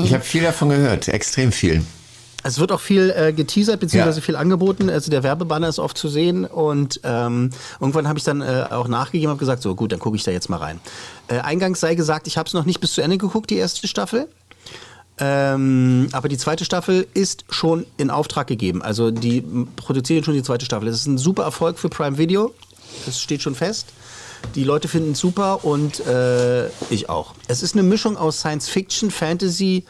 Ich 0.05 0.13
habe 0.13 0.23
viel 0.23 0.43
davon 0.43 0.69
gehört, 0.69 1.07
extrem 1.07 1.51
viel. 1.51 1.83
Es 2.43 2.59
wird 2.59 2.71
auch 2.71 2.79
viel 2.81 3.13
äh, 3.15 3.31
geteasert 3.33 3.79
beziehungsweise 3.79 4.19
Ja. 4.19 4.25
viel 4.25 4.35
angeboten. 4.35 4.89
Also 4.89 5.09
der 5.09 5.23
Werbebanner 5.23 5.69
ist 5.69 5.79
oft 5.79 5.97
zu 5.97 6.09
sehen 6.09 6.45
und 6.45 6.99
ähm, 7.03 7.49
irgendwann 7.79 8.07
habe 8.07 8.19
ich 8.19 8.25
dann 8.25 8.41
äh, 8.41 8.65
auch 8.69 8.87
nachgegeben 8.87 9.31
und 9.31 9.37
gesagt, 9.37 9.61
so 9.61 9.73
gut, 9.75 9.91
dann 9.93 9.99
gucke 9.99 10.15
ich 10.17 10.23
da 10.23 10.31
jetzt 10.31 10.49
mal 10.49 10.57
rein. 10.57 10.79
Äh, 11.29 11.39
eingangs 11.39 11.79
sei 11.79 11.95
gesagt, 11.95 12.27
ich 12.27 12.37
habe 12.37 12.47
es 12.47 12.53
noch 12.53 12.65
nicht 12.65 12.79
bis 12.81 12.93
zu 12.93 13.01
Ende 13.01 13.17
geguckt, 13.17 13.49
die 13.49 13.55
erste 13.55 13.87
Staffel. 13.87 14.27
Ähm, 15.19 16.09
aber 16.11 16.27
die 16.27 16.37
zweite 16.37 16.65
Staffel 16.65 17.07
ist 17.13 17.45
schon 17.49 17.85
in 17.97 18.09
Auftrag 18.09 18.47
gegeben. 18.47 18.81
Also 18.81 19.11
die 19.11 19.41
produzieren 19.75 20.23
schon 20.23 20.33
die 20.33 20.43
zweite 20.43 20.65
Staffel. 20.65 20.87
Das 20.87 20.95
ist 20.95 21.05
ein 21.05 21.17
super 21.19 21.43
Erfolg 21.43 21.77
für 21.77 21.89
Prime 21.89 22.17
Video. 22.17 22.53
Das 23.05 23.19
steht 23.21 23.41
schon 23.41 23.55
fest. 23.55 23.87
Die 24.55 24.63
Leute 24.63 24.87
finden 24.87 25.11
es 25.13 25.19
super 25.19 25.63
und 25.63 26.05
äh, 26.05 26.67
ich 26.89 27.09
auch. 27.09 27.33
Es 27.47 27.63
ist 27.63 27.75
eine 27.75 27.83
Mischung 27.83 28.17
aus 28.17 28.39
Science 28.39 28.67
Fiction, 28.67 29.09
Fantasy, 29.11 29.77
äh, 29.77 29.89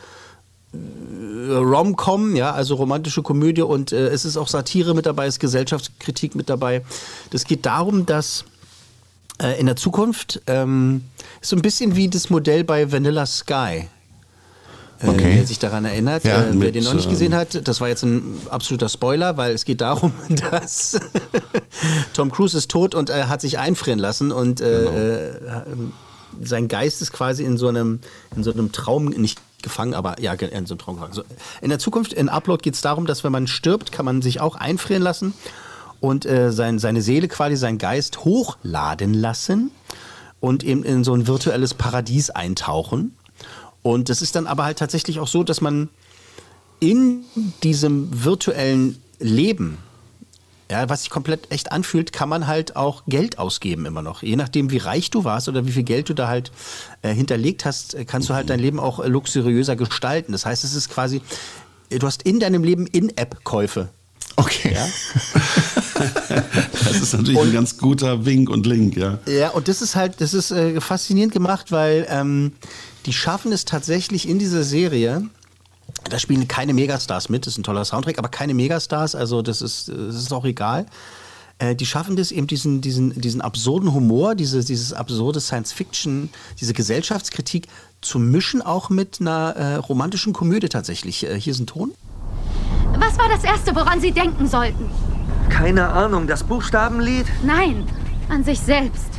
Rom-Com, 0.73 2.35
ja, 2.35 2.51
also 2.51 2.75
romantische 2.75 3.21
Komödie 3.21 3.61
und 3.61 3.91
äh, 3.91 4.07
es 4.07 4.25
ist 4.25 4.37
auch 4.37 4.47
Satire 4.47 4.93
mit 4.93 5.05
dabei, 5.05 5.27
es 5.27 5.35
ist 5.35 5.39
Gesellschaftskritik 5.39 6.35
mit 6.35 6.49
dabei. 6.49 6.83
Das 7.31 7.43
geht 7.43 7.65
darum, 7.65 8.05
dass 8.05 8.45
äh, 9.41 9.59
in 9.59 9.65
der 9.65 9.75
Zukunft 9.75 10.41
ähm, 10.47 11.03
ist 11.41 11.49
so 11.49 11.55
ein 11.55 11.61
bisschen 11.61 11.95
wie 11.95 12.09
das 12.09 12.29
Modell 12.29 12.63
bei 12.63 12.91
Vanilla 12.91 13.25
Sky. 13.25 13.53
Äh, 13.53 13.87
Okay. 15.05 15.33
Wer 15.35 15.45
sich 15.45 15.59
daran 15.59 15.83
erinnert, 15.83 16.23
Ja, 16.23 16.43
äh, 16.43 16.45
wer 16.47 16.53
mit, 16.53 16.75
den 16.75 16.85
noch 16.85 16.93
nicht 16.93 17.05
ähm, 17.05 17.11
gesehen 17.11 17.35
hat, 17.35 17.67
das 17.67 17.81
war 17.81 17.89
jetzt 17.89 18.03
ein 18.03 18.37
absoluter 18.49 18.87
Spoiler, 18.87 19.35
weil 19.35 19.53
es 19.53 19.65
geht 19.65 19.81
darum, 19.81 20.13
dass 20.51 20.97
Tom 22.13 22.31
Cruise 22.31 22.57
ist 22.57 22.71
tot 22.71 22.95
und 22.95 23.09
er 23.09 23.27
hat 23.27 23.41
sich 23.41 23.59
einfrieren 23.59 23.99
lassen 23.99 24.31
und 24.31 24.61
äh, 24.61 25.25
äh, 25.25 25.39
sein 26.41 26.67
Geist 26.69 27.01
ist 27.01 27.11
quasi 27.11 27.43
in 27.43 27.57
so 27.57 27.67
einem, 27.67 27.99
in 28.35 28.43
so 28.43 28.53
einem 28.53 28.71
Traum 28.71 29.05
nicht 29.05 29.39
gefangen, 29.63 29.93
aber 29.93 30.19
ja, 30.21 30.33
in 30.33 30.65
so 30.65 30.73
einem 30.73 30.79
Traum 30.79 30.95
gefangen. 30.95 31.13
So, 31.13 31.23
in 31.61 31.69
der 31.69 31.79
Zukunft, 31.79 32.13
in 32.13 32.29
Upload 32.29 32.61
geht 32.61 32.75
es 32.75 32.81
darum, 32.81 33.05
dass 33.05 33.23
wenn 33.23 33.31
man 33.31 33.47
stirbt, 33.47 33.91
kann 33.91 34.05
man 34.05 34.21
sich 34.21 34.39
auch 34.41 34.55
einfrieren 34.55 35.01
lassen 35.01 35.33
und 35.99 36.25
äh, 36.25 36.51
sein, 36.51 36.79
seine 36.79 37.01
Seele 37.01 37.27
quasi, 37.27 37.55
sein 37.55 37.77
Geist 37.77 38.25
hochladen 38.25 39.13
lassen 39.13 39.71
und 40.39 40.63
eben 40.63 40.83
in 40.83 41.03
so 41.03 41.15
ein 41.15 41.27
virtuelles 41.27 41.73
Paradies 41.73 42.29
eintauchen. 42.29 43.15
Und 43.81 44.09
das 44.09 44.21
ist 44.21 44.35
dann 44.35 44.45
aber 44.45 44.65
halt 44.65 44.77
tatsächlich 44.77 45.19
auch 45.19 45.27
so, 45.27 45.43
dass 45.43 45.61
man 45.61 45.89
in 46.79 47.23
diesem 47.63 48.25
virtuellen 48.25 49.01
Leben, 49.19 49.77
ja, 50.71 50.89
was 50.89 51.01
sich 51.01 51.09
komplett 51.09 51.51
echt 51.51 51.71
anfühlt, 51.71 52.13
kann 52.13 52.29
man 52.29 52.47
halt 52.47 52.75
auch 52.75 53.03
Geld 53.07 53.37
ausgeben 53.37 53.85
immer 53.85 54.01
noch. 54.01 54.23
Je 54.23 54.35
nachdem, 54.35 54.71
wie 54.71 54.77
reich 54.77 55.09
du 55.09 55.23
warst 55.23 55.47
oder 55.49 55.65
wie 55.65 55.71
viel 55.71 55.83
Geld 55.83 56.09
du 56.09 56.13
da 56.13 56.27
halt 56.27 56.51
äh, 57.01 57.13
hinterlegt 57.13 57.65
hast, 57.65 57.93
äh, 57.93 58.05
kannst 58.05 58.29
du 58.29 58.33
halt 58.33 58.49
dein 58.49 58.59
Leben 58.59 58.79
auch 58.79 59.05
luxuriöser 59.05 59.75
gestalten. 59.75 60.31
Das 60.31 60.45
heißt, 60.45 60.63
es 60.63 60.73
ist 60.73 60.89
quasi, 60.89 61.21
äh, 61.89 61.99
du 61.99 62.07
hast 62.07 62.23
in 62.23 62.39
deinem 62.39 62.63
Leben 62.63 62.87
In-App-Käufe. 62.87 63.89
Okay. 64.35 64.73
Ja? 64.73 64.87
Das 66.83 67.01
ist 67.01 67.13
natürlich 67.13 67.39
ein 67.39 67.53
ganz 67.53 67.77
guter 67.77 68.25
Wink 68.25 68.49
und 68.49 68.65
Link, 68.65 68.97
ja. 68.97 69.19
Ja, 69.25 69.49
und 69.49 69.67
das 69.67 69.81
ist 69.81 69.95
halt, 69.95 70.19
das 70.19 70.33
ist 70.33 70.51
äh, 70.51 70.81
faszinierend 70.81 71.33
gemacht, 71.33 71.71
weil 71.71 72.05
ähm, 72.09 72.53
die 73.05 73.13
schaffen 73.13 73.51
es 73.51 73.65
tatsächlich 73.65 74.27
in 74.27 74.39
dieser 74.39 74.63
Serie. 74.63 75.23
Da 76.09 76.19
spielen 76.19 76.47
keine 76.47 76.73
Megastars 76.73 77.29
mit, 77.29 77.45
das 77.45 77.53
ist 77.53 77.59
ein 77.59 77.63
toller 77.63 77.85
Soundtrack, 77.85 78.19
aber 78.19 78.29
keine 78.29 78.53
Megastars, 78.53 79.15
also 79.15 79.41
das 79.41 79.61
ist, 79.61 79.89
das 79.89 80.15
ist 80.15 80.33
auch 80.33 80.45
egal. 80.45 80.85
Äh, 81.59 81.75
die 81.75 81.85
schaffen 81.85 82.15
das 82.15 82.31
eben 82.31 82.47
diesen, 82.47 82.81
diesen, 82.81 83.19
diesen 83.19 83.41
absurden 83.41 83.93
Humor, 83.93 84.35
diese, 84.35 84.63
dieses 84.63 84.93
absurde 84.93 85.39
Science-Fiction, 85.39 86.29
diese 86.59 86.73
Gesellschaftskritik 86.73 87.67
zu 88.01 88.19
mischen, 88.19 88.61
auch 88.61 88.89
mit 88.89 89.21
einer 89.21 89.55
äh, 89.55 89.75
romantischen 89.75 90.33
Komödie 90.33 90.69
tatsächlich. 90.69 91.23
Äh, 91.25 91.39
hier 91.39 91.51
ist 91.51 91.59
ein 91.59 91.67
Ton. 91.67 91.93
Was 92.99 93.17
war 93.17 93.29
das 93.29 93.43
Erste, 93.43 93.75
woran 93.75 94.01
Sie 94.01 94.11
denken 94.11 94.47
sollten? 94.47 94.89
Keine 95.49 95.89
Ahnung, 95.89 96.27
das 96.27 96.43
Buchstabenlied? 96.43 97.25
Nein, 97.43 97.85
an 98.29 98.43
sich 98.43 98.59
selbst. 98.59 99.09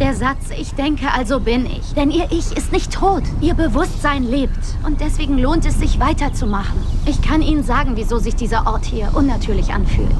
Der 0.00 0.14
Satz, 0.14 0.50
ich 0.56 0.74
denke, 0.74 1.10
also 1.12 1.40
bin 1.40 1.66
ich. 1.66 1.92
Denn 1.94 2.12
Ihr 2.12 2.30
Ich 2.30 2.56
ist 2.56 2.70
nicht 2.70 2.92
tot. 2.92 3.24
Ihr 3.40 3.54
Bewusstsein 3.54 4.22
lebt. 4.22 4.56
Und 4.86 5.00
deswegen 5.00 5.38
lohnt 5.38 5.66
es 5.66 5.80
sich 5.80 5.98
weiterzumachen. 5.98 6.80
Ich 7.04 7.20
kann 7.20 7.42
Ihnen 7.42 7.64
sagen, 7.64 7.96
wieso 7.96 8.18
sich 8.18 8.36
dieser 8.36 8.68
Ort 8.68 8.84
hier 8.84 9.10
unnatürlich 9.14 9.72
anfühlt. 9.72 10.14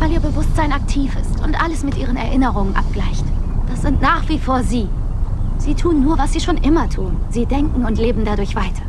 Weil 0.00 0.10
Ihr 0.10 0.18
Bewusstsein 0.18 0.72
aktiv 0.72 1.14
ist 1.14 1.40
und 1.44 1.54
alles 1.54 1.84
mit 1.84 1.96
Ihren 1.96 2.16
Erinnerungen 2.16 2.74
abgleicht. 2.74 3.24
Das 3.68 3.82
sind 3.82 4.02
nach 4.02 4.28
wie 4.28 4.40
vor 4.40 4.64
Sie. 4.64 4.88
Sie 5.58 5.74
tun 5.74 6.02
nur, 6.02 6.18
was 6.18 6.32
Sie 6.32 6.40
schon 6.40 6.56
immer 6.56 6.90
tun. 6.90 7.16
Sie 7.30 7.46
denken 7.46 7.84
und 7.84 7.98
leben 7.98 8.24
dadurch 8.24 8.56
weiter. 8.56 8.82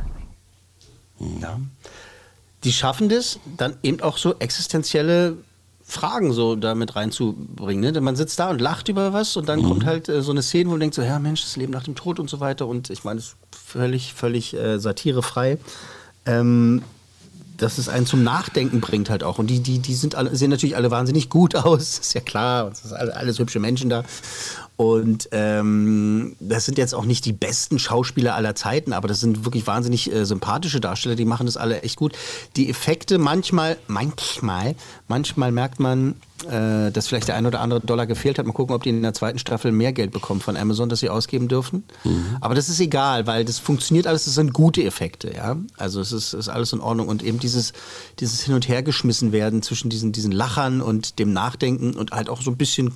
Ja. 1.19 1.59
Die 2.63 2.73
schaffen 2.73 3.07
das, 3.07 3.39
dann 3.57 3.75
eben 3.83 4.01
auch 4.01 4.17
so 4.17 4.33
existenzielle 4.39 5.37
Fragen 5.85 6.31
so 6.31 6.55
damit 6.55 6.95
reinzubringen. 6.95 7.81
Ne? 7.81 7.91
Denn 7.91 8.03
Man 8.03 8.15
sitzt 8.15 8.39
da 8.39 8.49
und 8.49 8.61
lacht 8.61 8.87
über 8.87 9.13
was 9.13 9.35
und 9.35 9.49
dann 9.49 9.63
kommt 9.63 9.85
halt 9.85 10.09
äh, 10.09 10.21
so 10.21 10.31
eine 10.31 10.41
Szene, 10.41 10.67
wo 10.67 10.71
man 10.71 10.79
denkt 10.79 10.95
so, 10.95 11.01
ja 11.01 11.19
Mensch, 11.19 11.41
das 11.43 11.55
Leben 11.57 11.73
nach 11.73 11.83
dem 11.83 11.95
Tod 11.95 12.19
und 12.19 12.29
so 12.29 12.39
weiter. 12.39 12.67
Und 12.67 12.89
ich 12.89 13.03
meine, 13.03 13.19
es 13.19 13.27
ist 13.27 13.35
völlig, 13.51 14.13
völlig 14.13 14.53
äh, 14.53 14.79
satirefrei. 14.79 15.57
Ähm, 16.25 16.83
dass 17.57 17.77
es 17.77 17.89
einen 17.89 18.05
zum 18.05 18.23
Nachdenken 18.23 18.81
bringt 18.81 19.09
halt 19.09 19.23
auch. 19.23 19.39
Und 19.39 19.47
die, 19.47 19.59
die, 19.59 19.79
die 19.79 19.93
sind 19.93 20.15
alle, 20.15 20.35
sehen 20.35 20.49
natürlich 20.49 20.75
alle 20.75 20.91
wahnsinnig 20.91 21.29
gut 21.29 21.55
aus, 21.65 21.99
ist 21.99 22.13
ja 22.13 22.21
klar. 22.21 22.65
Und 22.65 22.73
es 22.73 22.83
sind 22.83 22.93
alle, 22.93 23.15
alles 23.15 23.39
hübsche 23.39 23.59
Menschen 23.59 23.89
da. 23.89 24.03
Und 24.75 25.29
ähm, 25.31 26.35
das 26.39 26.65
sind 26.65 26.77
jetzt 26.79 26.95
auch 26.95 27.05
nicht 27.05 27.25
die 27.25 27.33
besten 27.33 27.77
Schauspieler 27.77 28.35
aller 28.35 28.55
Zeiten, 28.55 28.91
aber 28.93 29.07
das 29.07 29.19
sind 29.19 29.45
wirklich 29.45 29.67
wahnsinnig 29.67 30.11
äh, 30.11 30.25
sympathische 30.25 30.81
Darsteller, 30.81 31.15
die 31.15 31.25
machen 31.25 31.45
das 31.45 31.57
alle 31.57 31.81
echt 31.83 31.95
gut. 31.95 32.13
Die 32.55 32.69
Effekte 32.69 33.19
manchmal, 33.19 33.77
manchmal, 33.87 34.75
manchmal 35.07 35.51
merkt 35.51 35.79
man, 35.79 36.15
äh, 36.49 36.91
dass 36.91 37.07
vielleicht 37.07 37.27
der 37.27 37.35
ein 37.35 37.45
oder 37.45 37.61
andere 37.61 37.81
Dollar 37.81 38.07
gefehlt 38.07 38.39
hat. 38.39 38.45
Mal 38.45 38.53
gucken, 38.53 38.75
ob 38.75 38.83
die 38.83 38.89
in 38.89 39.01
der 39.01 39.13
zweiten 39.13 39.39
Staffel 39.39 39.71
mehr 39.71 39.93
Geld 39.93 40.11
bekommen 40.11 40.41
von 40.41 40.57
Amazon, 40.57 40.89
das 40.89 40.99
sie 40.99 41.09
ausgeben 41.09 41.47
dürfen. 41.47 41.83
Aber 42.41 42.55
das 42.55 42.67
ist 42.67 42.79
egal, 42.79 43.27
weil 43.27 43.45
das 43.45 43.59
funktioniert 43.59 44.07
alles, 44.07 44.25
das 44.25 44.33
sind 44.33 44.53
gute 44.53 44.83
Effekte, 44.83 45.33
ja. 45.33 45.55
Also 45.77 46.01
es 46.01 46.11
ist, 46.11 46.33
ist 46.33 46.49
alles 46.49 46.73
in 46.73 46.81
Ordnung 46.81 47.07
und 47.07 47.23
eben 47.23 47.39
dieses, 47.39 47.73
dieses 48.19 48.41
Hin- 48.41 48.55
und 48.55 48.67
Hergeschmissen 48.67 49.31
werden 49.31 49.61
zwischen 49.61 49.89
diesen, 49.89 50.11
diesen 50.11 50.31
Lachern 50.31 50.81
und 50.81 51.19
dem 51.19 51.31
Nachdenken 51.31 51.93
und 51.93 52.11
halt 52.11 52.27
auch 52.29 52.41
so 52.41 52.51
ein 52.51 52.57
bisschen 52.57 52.93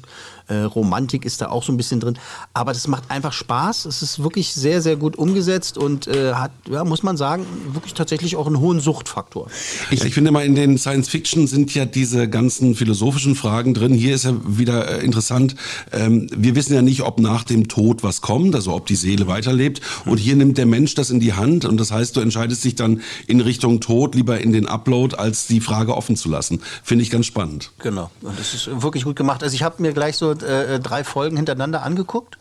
äh, 0.47 0.59
Romantik 0.59 1.25
ist 1.25 1.41
da 1.41 1.49
auch 1.49 1.63
so 1.63 1.71
ein 1.71 1.77
bisschen 1.77 1.99
drin. 1.99 2.17
Aber 2.53 2.73
das 2.73 2.87
macht 2.87 3.09
einfach 3.09 3.33
Spaß. 3.33 3.85
Es 3.85 4.01
ist 4.01 4.23
wirklich 4.23 4.53
sehr, 4.53 4.81
sehr 4.81 4.95
gut 4.95 5.17
umgesetzt 5.17 5.77
und 5.77 6.07
äh, 6.07 6.33
hat, 6.33 6.51
ja, 6.69 6.83
muss 6.83 7.03
man 7.03 7.17
sagen, 7.17 7.45
wirklich 7.73 7.93
tatsächlich 7.93 8.35
auch 8.35 8.47
einen 8.47 8.59
hohen 8.59 8.79
Suchtfaktor. 8.79 9.47
Ich, 9.91 10.03
ich 10.03 10.13
finde 10.13 10.31
mal, 10.31 10.45
in 10.45 10.55
den 10.55 10.77
Science 10.77 11.09
Fiction 11.09 11.47
sind 11.47 11.73
ja 11.73 11.85
diese 11.85 12.29
ganzen 12.29 12.75
philosophischen 12.75 13.35
Fragen 13.35 13.73
drin. 13.73 13.93
Hier 13.93 14.15
ist 14.15 14.25
ja 14.25 14.33
wieder 14.45 14.99
äh, 14.99 15.05
interessant. 15.05 15.55
Ähm, 15.91 16.27
wir 16.35 16.55
wissen 16.55 16.73
ja 16.73 16.81
nicht, 16.81 17.01
ob 17.01 17.19
nach 17.19 17.43
dem 17.43 17.67
Tod 17.67 18.03
was 18.03 18.21
kommt, 18.21 18.55
also 18.55 18.73
ob 18.73 18.85
die 18.85 18.95
Seele 18.95 19.27
weiterlebt. 19.27 19.81
Und 20.05 20.17
hier 20.17 20.35
nimmt 20.35 20.57
der 20.57 20.65
Mensch 20.65 20.95
das 20.95 21.09
in 21.09 21.19
die 21.19 21.33
Hand. 21.33 21.65
Und 21.65 21.77
das 21.77 21.91
heißt, 21.91 22.15
du 22.15 22.21
entscheidest 22.21 22.63
dich 22.63 22.75
dann 22.75 23.01
in 23.27 23.41
Richtung 23.41 23.79
Tod 23.81 24.15
lieber 24.15 24.39
in 24.39 24.53
den 24.53 24.67
Upload, 24.67 25.15
als 25.15 25.47
die 25.47 25.59
Frage 25.59 25.95
offen 25.95 26.15
zu 26.15 26.29
lassen. 26.29 26.61
Finde 26.83 27.03
ich 27.03 27.09
ganz 27.09 27.25
spannend. 27.25 27.71
Genau. 27.79 28.09
Und 28.21 28.39
das 28.39 28.53
ist 28.53 28.81
wirklich 28.81 29.03
gut 29.03 29.15
gemacht. 29.15 29.43
Also 29.43 29.53
ich 29.53 29.63
habe 29.63 29.81
mir 29.81 29.93
gleich 29.93 30.17
so 30.17 30.36
äh, 30.43 30.79
drei 30.79 31.03
Folgen 31.03 31.37
hintereinander 31.37 31.83
angeguckt. 31.83 32.37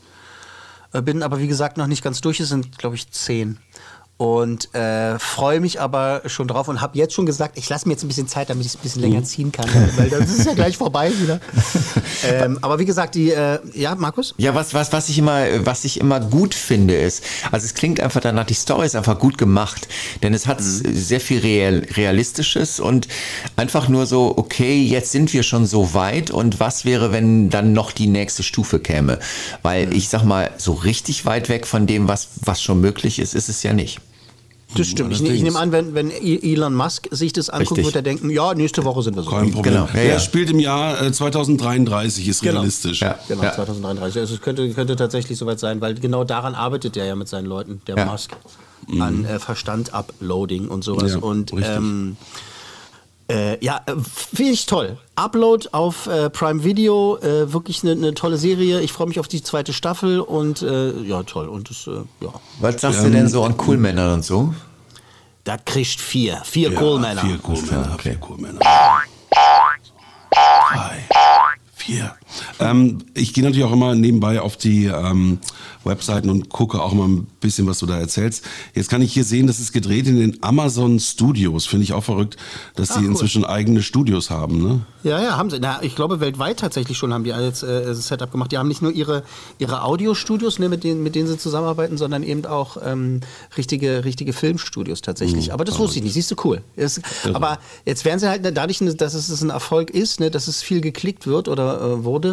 Äh, 0.92 1.02
bin 1.02 1.22
aber, 1.22 1.38
wie 1.38 1.48
gesagt, 1.48 1.76
noch 1.76 1.86
nicht 1.86 2.02
ganz 2.02 2.20
durch. 2.20 2.40
Es 2.40 2.48
sind, 2.48 2.78
glaube 2.78 2.96
ich, 2.96 3.10
zehn. 3.10 3.58
Und 4.18 4.74
äh, 4.74 5.18
freue 5.18 5.60
mich 5.60 5.78
aber 5.78 6.22
schon 6.24 6.48
drauf 6.48 6.68
und 6.68 6.80
habe 6.80 6.96
jetzt 6.96 7.12
schon 7.12 7.26
gesagt, 7.26 7.58
ich 7.58 7.68
lasse 7.68 7.86
mir 7.86 7.92
jetzt 7.92 8.02
ein 8.02 8.08
bisschen 8.08 8.28
Zeit, 8.28 8.48
damit 8.48 8.64
ich 8.64 8.72
es 8.72 8.78
ein 8.78 8.82
bisschen 8.82 9.02
länger 9.02 9.22
ziehen 9.24 9.52
kann, 9.52 9.68
weil 9.96 10.08
das 10.08 10.30
ist 10.30 10.46
ja 10.46 10.54
gleich 10.54 10.78
vorbei 10.78 11.12
wieder. 11.20 11.38
ähm, 12.26 12.58
aber 12.62 12.78
wie 12.78 12.86
gesagt, 12.86 13.14
die, 13.14 13.30
äh, 13.30 13.58
ja, 13.74 13.94
Markus? 13.94 14.34
Ja, 14.38 14.54
was, 14.54 14.72
was, 14.72 14.90
was 14.94 15.10
ich 15.10 15.18
immer, 15.18 15.44
was 15.66 15.84
ich 15.84 16.00
immer 16.00 16.20
gut 16.20 16.54
finde, 16.54 16.96
ist, 16.96 17.24
also 17.52 17.66
es 17.66 17.74
klingt 17.74 18.00
einfach 18.00 18.22
danach, 18.22 18.46
die 18.46 18.54
Story 18.54 18.86
ist 18.86 18.96
einfach 18.96 19.18
gut 19.18 19.36
gemacht, 19.36 19.86
denn 20.22 20.32
es 20.32 20.46
hat 20.46 20.60
sehr 20.62 21.20
viel 21.20 21.40
Real, 21.40 21.86
Realistisches 21.94 22.80
und 22.80 23.08
einfach 23.56 23.90
nur 23.90 24.06
so, 24.06 24.32
okay, 24.38 24.82
jetzt 24.82 25.12
sind 25.12 25.34
wir 25.34 25.42
schon 25.42 25.66
so 25.66 25.92
weit 25.92 26.30
und 26.30 26.58
was 26.58 26.86
wäre, 26.86 27.12
wenn 27.12 27.50
dann 27.50 27.74
noch 27.74 27.92
die 27.92 28.06
nächste 28.06 28.42
Stufe 28.42 28.80
käme? 28.80 29.18
Weil 29.60 29.94
ich 29.94 30.08
sag 30.08 30.24
mal, 30.24 30.50
so 30.56 30.72
richtig 30.72 31.26
weit 31.26 31.50
weg 31.50 31.66
von 31.66 31.86
dem, 31.86 32.08
was, 32.08 32.28
was 32.40 32.62
schon 32.62 32.80
möglich 32.80 33.18
ist, 33.18 33.34
ist 33.34 33.50
es 33.50 33.62
ja 33.62 33.74
nicht. 33.74 34.00
Das 34.74 34.88
stimmt. 34.88 35.12
Ich, 35.12 35.22
ich 35.22 35.42
nehme 35.42 35.58
an, 35.58 35.70
wenn, 35.72 35.94
wenn 35.94 36.10
Elon 36.10 36.74
Musk 36.74 37.06
sich 37.12 37.32
das 37.32 37.48
anguckt, 37.50 37.70
Richtig. 37.72 37.84
wird 37.86 37.96
er 37.96 38.02
denken, 38.02 38.30
ja, 38.30 38.52
nächste 38.52 38.84
Woche 38.84 39.02
sind 39.02 39.14
wir 39.16 39.22
so. 39.22 39.30
Kein 39.30 39.52
Problem. 39.52 39.74
Genau. 39.74 39.88
Ja, 39.94 40.02
ja. 40.02 40.18
spielt 40.18 40.50
im 40.50 40.58
Jahr 40.58 41.00
äh, 41.00 41.12
2033, 41.12 42.26
ist 42.28 42.40
Genau. 42.42 42.54
realistisch. 42.60 43.00
Ja. 43.00 43.18
Genau, 43.28 43.42
2033. 43.42 44.20
Also 44.20 44.34
es 44.34 44.40
könnte, 44.40 44.68
könnte 44.70 44.96
tatsächlich 44.96 45.38
soweit 45.38 45.60
sein, 45.60 45.80
weil 45.80 45.94
genau 45.94 46.24
daran 46.24 46.54
arbeitet 46.54 46.96
er 46.96 47.06
ja 47.06 47.14
mit 47.14 47.28
seinen 47.28 47.46
Leuten, 47.46 47.80
der 47.86 47.96
Ja. 47.96 48.04
Musk. 48.06 48.32
an 49.00 49.24
äh, 49.24 49.38
Verstand-Uploading 49.38 50.68
und 50.68 50.84
sowas. 50.84 51.12
Ja, 51.12 51.18
und 51.18 51.52
richtig. 51.52 51.76
ähm, 51.76 52.16
äh, 53.28 53.64
ja, 53.64 53.80
äh, 53.86 53.94
finde 54.34 54.52
ich 54.52 54.66
toll. 54.66 54.98
Upload 55.16 55.68
auf 55.72 56.06
äh, 56.06 56.30
Prime 56.30 56.62
Video, 56.62 57.18
äh, 57.18 57.52
wirklich 57.52 57.82
eine 57.82 57.96
ne 57.96 58.14
tolle 58.14 58.36
Serie. 58.36 58.80
Ich 58.80 58.92
freue 58.92 59.08
mich 59.08 59.18
auf 59.18 59.28
die 59.28 59.42
zweite 59.42 59.72
Staffel 59.72 60.20
und 60.20 60.62
äh, 60.62 60.92
ja, 61.02 61.22
toll. 61.24 61.48
Und 61.48 61.70
das, 61.70 61.86
äh, 61.86 62.02
ja. 62.24 62.32
Was 62.60 62.80
sagst 62.80 63.04
du 63.04 63.10
denn 63.10 63.28
so 63.28 63.42
an 63.44 63.56
Coolmännern 63.56 64.14
und 64.14 64.24
so? 64.24 64.54
Da 65.44 65.56
kriegt 65.56 66.00
vier. 66.00 66.40
Vier 66.44 66.70
Ja, 66.70 66.78
Coolmänner. 66.78 67.22
Vier 67.22 67.38
Coolmänner, 67.38 67.96
vier 67.98 68.16
Coolmänner. 68.16 68.60
Drei, 68.60 69.02
vier. 71.74 72.14
Ähm, 72.58 72.98
ich 73.14 73.32
gehe 73.32 73.44
natürlich 73.44 73.64
auch 73.64 73.72
immer 73.72 73.94
nebenbei 73.94 74.40
auf 74.40 74.56
die 74.56 74.86
ähm, 74.86 75.38
Webseiten 75.84 76.30
und 76.30 76.48
gucke 76.48 76.82
auch 76.82 76.92
mal 76.92 77.08
ein 77.08 77.26
bisschen, 77.40 77.66
was 77.66 77.78
du 77.78 77.86
da 77.86 77.98
erzählst. 77.98 78.44
Jetzt 78.74 78.90
kann 78.90 79.02
ich 79.02 79.12
hier 79.12 79.24
sehen, 79.24 79.46
das 79.46 79.60
ist 79.60 79.72
gedreht 79.72 80.06
in 80.06 80.16
den 80.16 80.42
Amazon 80.42 80.98
Studios. 80.98 81.66
Finde 81.66 81.84
ich 81.84 81.92
auch 81.92 82.04
verrückt, 82.04 82.36
dass 82.74 82.88
sie 82.88 83.00
cool. 83.00 83.06
inzwischen 83.06 83.44
eigene 83.44 83.82
Studios 83.82 84.30
haben. 84.30 84.62
Ne? 84.62 84.80
Ja, 85.02 85.22
ja, 85.22 85.36
haben 85.36 85.50
sie. 85.50 85.58
Na, 85.60 85.82
ich 85.82 85.94
glaube, 85.94 86.20
weltweit 86.20 86.58
tatsächlich 86.58 86.98
schon 86.98 87.14
haben 87.14 87.24
die 87.24 87.30
jetzt 87.30 87.62
äh, 87.62 87.94
Setup 87.94 88.30
gemacht. 88.30 88.50
Die 88.52 88.58
haben 88.58 88.68
nicht 88.68 88.82
nur 88.82 88.92
ihre, 88.92 89.22
ihre 89.58 89.82
Audiostudios, 89.82 90.58
ne, 90.58 90.68
mit, 90.68 90.82
denen, 90.82 91.02
mit 91.02 91.14
denen 91.14 91.28
sie 91.28 91.38
zusammenarbeiten, 91.38 91.96
sondern 91.96 92.22
eben 92.22 92.44
auch 92.44 92.76
ähm, 92.84 93.20
richtige, 93.56 94.04
richtige 94.04 94.32
Filmstudios 94.32 95.02
tatsächlich. 95.02 95.46
Mhm, 95.46 95.52
aber 95.52 95.64
das 95.64 95.78
wusste 95.78 95.98
ich 95.98 96.04
nicht. 96.04 96.14
Siehst 96.14 96.30
du, 96.32 96.36
cool. 96.44 96.62
Es, 96.74 97.00
aber 97.32 97.58
jetzt 97.84 98.04
werden 98.04 98.18
sie 98.18 98.28
halt, 98.28 98.42
ne, 98.42 98.52
dadurch, 98.52 98.80
dass 98.96 99.14
es 99.14 99.42
ein 99.42 99.50
Erfolg 99.50 99.90
ist, 99.90 100.18
ne, 100.18 100.30
dass 100.30 100.48
es 100.48 100.62
viel 100.62 100.80
geklickt 100.80 101.26
wird 101.26 101.48
oder 101.48 101.80
äh, 101.80 102.04
wurde, 102.04 102.25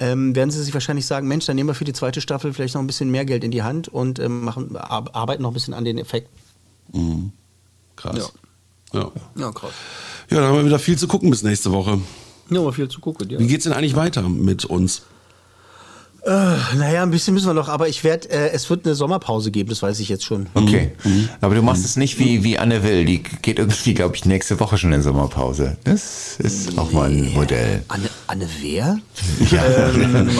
ähm, 0.00 0.34
werden 0.34 0.50
sie 0.50 0.62
sich 0.62 0.74
wahrscheinlich 0.74 1.06
sagen, 1.06 1.28
Mensch, 1.28 1.46
dann 1.46 1.56
nehmen 1.56 1.68
wir 1.68 1.74
für 1.74 1.84
die 1.84 1.92
zweite 1.92 2.20
Staffel 2.20 2.52
vielleicht 2.52 2.74
noch 2.74 2.82
ein 2.82 2.86
bisschen 2.86 3.10
mehr 3.10 3.24
Geld 3.24 3.44
in 3.44 3.50
die 3.50 3.62
Hand 3.62 3.88
und 3.88 4.18
ähm, 4.18 4.42
machen, 4.44 4.76
ar 4.76 5.14
arbeiten 5.14 5.42
noch 5.42 5.50
ein 5.50 5.54
bisschen 5.54 5.74
an 5.74 5.84
den 5.84 5.98
Effekten. 5.98 6.36
Mhm. 6.92 7.32
Krass. 7.96 8.32
Ja. 8.92 9.10
Ja, 9.36 9.50
krass. 9.50 9.72
Ja, 10.30 10.36
dann 10.36 10.46
haben 10.48 10.56
wir 10.56 10.66
wieder 10.66 10.78
viel 10.78 10.96
zu 10.96 11.08
gucken 11.08 11.30
bis 11.30 11.42
nächste 11.42 11.72
Woche. 11.72 12.00
Ja, 12.50 12.60
mal 12.60 12.72
viel 12.72 12.88
zu 12.88 13.00
gucken. 13.00 13.28
Ja. 13.30 13.38
Wie 13.38 13.46
geht's 13.46 13.64
denn 13.64 13.72
eigentlich 13.72 13.96
weiter 13.96 14.28
mit 14.28 14.64
uns? 14.64 15.02
Äh, 16.26 16.76
naja, 16.76 17.02
ein 17.02 17.10
bisschen 17.10 17.34
müssen 17.34 17.46
wir 17.46 17.54
noch, 17.54 17.68
aber 17.68 17.86
ich 17.86 18.02
werde, 18.02 18.30
äh, 18.30 18.50
es 18.52 18.70
wird 18.70 18.86
eine 18.86 18.94
Sommerpause 18.94 19.50
geben, 19.50 19.68
das 19.68 19.82
weiß 19.82 20.00
ich 20.00 20.08
jetzt 20.08 20.24
schon. 20.24 20.46
Okay. 20.54 20.92
Aber 21.42 21.54
du 21.54 21.60
machst 21.60 21.84
es 21.84 21.96
nicht 21.96 22.18
wie, 22.18 22.42
wie 22.42 22.58
Anne 22.58 22.82
Will. 22.82 23.04
Die 23.04 23.22
geht 23.22 23.58
irgendwie, 23.58 23.92
glaube 23.92 24.16
ich, 24.16 24.24
nächste 24.24 24.58
Woche 24.58 24.78
schon 24.78 24.92
in 24.94 25.02
Sommerpause. 25.02 25.76
Das 25.84 26.36
ist 26.38 26.78
auch 26.78 26.92
mal 26.92 27.10
ein 27.10 27.32
Modell. 27.34 27.82
Anne, 27.88 28.08
Anne 28.26 28.48
wer? 28.60 28.98
Ja. 29.50 29.64
Ähm, 29.66 30.30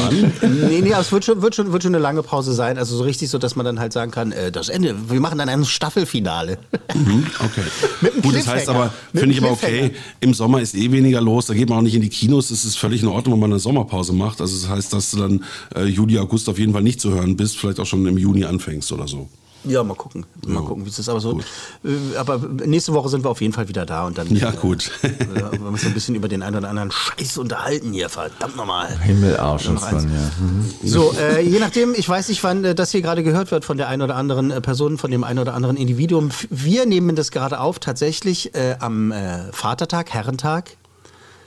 nee, 0.69 0.81
nee, 0.81 0.93
aber 0.93 1.03
es 1.03 1.13
wird 1.13 1.27
schon, 1.27 1.43
wird, 1.43 1.55
schon, 1.55 1.71
wird 1.73 1.83
schon 1.83 1.95
eine 1.95 2.03
lange 2.03 2.23
Pause 2.23 2.55
sein. 2.55 2.79
Also 2.79 2.97
so 2.97 3.05
richtig 3.05 3.29
so, 3.29 3.37
dass 3.37 3.55
man 3.55 3.67
dann 3.67 3.79
halt 3.79 3.93
sagen 3.93 4.11
kann, 4.11 4.33
äh, 4.33 4.51
das 4.51 4.71
Ende, 4.71 4.95
wir 5.11 5.21
machen 5.21 5.37
dann 5.37 5.51
ein 5.51 5.67
Staffelfinale. 5.67 6.59
Mhm, 6.95 7.27
okay. 7.41 7.63
Mit 8.01 8.13
einem 8.15 8.23
Gut, 8.23 8.37
das 8.37 8.49
heißt 8.49 8.71
aber, 8.71 8.93
finde 9.13 9.33
ich 9.33 9.43
aber 9.43 9.53
okay, 9.53 9.93
im 10.21 10.33
Sommer 10.33 10.63
ist 10.63 10.75
eh 10.75 10.91
weniger 10.91 11.21
los, 11.21 11.47
da 11.47 11.53
geht 11.53 11.69
man 11.69 11.79
auch 11.79 11.83
nicht 11.83 11.95
in 11.95 12.03
die 12.03 12.09
Kinos, 12.09 12.49
das 12.49 12.65
ist 12.65 12.79
völlig 12.79 13.03
in 13.03 13.09
Ordnung, 13.09 13.35
wenn 13.35 13.41
man 13.41 13.53
eine 13.53 13.61
Sommerpause 13.61 14.15
macht. 14.15 14.41
Also 14.41 14.57
das 14.59 14.71
heißt, 14.71 14.93
dass 14.95 15.11
du 15.11 15.19
dann 15.19 15.45
äh, 15.75 15.85
Juli, 15.85 16.19
August 16.19 16.49
auf 16.49 16.59
jeden 16.59 16.73
Fall 16.73 16.83
nicht 16.83 17.01
zu 17.01 17.11
hören 17.13 17.37
bist, 17.37 17.59
vielleicht 17.59 17.81
auch 17.81 17.87
schon 17.87 18.05
im 18.07 18.19
Juni 18.19 18.45
anfängst 18.45 18.91
oder 18.93 19.09
so. 19.09 19.29
Ja, 19.67 19.83
mal 19.83 19.95
gucken. 19.95 20.27
Mal 20.47 20.63
gucken, 20.63 20.85
wie 20.85 20.91
es 20.91 20.99
ist. 20.99 21.09
Aber, 21.09 21.21
so, 21.21 21.41
äh, 21.85 22.17
aber 22.19 22.39
nächste 22.67 22.93
Woche 22.93 23.09
sind 23.09 23.25
wir 23.25 23.31
auf 23.31 23.41
jeden 23.41 23.55
Fall 23.55 23.67
wieder 23.67 23.87
da 23.87 24.07
und 24.07 24.19
dann 24.19 24.35
Ja, 24.37 24.51
gut. 24.51 24.91
äh, 25.03 25.09
wir 25.19 25.79
so 25.79 25.87
ein 25.87 25.95
bisschen 25.95 26.15
über 26.15 26.29
den 26.29 26.43
einen 26.43 26.57
oder 26.57 26.69
anderen 26.69 26.91
Scheiß 26.91 27.39
unterhalten 27.39 27.93
hier, 27.93 28.11
verdammt 28.11 28.57
nochmal. 28.57 28.99
Himmel, 29.01 29.39
Arsch 29.39 29.67
und 29.69 29.77
Noch 29.77 29.85
eins. 29.85 30.03
Sonne. 30.03 30.15
Ja. 30.15 30.45
Mhm. 30.45 30.89
So, 30.89 31.15
äh, 31.19 31.41
je 31.41 31.59
nachdem, 31.61 31.95
ich 31.95 32.07
weiß 32.07 32.29
nicht, 32.29 32.45
wann 32.45 32.63
äh, 32.63 32.75
das 32.75 32.91
hier 32.91 33.01
gerade 33.01 33.23
gehört 33.23 33.51
wird 33.51 33.65
von 33.65 33.79
der 33.79 33.89
einen 33.89 34.03
oder 34.03 34.17
anderen 34.17 34.51
äh, 34.51 34.61
Person, 34.61 34.99
von 34.99 35.11
dem 35.11 35.25
einen 35.25 35.39
oder 35.39 35.55
anderen 35.55 35.79
Individuum. 35.79 36.29
Wir 36.51 36.85
nehmen 36.85 37.17
das 37.17 37.31
gerade 37.31 37.59
auf, 37.59 37.79
tatsächlich 37.79 38.55
äh, 38.55 38.77
am 38.81 39.13
äh, 39.13 39.51
Vatertag, 39.53 40.11
Herrentag. 40.13 40.77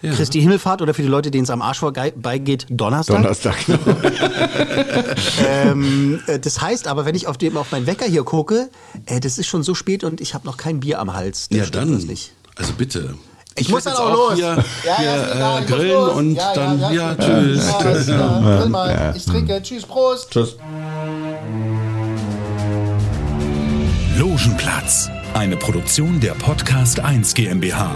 Ja. 0.02 0.14
Christi 0.14 0.40
Himmelfahrt 0.42 0.82
oder 0.82 0.94
für 0.94 1.02
die 1.02 1.08
Leute, 1.08 1.32
denen 1.32 1.44
es 1.46 1.50
am 1.50 1.62
Arsch 1.62 1.80
vorbeigeht, 1.80 2.68
Donnerstag. 2.70 3.18
Donnerstag, 3.18 3.56
genau. 3.66 3.80
ähm, 5.50 6.20
äh, 6.28 6.40
das 6.40 6.62
heißt 6.62 6.88
aber, 6.88 7.06
wenn 7.06 7.16
ich 7.16 7.28
auf, 7.28 7.38
dem, 7.38 7.58
auf 7.58 7.72
meinen 7.72 7.88
Wecker 7.88 8.06
hier 8.06 8.24
gucke, 8.24 8.70
äh, 9.06 9.20
das 9.20 9.38
ist 9.38 9.48
schon 9.48 9.64
so 9.64 9.74
spät 9.74 10.04
und 10.04 10.22
ich 10.22 10.34
habe 10.34 10.46
noch 10.46 10.58
kein 10.58 10.80
Bier 10.82 11.00
am 11.00 11.14
Hals. 11.14 11.50
Das 11.50 11.58
Ja, 11.58 11.66
dann. 11.66 11.94
Also 12.56 12.74
bitte. 12.78 13.16
Ich 13.56 13.70
muss 13.70 13.86
werd 13.86 13.98
dann 13.98 14.06
jetzt 14.06 14.14
auch 14.14 14.30
los. 14.30 14.36
Hier, 14.36 14.46
Ja, 14.46 14.56
ja, 14.86 14.98
hier 15.00 15.32
egal, 15.36 15.62
äh, 15.62 15.64
ich 15.64 15.70
muss 15.70 15.78
grillen 15.78 15.94
los. 15.94 16.14
und 16.16 16.36
Ja, 16.36 16.42
ja, 16.44 16.54
dann, 16.54 16.80
ja, 16.80 16.92
ja, 16.92 17.12
ja, 17.12 17.16
tschüss. 17.16 17.66
Ja, 17.68 17.80
tschüss. 17.82 18.08
ja, 18.08 18.16
Ja. 18.18 18.60
grill 18.60 18.70
mal. 18.70 18.94
Ja. 18.94 19.16
Ich 19.16 19.26
trinke. 19.26 19.62
Tschüss, 19.64 19.84
Prost. 19.84 20.30
Tschüss. 20.32 20.56
Logenplatz, 24.18 25.10
eine 25.34 25.58
Produktion 25.58 26.20
der 26.20 26.34
Podcast 26.34 27.00
1 27.00 27.34
GmbH. 27.34 27.96